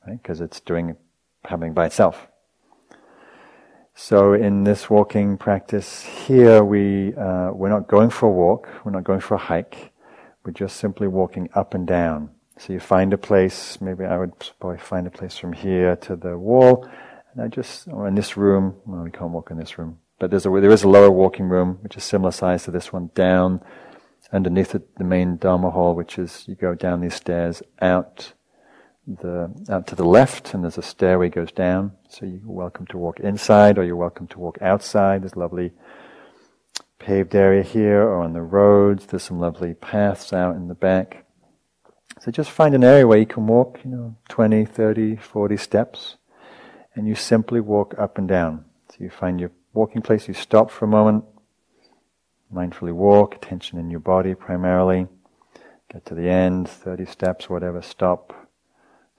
because 0.07 0.39
it's 0.39 0.59
doing, 0.59 0.95
happening 1.43 1.73
by 1.73 1.87
itself. 1.87 2.27
So 3.95 4.33
in 4.33 4.63
this 4.63 4.89
walking 4.89 5.37
practice 5.37 6.01
here, 6.01 6.63
we, 6.63 7.13
uh, 7.15 7.51
we're 7.51 7.69
not 7.69 7.87
going 7.87 8.09
for 8.09 8.27
a 8.27 8.31
walk, 8.31 8.67
we're 8.83 8.91
not 8.91 9.03
going 9.03 9.19
for 9.19 9.35
a 9.35 9.39
hike, 9.39 9.91
we're 10.43 10.51
just 10.51 10.77
simply 10.77 11.07
walking 11.07 11.49
up 11.53 11.73
and 11.73 11.85
down. 11.85 12.29
So 12.57 12.73
you 12.73 12.79
find 12.79 13.13
a 13.13 13.17
place, 13.17 13.81
maybe 13.81 14.05
I 14.05 14.17
would 14.17 14.33
probably 14.59 14.79
find 14.79 15.07
a 15.07 15.11
place 15.11 15.37
from 15.37 15.53
here 15.53 15.95
to 15.97 16.15
the 16.15 16.37
wall, 16.37 16.87
and 17.33 17.41
I 17.41 17.47
just, 17.47 17.87
or 17.87 18.07
in 18.07 18.15
this 18.15 18.37
room, 18.37 18.75
well, 18.85 19.03
we 19.03 19.11
can't 19.11 19.31
walk 19.31 19.49
in 19.51 19.57
this 19.57 19.77
room, 19.77 19.99
but 20.19 20.29
there's 20.29 20.45
a, 20.45 20.49
there 20.49 20.71
is 20.71 20.83
a 20.83 20.89
lower 20.89 21.09
walking 21.09 21.49
room, 21.49 21.79
which 21.81 21.97
is 21.97 22.03
similar 22.03 22.31
size 22.31 22.63
to 22.65 22.71
this 22.71 22.93
one, 22.93 23.09
down 23.15 23.61
underneath 24.31 24.71
the, 24.71 24.83
the 24.97 25.03
main 25.03 25.37
Dharma 25.37 25.71
hall, 25.71 25.95
which 25.95 26.19
is, 26.19 26.43
you 26.47 26.55
go 26.55 26.75
down 26.75 27.01
these 27.01 27.15
stairs 27.15 27.61
out 27.81 28.33
the 29.05 29.53
out 29.69 29.87
to 29.87 29.95
the 29.95 30.05
left, 30.05 30.53
and 30.53 30.63
there's 30.63 30.77
a 30.77 30.81
stairway 30.81 31.29
goes 31.29 31.51
down. 31.51 31.91
So 32.07 32.25
you're 32.25 32.39
welcome 32.45 32.85
to 32.87 32.97
walk 32.97 33.19
inside, 33.19 33.77
or 33.77 33.83
you're 33.83 33.95
welcome 33.95 34.27
to 34.27 34.39
walk 34.39 34.57
outside. 34.61 35.23
There's 35.23 35.35
lovely 35.35 35.71
paved 36.99 37.35
area 37.35 37.63
here, 37.63 38.01
or 38.01 38.21
on 38.21 38.33
the 38.33 38.41
roads. 38.41 39.05
There's 39.05 39.23
some 39.23 39.39
lovely 39.39 39.73
paths 39.73 40.31
out 40.31 40.55
in 40.55 40.67
the 40.67 40.75
back. 40.75 41.22
So 42.23 42.31
just 42.31 42.51
find 42.51 42.73
an 42.73 42.85
area 42.85 43.05
where 43.05 43.17
you 43.17 43.25
can 43.25 43.47
walk, 43.47 43.79
you 43.83 43.91
know, 43.91 44.15
20, 44.29 44.63
30, 44.63 45.17
40 45.17 45.57
steps, 45.57 46.15
and 46.95 47.05
you 47.05 47.15
simply 47.15 47.59
walk 47.59 47.95
up 47.99 48.17
and 48.17 48.29
down. 48.29 48.63
So 48.89 48.97
you 49.01 49.09
find 49.09 49.41
your 49.41 49.51
walking 49.73 50.01
place, 50.01 50.29
you 50.29 50.33
stop 50.33 50.71
for 50.71 50.85
a 50.85 50.87
moment, 50.87 51.25
mindfully 52.53 52.93
walk, 52.93 53.35
attention 53.35 53.77
in 53.77 53.89
your 53.89 53.99
body 53.99 54.35
primarily. 54.35 55.07
Get 55.91 56.05
to 56.05 56.15
the 56.15 56.29
end, 56.29 56.69
30 56.69 57.05
steps, 57.07 57.49
whatever, 57.49 57.81
stop 57.81 58.33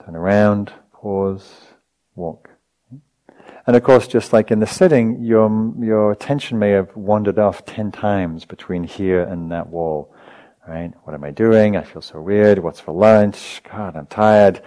turn 0.02 0.16
around, 0.16 0.72
pause, 0.92 1.50
walk. 2.14 2.50
And 3.66 3.76
of 3.76 3.82
course, 3.82 4.07
just 4.07 4.32
like 4.32 4.50
in 4.50 4.61
the 4.61 4.66
sitting, 4.66 5.22
your, 5.22 5.74
your 5.78 6.12
attention 6.12 6.59
may 6.59 6.70
have 6.70 6.95
wandered 6.96 7.38
off 7.38 7.64
ten 7.64 7.92
times 7.92 8.45
between 8.45 8.84
here 8.84 9.22
and 9.22 9.50
that 9.50 9.68
wall. 9.68 10.13
Right? 10.66 10.92
What 11.03 11.14
am 11.14 11.24
I 11.24 11.30
doing? 11.30 11.76
I 11.76 11.82
feel 11.82 12.00
so 12.00 12.20
weird. 12.20 12.58
What's 12.58 12.80
for 12.80 12.92
lunch? 12.92 13.61
God, 13.70 13.96
I'm 13.96 14.07
tired. 14.07 14.62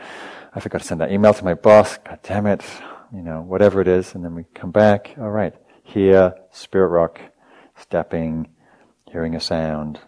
I 0.54 0.60
forgot 0.60 0.82
to 0.82 0.88
send 0.88 1.02
that 1.02 1.12
email 1.12 1.34
to 1.34 1.44
my 1.44 1.56
boss. 1.56 1.98
God 1.98 2.20
damn 2.22 2.46
it. 2.46 2.64
You 3.12 3.24
know, 3.24 3.42
whatever 3.42 3.82
it 3.82 3.88
is. 3.88 4.14
And 4.14 4.24
then 4.24 4.36
we 4.36 4.44
come 4.54 4.72
back. 4.72 5.16
All 5.18 5.32
right. 5.32 5.56
Here, 5.84 6.36
spirit 6.52 6.90
rock, 6.90 7.20
stepping, 7.76 8.50
hearing 9.12 9.36
a 9.36 9.40
sound, 9.40 10.00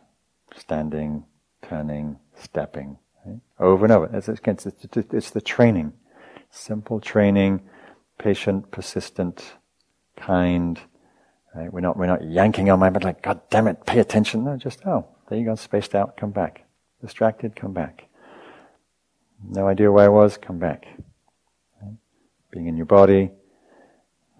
standing, 0.55 1.25
turning, 1.63 2.19
stepping. 2.35 2.99
Right? 3.25 3.39
Over 3.59 3.85
and 3.85 3.91
over. 3.91 4.09
It's, 4.13 4.29
it's, 4.29 4.97
it's 5.11 5.31
the 5.31 5.41
training. 5.41 5.93
Simple 6.51 6.99
training, 6.99 7.61
patient, 8.19 8.69
persistent, 8.69 9.53
kind. 10.15 10.79
Right? 11.55 11.71
We're 11.71 11.79
not 11.81 11.97
we're 11.97 12.05
not 12.05 12.23
yanking 12.23 12.69
on 12.69 12.79
my 12.79 12.89
but 12.89 13.03
like, 13.03 13.23
God 13.23 13.41
damn 13.49 13.67
it, 13.67 13.85
pay 13.85 13.99
attention. 13.99 14.43
No, 14.43 14.57
just 14.57 14.85
oh, 14.85 15.07
there 15.29 15.37
you 15.37 15.45
go, 15.45 15.55
spaced 15.55 15.95
out, 15.95 16.17
come 16.17 16.31
back. 16.31 16.65
Distracted, 17.01 17.55
come 17.55 17.73
back. 17.73 18.05
No 19.47 19.67
idea 19.67 19.91
where 19.91 20.05
I 20.05 20.09
was, 20.09 20.37
come 20.37 20.59
back. 20.59 20.85
Being 22.51 22.67
in 22.67 22.75
your 22.75 22.87
body, 22.87 23.31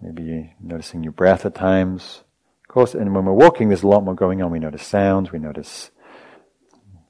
maybe 0.02 0.52
noticing 0.60 1.02
your 1.02 1.12
breath 1.12 1.46
at 1.46 1.54
times. 1.54 2.24
Of 2.62 2.68
course, 2.68 2.94
and 2.94 3.14
when 3.14 3.24
we're 3.24 3.32
walking, 3.32 3.68
there's 3.68 3.84
a 3.84 3.88
lot 3.88 4.04
more 4.04 4.14
going 4.14 4.42
on. 4.42 4.50
We 4.50 4.58
notice 4.58 4.86
sounds, 4.86 5.32
we 5.32 5.38
notice 5.38 5.90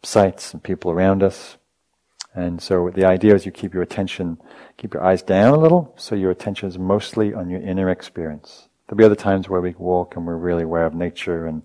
sights 0.02 0.52
and 0.52 0.62
people 0.62 0.90
around 0.90 1.22
us. 1.22 1.56
And 2.34 2.62
so 2.62 2.90
the 2.94 3.06
idea 3.06 3.34
is 3.34 3.44
you 3.44 3.52
keep 3.52 3.74
your 3.74 3.82
attention, 3.82 4.38
keep 4.76 4.94
your 4.94 5.02
eyes 5.02 5.22
down 5.22 5.54
a 5.54 5.58
little, 5.58 5.94
so 5.96 6.14
your 6.14 6.30
attention 6.30 6.68
is 6.68 6.78
mostly 6.78 7.34
on 7.34 7.50
your 7.50 7.60
inner 7.60 7.90
experience. 7.90 8.68
There'll 8.86 8.98
be 8.98 9.04
other 9.04 9.16
times 9.16 9.48
where 9.48 9.60
we 9.60 9.74
walk 9.78 10.16
and 10.16 10.26
we're 10.26 10.36
really 10.36 10.62
aware 10.62 10.86
of 10.86 10.94
nature 10.94 11.46
and 11.46 11.62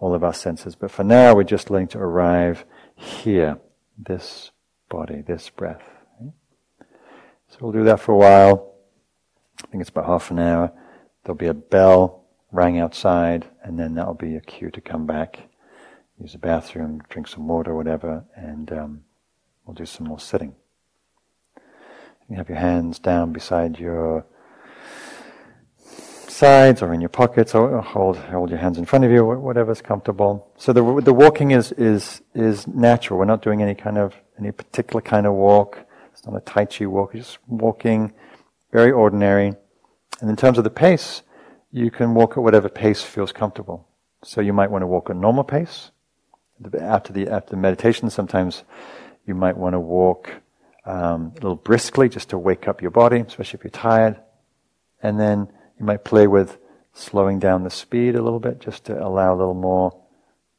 all 0.00 0.14
of 0.14 0.24
our 0.24 0.34
senses, 0.34 0.74
but 0.74 0.90
for 0.90 1.04
now 1.04 1.34
we're 1.34 1.44
just 1.44 1.70
learning 1.70 1.88
to 1.88 1.98
arrive 1.98 2.64
here, 2.94 3.58
this 3.96 4.50
body, 4.88 5.22
this 5.22 5.50
breath. 5.50 5.82
So 7.48 7.58
we'll 7.60 7.72
do 7.72 7.84
that 7.84 8.00
for 8.00 8.12
a 8.12 8.16
while. 8.16 8.74
I 9.62 9.66
think 9.68 9.80
it's 9.80 9.90
about 9.90 10.06
half 10.06 10.30
an 10.30 10.38
hour. 10.38 10.72
There'll 11.22 11.36
be 11.36 11.46
a 11.46 11.54
bell 11.54 12.24
rang 12.50 12.78
outside, 12.78 13.48
and 13.62 13.78
then 13.78 13.94
that'll 13.94 14.14
be 14.14 14.36
a 14.36 14.40
cue 14.40 14.70
to 14.70 14.80
come 14.80 15.06
back, 15.06 15.48
use 16.20 16.32
the 16.32 16.38
bathroom, 16.38 17.02
drink 17.08 17.28
some 17.28 17.48
water, 17.48 17.74
whatever, 17.74 18.24
and 18.36 18.72
um, 18.72 19.04
We'll 19.64 19.74
do 19.74 19.86
some 19.86 20.06
more 20.06 20.20
sitting. 20.20 20.54
You 22.28 22.36
have 22.36 22.48
your 22.48 22.58
hands 22.58 22.98
down 22.98 23.32
beside 23.32 23.78
your 23.78 24.26
sides 26.34 26.82
or 26.82 26.92
in 26.92 27.00
your 27.00 27.08
pockets, 27.08 27.54
or 27.54 27.80
hold 27.80 28.16
hold 28.16 28.50
your 28.50 28.58
hands 28.58 28.76
in 28.78 28.84
front 28.84 29.04
of 29.04 29.10
you, 29.10 29.24
whatever's 29.24 29.80
comfortable. 29.80 30.50
So 30.56 30.72
the 30.72 30.82
the 31.00 31.12
walking 31.12 31.52
is 31.52 31.72
is 31.72 32.22
is 32.34 32.66
natural. 32.66 33.18
We're 33.18 33.24
not 33.34 33.42
doing 33.42 33.62
any 33.62 33.74
kind 33.74 33.98
of 33.98 34.14
any 34.38 34.50
particular 34.52 35.00
kind 35.00 35.26
of 35.26 35.34
walk. 35.34 35.78
It's 36.12 36.26
not 36.26 36.36
a 36.36 36.40
tai 36.40 36.64
chi 36.66 36.86
walk. 36.86 37.14
You're 37.14 37.22
just 37.22 37.38
walking, 37.46 38.12
very 38.72 38.90
ordinary. 38.90 39.54
And 40.20 40.30
in 40.30 40.36
terms 40.36 40.58
of 40.58 40.64
the 40.64 40.70
pace, 40.70 41.22
you 41.70 41.90
can 41.90 42.14
walk 42.14 42.32
at 42.32 42.42
whatever 42.42 42.68
pace 42.68 43.02
feels 43.02 43.32
comfortable. 43.32 43.88
So 44.22 44.40
you 44.40 44.52
might 44.52 44.70
want 44.70 44.82
to 44.82 44.86
walk 44.86 45.10
at 45.10 45.16
normal 45.16 45.44
pace. 45.44 45.90
After 46.80 47.12
the 47.12 47.28
after 47.28 47.50
the 47.50 47.56
meditation, 47.56 48.10
sometimes 48.10 48.64
you 49.26 49.34
might 49.34 49.56
want 49.56 49.74
to 49.74 49.80
walk 49.80 50.30
um, 50.84 51.32
a 51.32 51.34
little 51.34 51.56
briskly 51.56 52.08
just 52.08 52.30
to 52.30 52.38
wake 52.38 52.68
up 52.68 52.82
your 52.82 52.90
body, 52.90 53.20
especially 53.20 53.58
if 53.58 53.64
you're 53.64 53.70
tired. 53.70 54.20
And 55.02 55.18
then 55.20 55.48
you 55.78 55.86
might 55.86 56.04
play 56.04 56.26
with 56.26 56.58
slowing 56.92 57.38
down 57.38 57.64
the 57.64 57.70
speed 57.70 58.14
a 58.14 58.22
little 58.22 58.40
bit 58.40 58.60
just 58.60 58.84
to 58.84 59.04
allow 59.04 59.34
a 59.34 59.36
little 59.36 59.54
more 59.54 60.00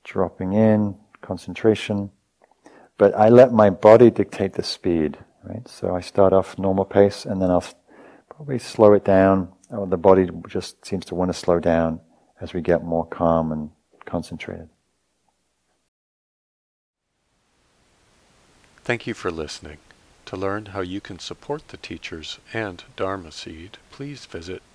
dropping 0.04 0.54
in, 0.54 0.96
concentration. 1.22 2.12
But 2.98 3.16
I 3.16 3.30
let 3.30 3.52
my 3.52 3.70
body 3.70 4.10
dictate 4.10 4.54
the 4.54 4.64
speed, 4.64 5.18
right? 5.44 5.68
So 5.68 5.96
I 5.96 6.02
start 6.02 6.34
off 6.34 6.58
normal 6.58 6.86
pace 6.86 7.26
and 7.26 7.42
then 7.42 7.50
I'll 7.50 7.64
probably 8.30 8.60
slow 8.60 8.94
it 8.94 9.04
down. 9.04 9.52
Or 9.70 9.88
the 9.88 9.98
body 9.98 10.30
just 10.48 10.86
seems 10.86 11.06
to 11.06 11.16
want 11.16 11.30
to 11.34 11.38
slow 11.38 11.60
down 11.60 12.00
as 12.40 12.54
we 12.54 12.62
get 12.62 12.84
more 12.84 13.06
calm 13.06 13.52
and 13.52 13.72
concentrated. 14.06 14.70
Thank 18.84 19.08
you 19.08 19.16
for 19.16 19.32
listening. 19.32 19.78
To 20.28 20.38
learn 20.38 20.68
how 20.68 20.82
you 20.82 21.02
can 21.02 21.20
support 21.20 21.70
the 21.70 21.78
teachers 21.78 22.40
and 22.54 22.84
Dharma 22.96 23.32
Seed, 23.32 23.78
please 23.92 24.26
visit 24.26 24.62